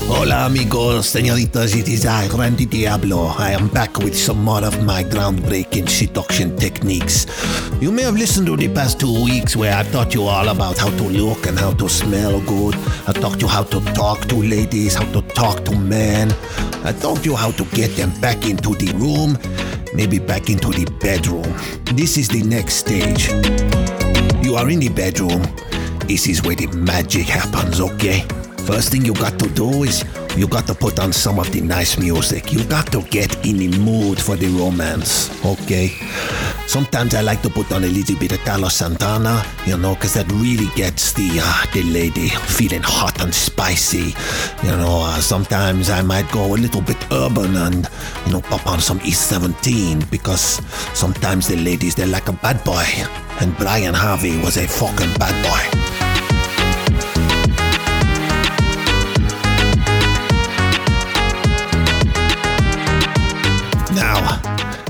Hola 0.10 0.46
amigos, 0.46 1.06
señoritas, 1.08 1.76
it 1.76 1.89
is 1.89 2.06
I, 2.06 2.30
Randy 2.30 2.65
Diablo. 2.65 3.28
I 3.38 3.52
am 3.52 3.67
back 3.67 3.98
with 3.98 4.15
some 4.15 4.41
more 4.41 4.63
of 4.63 4.82
my 4.86 5.04
groundbreaking 5.04 5.89
seduction 5.89 6.56
techniques. 6.56 7.28
You 7.82 7.91
may 7.91 8.04
have 8.04 8.15
listened 8.15 8.48
to 8.48 8.56
the 8.56 8.70
past 8.70 9.02
two 9.02 9.26
weeks 9.26 9.58
where 9.58 9.74
I've 9.74 9.91
taught 9.91 10.13
you 10.13 10.24
all 10.24 10.48
about 10.48 10.78
how 10.78 10.89
to 10.89 11.04
look 11.04 11.46
and 11.46 11.60
how 11.60 11.74
to 11.74 11.89
smell 11.89 12.39
good. 12.39 12.76
I 13.06 13.12
taught 13.12 13.41
you 13.41 13.48
how 13.48 13.63
to 13.63 13.82
talk 13.93 14.22
to 14.30 14.36
ladies, 14.36 14.96
how 14.96 15.12
to 15.12 15.22
talk 15.34 15.65
to 15.65 15.78
men. 15.78 16.32
I 16.86 16.93
taught 16.93 17.26
you 17.26 17.36
how 17.36 17.52
to 17.52 17.65
get 17.76 17.98
them 17.98 18.12
back 18.22 18.46
into 18.46 18.76
the 18.76 18.93
room, 18.96 19.38
maybe 19.93 20.20
back 20.20 20.50
into 20.50 20.70
the 20.70 20.86
bedroom. 21.02 21.54
This 21.98 22.17
is 22.17 22.30
the 22.30 22.43
next 22.43 22.76
stage. 22.76 23.28
You 24.41 24.56
are 24.56 24.70
in 24.70 24.80
the 24.80 24.89
bedroom. 24.89 25.43
This 26.08 26.28
is 26.28 26.43
where 26.43 26.56
the 26.56 26.67
magic 26.67 27.28
happens, 27.28 27.82
okay? 27.82 28.26
First 28.67 28.91
thing 28.91 29.06
you 29.06 29.13
got 29.13 29.39
to 29.39 29.47
do 29.47 29.84
is 29.84 30.03
you 30.36 30.45
got 30.45 30.67
to 30.67 30.75
put 30.75 30.99
on 30.99 31.13
some 31.13 31.39
of 31.39 31.49
the 31.53 31.62
nice 31.62 31.97
music. 31.97 32.51
You 32.51 32.65
got 32.65 32.91
to 32.91 33.01
get 33.03 33.34
in 33.45 33.56
the 33.56 33.69
mood 33.80 34.19
for 34.19 34.36
the 34.36 34.47
romance, 34.47 35.32
okay? 35.45 35.88
Sometimes 36.67 37.15
I 37.15 37.21
like 37.21 37.41
to 37.43 37.49
put 37.49 37.71
on 37.71 37.86
a 37.86 37.88
little 37.88 38.19
bit 38.19 38.34
of 38.34 38.39
Carlos 38.39 38.75
Santana, 38.75 39.41
you 39.65 39.77
know, 39.77 39.95
because 39.95 40.15
that 40.15 40.30
really 40.34 40.67
gets 40.75 41.13
the 41.13 41.30
uh, 41.41 41.65
the 41.71 41.82
lady 41.84 42.27
feeling 42.27 42.84
hot 42.84 43.21
and 43.21 43.34
spicy. 43.34 44.13
You 44.67 44.75
know, 44.75 44.99
uh, 44.99 45.21
sometimes 45.21 45.89
I 45.89 46.01
might 46.01 46.30
go 46.34 46.53
a 46.53 46.60
little 46.60 46.82
bit 46.82 46.97
urban 47.10 47.56
and, 47.56 47.88
you 48.25 48.34
know, 48.34 48.41
pop 48.41 48.67
on 48.67 48.82
some 48.82 48.99
East 49.06 49.30
17 49.30 50.01
because 50.12 50.60
sometimes 50.93 51.47
the 51.47 51.56
ladies, 51.56 51.95
they're 51.95 52.06
like 52.06 52.27
a 52.27 52.34
bad 52.34 52.62
boy. 52.65 52.84
And 53.39 53.56
Brian 53.56 53.93
Harvey 53.93 54.36
was 54.41 54.58
a 54.58 54.67
fucking 54.67 55.13
bad 55.13 55.36
boy. 55.41 56.07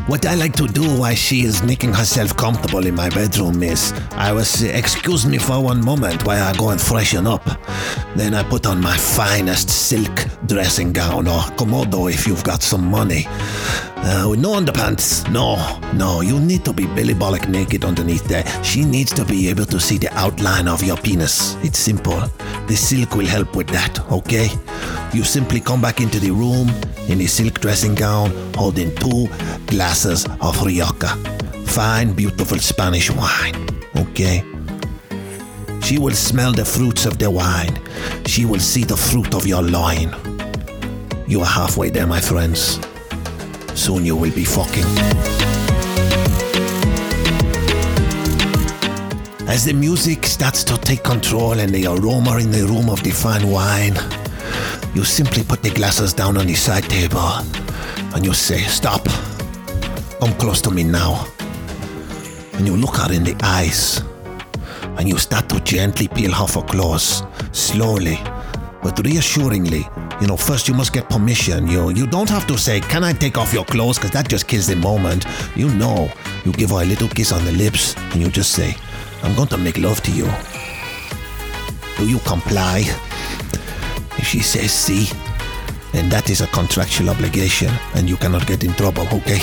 What 0.07 0.25
I 0.25 0.35
like 0.35 0.53
to 0.53 0.67
do 0.67 0.83
while 0.99 1.15
she 1.15 1.41
is 1.41 1.61
making 1.63 1.93
herself 1.93 2.35
comfortable 2.37 2.85
in 2.85 2.95
my 2.95 3.09
bedroom 3.09 3.61
is 3.61 3.93
I 4.11 4.31
was 4.31 4.63
uh, 4.63 4.67
excuse 4.67 5.25
me 5.25 5.37
for 5.37 5.61
one 5.61 5.83
moment 5.83 6.25
while 6.25 6.41
I 6.43 6.57
go 6.57 6.69
and 6.69 6.79
freshen 6.79 7.27
up. 7.27 7.43
Then 8.15 8.33
I 8.33 8.43
put 8.43 8.65
on 8.65 8.81
my 8.81 8.95
finest 8.95 9.69
silk 9.69 10.25
dressing 10.45 10.93
gown 10.93 11.27
or 11.27 11.41
Komodo 11.57 12.11
if 12.11 12.25
you've 12.25 12.43
got 12.43 12.63
some 12.63 12.89
money. 12.89 13.25
Uh, 13.97 14.27
with 14.29 14.39
no 14.39 14.53
underpants. 14.53 15.29
No, 15.31 15.57
no, 15.93 16.21
you 16.21 16.39
need 16.39 16.63
to 16.63 16.71
be 16.71 16.85
Billy 16.87 17.13
Bollock 17.13 17.49
naked 17.49 17.83
underneath 17.83 18.25
there. 18.27 18.45
She 18.63 18.85
needs 18.85 19.11
to 19.13 19.25
be 19.25 19.49
able 19.49 19.65
to 19.65 19.79
see 19.79 19.97
the 19.97 20.13
outline 20.13 20.69
of 20.69 20.81
your 20.83 20.97
penis. 20.97 21.55
It's 21.63 21.79
simple. 21.79 22.21
The 22.67 22.75
silk 22.75 23.15
will 23.15 23.25
help 23.25 23.55
with 23.55 23.67
that, 23.69 23.99
okay? 24.11 24.49
You 25.13 25.23
simply 25.23 25.59
come 25.59 25.81
back 25.81 25.99
into 25.99 26.19
the 26.19 26.31
room 26.31 26.69
in 27.07 27.21
a 27.21 27.27
silk 27.27 27.59
dressing 27.59 27.95
gown 27.95 28.31
holding 28.55 28.93
two 28.95 29.27
glasses 29.67 30.25
of 30.41 30.61
Rioja. 30.63 31.15
Fine, 31.65 32.13
beautiful 32.13 32.59
Spanish 32.59 33.09
wine, 33.11 33.55
okay? 33.95 34.43
She 35.83 35.97
will 35.97 36.15
smell 36.15 36.51
the 36.51 36.65
fruits 36.65 37.05
of 37.05 37.17
the 37.17 37.31
wine. 37.31 37.79
She 38.25 38.45
will 38.45 38.59
see 38.59 38.83
the 38.83 38.97
fruit 38.97 39.33
of 39.33 39.47
your 39.47 39.61
loin. 39.61 40.13
You 41.27 41.41
are 41.41 41.45
halfway 41.45 41.89
there, 41.89 42.07
my 42.07 42.19
friends. 42.19 42.79
Soon 43.73 44.05
you 44.05 44.15
will 44.15 44.33
be 44.33 44.43
fucking. 44.43 44.83
As 49.47 49.65
the 49.65 49.73
music 49.73 50.25
starts 50.25 50.63
to 50.65 50.77
take 50.77 51.03
control 51.03 51.53
and 51.53 51.73
the 51.73 51.87
aroma 51.87 52.37
in 52.37 52.51
the 52.51 52.65
room 52.65 52.89
of 52.89 53.01
the 53.03 53.11
fine 53.11 53.49
wine, 53.49 53.95
you 54.97 55.03
simply 55.03 55.43
put 55.43 55.61
the 55.61 55.69
glasses 55.69 56.11
down 56.11 56.37
on 56.37 56.47
the 56.47 56.55
side 56.55 56.83
table 56.85 57.19
and 58.15 58.25
you 58.25 58.33
say, 58.33 58.63
Stop. 58.63 59.05
Come 60.19 60.33
close 60.39 60.59
to 60.61 60.71
me 60.71 60.83
now. 60.83 61.27
And 62.53 62.65
you 62.65 62.75
look 62.75 62.95
her 62.95 63.13
in 63.13 63.23
the 63.23 63.35
eyes 63.43 64.01
and 64.97 65.07
you 65.07 65.19
start 65.19 65.49
to 65.49 65.59
gently 65.59 66.07
peel 66.07 66.33
off 66.33 66.55
her 66.55 66.63
clothes, 66.63 67.21
slowly 67.51 68.17
but 68.81 68.97
reassuringly. 69.05 69.87
You 70.19 70.25
know, 70.25 70.35
first 70.35 70.67
you 70.67 70.73
must 70.73 70.93
get 70.93 71.07
permission. 71.11 71.67
You 71.67 71.91
you 71.91 72.07
don't 72.07 72.29
have 72.29 72.47
to 72.47 72.57
say, 72.57 72.79
"Can 72.79 73.03
I 73.03 73.13
take 73.13 73.37
off 73.37 73.53
your 73.53 73.65
clothes?" 73.65 73.99
Because 73.99 74.11
that 74.11 74.27
just 74.27 74.47
kills 74.47 74.65
the 74.65 74.77
moment. 74.77 75.25
You 75.55 75.69
know, 75.75 76.09
you 76.43 76.51
give 76.53 76.71
her 76.71 76.81
a 76.81 76.85
little 76.85 77.09
kiss 77.09 77.31
on 77.31 77.45
the 77.45 77.51
lips, 77.51 77.95
and 78.13 78.21
you 78.21 78.29
just 78.31 78.51
say, 78.53 78.75
"I'm 79.21 79.35
going 79.35 79.49
to 79.49 79.57
make 79.57 79.77
love 79.77 80.01
to 80.01 80.11
you." 80.11 80.27
Do 81.97 82.07
you 82.09 82.17
comply? 82.19 83.06
If 84.17 84.27
she 84.27 84.39
says 84.39 84.71
sí, 84.71 85.13
then 85.91 86.09
that 86.09 86.29
is 86.29 86.41
a 86.41 86.47
contractual 86.47 87.09
obligation, 87.09 87.71
and 87.95 88.09
you 88.09 88.17
cannot 88.17 88.45
get 88.47 88.63
in 88.63 88.73
trouble. 88.73 89.07
Okay. 89.11 89.39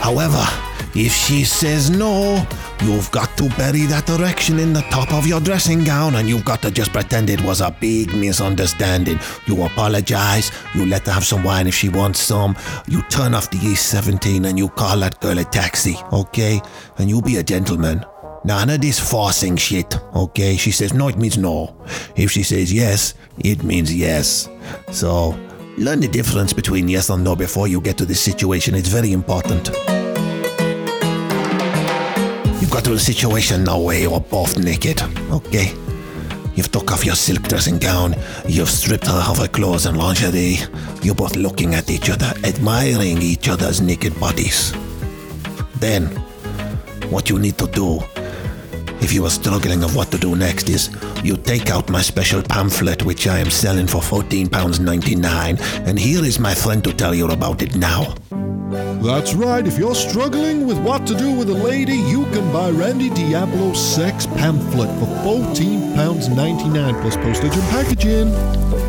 However, 0.00 0.44
if 0.94 1.12
she 1.12 1.44
says 1.44 1.90
no, 1.90 2.46
you've 2.82 3.10
got 3.10 3.36
to 3.38 3.48
bury 3.56 3.86
that 3.86 4.08
erection 4.10 4.60
in 4.60 4.72
the 4.72 4.82
top 4.82 5.12
of 5.12 5.26
your 5.26 5.40
dressing 5.40 5.82
gown 5.82 6.16
and 6.16 6.28
you've 6.28 6.44
got 6.44 6.62
to 6.62 6.70
just 6.70 6.92
pretend 6.92 7.30
it 7.30 7.40
was 7.40 7.60
a 7.60 7.74
big 7.80 8.14
misunderstanding. 8.14 9.18
You 9.46 9.64
apologize, 9.64 10.52
you 10.74 10.86
let 10.86 11.06
her 11.06 11.12
have 11.12 11.24
some 11.24 11.42
wine 11.42 11.66
if 11.66 11.74
she 11.74 11.88
wants 11.88 12.20
some, 12.20 12.54
you 12.86 13.02
turn 13.08 13.34
off 13.34 13.50
the 13.50 13.56
E17 13.56 14.46
and 14.46 14.58
you 14.58 14.68
call 14.68 14.98
that 15.00 15.20
girl 15.20 15.38
a 15.38 15.44
taxi, 15.44 15.96
okay? 16.12 16.60
And 16.98 17.08
you 17.08 17.22
be 17.22 17.38
a 17.38 17.42
gentleman. 17.42 18.04
None 18.44 18.68
of 18.68 18.80
this 18.82 19.00
forcing 19.00 19.56
shit, 19.56 19.96
okay? 20.14 20.56
She 20.56 20.70
says 20.70 20.92
no, 20.92 21.08
it 21.08 21.16
means 21.16 21.38
no. 21.38 21.74
If 22.14 22.30
she 22.30 22.42
says 22.42 22.70
yes, 22.70 23.14
it 23.38 23.62
means 23.62 23.94
yes. 23.94 24.50
So, 24.92 25.30
learn 25.78 26.00
the 26.00 26.08
difference 26.08 26.52
between 26.52 26.86
yes 26.88 27.08
and 27.08 27.24
no 27.24 27.34
before 27.34 27.68
you 27.68 27.80
get 27.80 27.96
to 27.98 28.04
this 28.04 28.20
situation. 28.20 28.74
It's 28.74 28.88
very 28.88 29.12
important. 29.12 29.68
You've 32.60 32.70
got 32.70 32.84
to 32.84 32.92
a 32.92 32.98
situation 32.98 33.64
now 33.64 33.80
where 33.80 33.98
you're 34.00 34.20
both 34.20 34.58
naked, 34.58 35.00
okay? 35.30 35.72
You've 36.54 36.70
took 36.70 36.92
off 36.92 37.04
your 37.04 37.14
silk 37.14 37.44
dressing 37.44 37.78
gown, 37.78 38.14
you've 38.46 38.68
stripped 38.68 39.06
her 39.06 39.24
of 39.26 39.38
her 39.38 39.48
clothes 39.48 39.86
and 39.86 39.96
lingerie. 39.96 40.58
You're 41.02 41.14
both 41.14 41.36
looking 41.36 41.74
at 41.74 41.90
each 41.90 42.10
other, 42.10 42.32
admiring 42.44 43.22
each 43.22 43.48
other's 43.48 43.80
naked 43.80 44.20
bodies. 44.20 44.72
Then, 45.76 46.06
what 47.08 47.30
you 47.30 47.38
need 47.38 47.56
to 47.58 47.66
do, 47.66 48.00
if 49.04 49.12
you 49.12 49.26
are 49.26 49.30
struggling 49.30 49.84
of 49.84 49.94
what 49.94 50.10
to 50.10 50.18
do 50.18 50.34
next, 50.34 50.70
is 50.70 50.88
you 51.22 51.36
take 51.36 51.70
out 51.70 51.90
my 51.90 52.00
special 52.00 52.42
pamphlet, 52.42 53.04
which 53.04 53.26
I 53.26 53.38
am 53.38 53.50
selling 53.50 53.86
for 53.86 54.00
£14.99, 54.00 55.86
and 55.86 55.98
here 55.98 56.24
is 56.24 56.38
my 56.40 56.54
friend 56.54 56.82
to 56.84 56.92
tell 56.94 57.14
you 57.14 57.28
about 57.28 57.60
it 57.60 57.76
now. 57.76 58.14
That's 59.02 59.34
right, 59.34 59.66
if 59.66 59.78
you're 59.78 59.94
struggling 59.94 60.66
with 60.66 60.78
what 60.78 61.06
to 61.06 61.14
do 61.14 61.32
with 61.32 61.50
a 61.50 61.54
lady, 61.54 61.96
you 61.96 62.24
can 62.32 62.50
buy 62.50 62.70
Randy 62.70 63.10
Diablo's 63.10 63.78
sex 63.78 64.26
pamphlet 64.26 64.88
for 64.98 65.06
£14.99 65.22 67.02
plus 67.02 67.16
postage 67.16 67.54
and 67.54 67.62
packaging. 67.70 68.83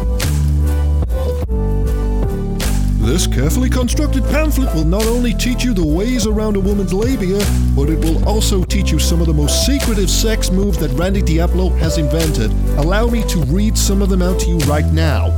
This 3.06 3.28
carefully 3.28 3.70
constructed 3.70 4.24
pamphlet 4.24 4.74
will 4.74 4.84
not 4.84 5.06
only 5.06 5.32
teach 5.32 5.64
you 5.64 5.76
the 5.76 5.86
ways 5.86 6.26
around 6.26 6.56
a 6.56 6.60
woman's 6.60 6.92
labia, 6.92 7.38
but 7.76 7.88
it 7.88 8.04
will 8.04 8.28
also 8.28 8.64
teach 8.64 8.92
you 8.92 8.98
some 8.98 9.22
of 9.22 9.28
the 9.28 9.34
most 9.34 9.64
secretive 9.64 10.10
sex 10.10 10.50
moves 10.50 10.80
that 10.80 10.90
Randy 10.94 11.22
Diablo 11.22 11.70
has 11.70 12.00
invented. 12.00 12.52
Allow 12.80 13.06
me 13.06 13.24
to 13.26 13.38
read 13.42 13.78
some 13.78 14.02
of 14.02 14.10
them 14.10 14.24
out 14.24 14.40
to 14.40 14.50
you 14.50 14.58
right 14.62 14.88
now. 14.88 15.30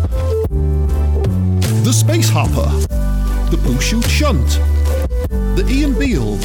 The 1.83 1.91
Space 1.91 2.29
Hopper, 2.29 2.69
the 3.51 3.57
Poo 3.61 3.81
Shoot 3.81 4.05
Shunt, 4.05 4.47
the 5.57 5.67
Ian 5.69 5.93
Beale, 5.99 6.37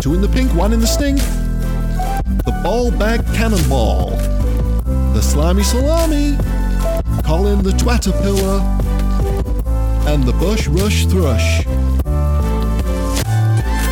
two 0.00 0.14
in 0.14 0.20
the 0.20 0.30
pink, 0.32 0.52
one 0.52 0.72
in 0.72 0.80
the 0.80 0.86
stink, 0.88 1.20
the 2.44 2.60
Ball 2.64 2.90
Bag 2.90 3.24
Cannonball, 3.34 4.10
the 5.14 5.22
Slimy 5.22 5.62
Salami, 5.62 6.36
Colin 7.22 7.62
the 7.62 7.70
Twatterpillar, 7.70 8.81
and 10.12 10.22
the 10.24 10.32
Bush 10.34 10.68
Rush 10.68 11.06
Thrush. 11.06 11.66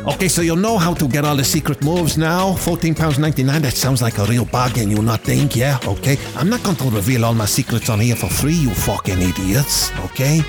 Okay, 0.09 0.29
so 0.29 0.41
you'll 0.41 0.57
know 0.57 0.79
how 0.79 0.95
to 0.95 1.07
get 1.07 1.27
all 1.27 1.37
the 1.37 1.45
secret 1.45 1.85
moves 1.85 2.17
now. 2.17 2.53
£14.99, 2.55 3.61
that 3.61 3.75
sounds 3.75 4.01
like 4.01 4.17
a 4.17 4.25
real 4.25 4.47
bargain, 4.47 4.91
you 4.91 5.03
not 5.03 5.21
think? 5.21 5.55
Yeah, 5.55 5.79
okay. 5.87 6.17
I'm 6.35 6.49
not 6.49 6.63
going 6.63 6.77
to 6.77 6.91
reveal 6.91 7.27
all 7.27 7.35
my 7.35 7.45
secrets 7.45 7.91
on 7.91 8.01
here 8.01 8.17
for 8.17 8.29
free, 8.29 8.55
you 8.55 8.71
fucking 8.71 9.21
idiots, 9.21 9.93
okay? 10.07 10.41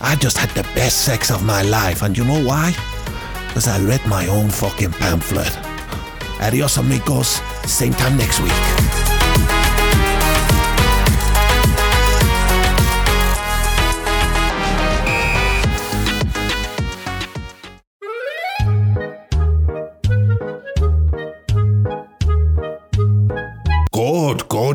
I 0.00 0.16
just 0.16 0.38
had 0.38 0.48
the 0.50 0.62
best 0.74 1.04
sex 1.04 1.30
of 1.30 1.44
my 1.44 1.62
life, 1.62 2.00
and 2.02 2.16
you 2.16 2.24
know 2.24 2.42
why? 2.42 2.74
Because 3.48 3.68
I 3.68 3.78
read 3.80 4.04
my 4.06 4.26
own 4.26 4.48
fucking 4.48 4.92
pamphlet. 4.92 5.54
Adios, 6.40 6.78
amigos. 6.78 7.40
Same 7.66 7.92
time 7.92 8.16
next 8.16 8.40
week. 8.40 9.13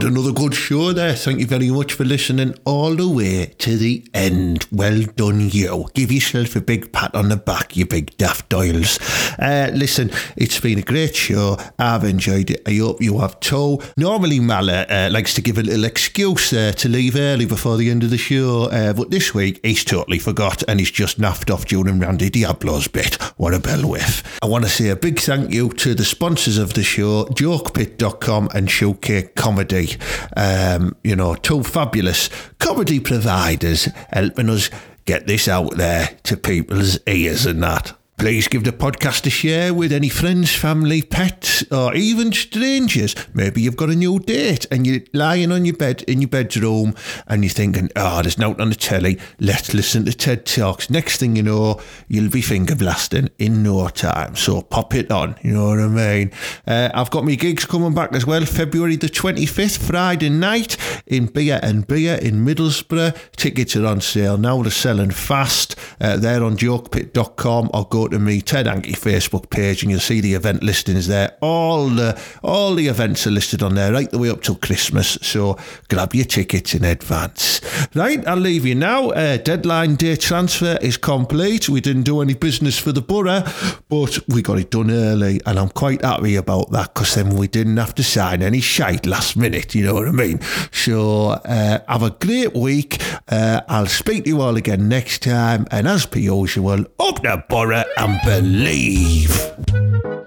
Another 0.09 0.31
good 0.31 0.55
show 0.55 0.91
there. 0.91 1.13
Thank 1.13 1.39
you 1.39 1.45
very 1.45 1.69
much 1.69 1.93
for 1.93 2.03
listening 2.03 2.55
all 2.65 2.95
the 2.95 3.07
way 3.07 3.53
to 3.59 3.77
the 3.77 4.03
end. 4.11 4.65
Well 4.71 5.03
done, 5.03 5.51
you. 5.51 5.87
Give 5.93 6.11
yourself 6.11 6.55
a 6.55 6.61
big 6.61 6.91
pat 6.91 7.13
on 7.13 7.29
the 7.29 7.37
back, 7.37 7.77
you 7.77 7.85
big 7.85 8.17
daft 8.17 8.49
doyles. 8.49 8.99
Uh, 9.37 9.69
listen, 9.71 10.09
it's 10.35 10.59
been 10.59 10.79
a 10.79 10.81
great 10.81 11.15
show. 11.15 11.57
I've 11.77 12.05
enjoyed 12.05 12.49
it. 12.49 12.63
I 12.67 12.77
hope 12.77 13.03
you 13.03 13.19
have 13.19 13.39
too. 13.39 13.81
Normally, 13.97 14.39
Mala 14.39 14.87
uh, 14.89 15.09
likes 15.11 15.35
to 15.35 15.43
give 15.43 15.59
a 15.59 15.61
little 15.61 15.85
excuse 15.85 16.53
uh, 16.53 16.71
to 16.77 16.89
leave 16.89 17.15
early 17.15 17.45
before 17.45 17.77
the 17.77 17.91
end 17.91 18.03
of 18.03 18.09
the 18.09 18.17
show, 18.17 18.63
uh, 18.71 18.93
but 18.93 19.11
this 19.11 19.35
week 19.35 19.59
he's 19.63 19.83
totally 19.83 20.17
forgot 20.17 20.63
and 20.67 20.79
he's 20.79 20.89
just 20.89 21.19
naffed 21.19 21.53
off 21.53 21.65
during 21.65 21.99
Randy 21.99 22.31
Diablo's 22.31 22.87
bit. 22.87 23.21
What 23.37 23.53
a 23.53 23.59
bell 23.59 23.87
whiff. 23.87 24.23
I 24.41 24.47
want 24.47 24.63
to 24.63 24.71
say 24.71 24.89
a 24.89 24.95
big 24.95 25.19
thank 25.19 25.53
you 25.53 25.69
to 25.73 25.93
the 25.93 26.03
sponsors 26.03 26.57
of 26.57 26.73
the 26.73 26.81
show, 26.81 27.25
jokepit.com 27.25 28.49
and 28.55 28.71
Showcase 28.71 29.29
Comedy. 29.35 29.98
Um, 30.35 30.95
you 31.03 31.15
know, 31.15 31.35
two 31.35 31.63
fabulous 31.63 32.29
comedy 32.59 32.99
providers 32.99 33.87
helping 34.09 34.49
us 34.49 34.69
get 35.05 35.27
this 35.27 35.47
out 35.47 35.75
there 35.75 36.09
to 36.23 36.37
people's 36.37 36.99
ears 37.07 37.45
and 37.45 37.63
that. 37.63 37.98
Please 38.19 38.49
give 38.49 38.65
the 38.65 38.73
podcast 38.73 39.25
a 39.27 39.29
share 39.29 39.73
with 39.73 39.93
any 39.93 40.09
friends, 40.09 40.53
family, 40.53 41.01
pets, 41.01 41.63
or 41.71 41.95
even 41.95 42.33
strangers. 42.33 43.15
Maybe 43.33 43.61
you've 43.61 43.77
got 43.77 43.89
a 43.89 43.95
new 43.95 44.19
date 44.19 44.65
and 44.69 44.85
you're 44.85 44.99
lying 45.13 45.53
on 45.53 45.63
your 45.63 45.77
bed 45.77 46.01
in 46.01 46.19
your 46.19 46.27
bedroom 46.27 46.95
and 47.27 47.45
you're 47.45 47.49
thinking, 47.49 47.89
oh, 47.95 48.21
there's 48.21 48.37
nothing 48.37 48.59
on 48.59 48.69
the 48.71 48.75
telly. 48.75 49.17
Let's 49.39 49.73
listen 49.73 50.03
to 50.03 50.11
TED 50.11 50.45
Talks. 50.45 50.89
Next 50.89 51.21
thing 51.21 51.37
you 51.37 51.43
know, 51.43 51.79
you'll 52.09 52.29
be 52.29 52.41
finger 52.41 52.75
blasting 52.75 53.29
in 53.39 53.63
no 53.63 53.87
time. 53.87 54.35
So 54.35 54.63
pop 54.63 54.93
it 54.95 55.09
on, 55.11 55.37
you 55.41 55.53
know 55.53 55.69
what 55.69 55.79
I 55.79 55.87
mean? 55.87 56.31
Uh, 56.67 56.89
I've 56.93 57.11
got 57.11 57.23
my 57.23 57.35
gigs 57.35 57.63
coming 57.63 57.93
back 57.93 58.13
as 58.13 58.25
well. 58.25 58.45
February 58.45 58.97
the 58.97 59.07
25th, 59.07 59.77
Friday 59.77 60.29
night 60.29 60.75
in 61.07 61.27
Beer 61.27 61.61
and 61.63 61.87
Beer 61.87 62.15
in 62.15 62.45
Middlesbrough. 62.45 63.17
Tickets 63.37 63.77
are 63.77 63.85
on 63.85 64.01
sale 64.01 64.37
now. 64.37 64.61
They're 64.61 64.71
selling 64.71 65.11
fast. 65.11 65.77
Uh, 66.01 66.17
they're 66.17 66.43
on 66.43 66.57
jokepit.com 66.57 67.71
or 67.73 67.85
go 67.87 68.08
to 68.11 68.19
me 68.19 68.41
Ted 68.41 68.67
Hankey 68.67 68.93
Facebook 68.93 69.49
page 69.49 69.83
and 69.83 69.91
you'll 69.91 69.99
see 69.99 70.21
the 70.21 70.33
event 70.33 70.63
listings 70.63 71.07
there. 71.07 71.37
All 71.41 71.87
the 71.89 72.19
all 72.43 72.75
the 72.75 72.87
events 72.87 73.25
are 73.27 73.31
listed 73.31 73.63
on 73.63 73.75
there 73.75 73.91
right 73.91 74.09
the 74.09 74.17
way 74.17 74.29
up 74.29 74.41
till 74.41 74.55
Christmas. 74.55 75.17
So 75.21 75.57
grab 75.89 76.13
your 76.13 76.25
tickets 76.25 76.73
in 76.73 76.83
advance. 76.83 77.61
Right, 77.95 78.25
I'll 78.27 78.37
leave 78.37 78.65
you 78.65 78.75
now. 78.75 79.09
Uh, 79.09 79.37
deadline 79.37 79.95
day 79.95 80.15
transfer 80.15 80.77
is 80.81 80.97
complete. 80.97 81.69
We 81.69 81.81
didn't 81.81 82.03
do 82.03 82.21
any 82.21 82.33
business 82.33 82.77
for 82.77 82.91
the 82.91 83.01
borough, 83.01 83.43
but 83.89 84.19
we 84.27 84.41
got 84.41 84.59
it 84.59 84.71
done 84.71 84.91
early, 84.91 85.39
and 85.45 85.59
I'm 85.59 85.69
quite 85.69 86.03
happy 86.03 86.35
about 86.35 86.71
that 86.71 86.93
because 86.93 87.15
then 87.15 87.35
we 87.35 87.47
didn't 87.47 87.77
have 87.77 87.95
to 87.95 88.03
sign 88.03 88.41
any 88.41 88.61
shite 88.61 89.05
last 89.05 89.37
minute. 89.37 89.75
You 89.75 89.85
know 89.85 89.93
what 89.95 90.07
I 90.07 90.11
mean? 90.11 90.39
So 90.71 91.29
uh, 91.29 91.79
have 91.87 92.03
a 92.03 92.11
great 92.11 92.53
week. 92.53 93.01
Uh, 93.27 93.61
I'll 93.67 93.87
speak 93.87 94.25
to 94.25 94.29
you 94.29 94.41
all 94.41 94.55
again 94.57 94.87
next 94.87 95.23
time, 95.23 95.67
and 95.71 95.87
as 95.87 96.05
per 96.05 96.19
usual, 96.19 96.85
up 96.99 97.21
the 97.21 97.43
borough 97.49 97.83
and 97.99 98.17
believe. 98.23 100.18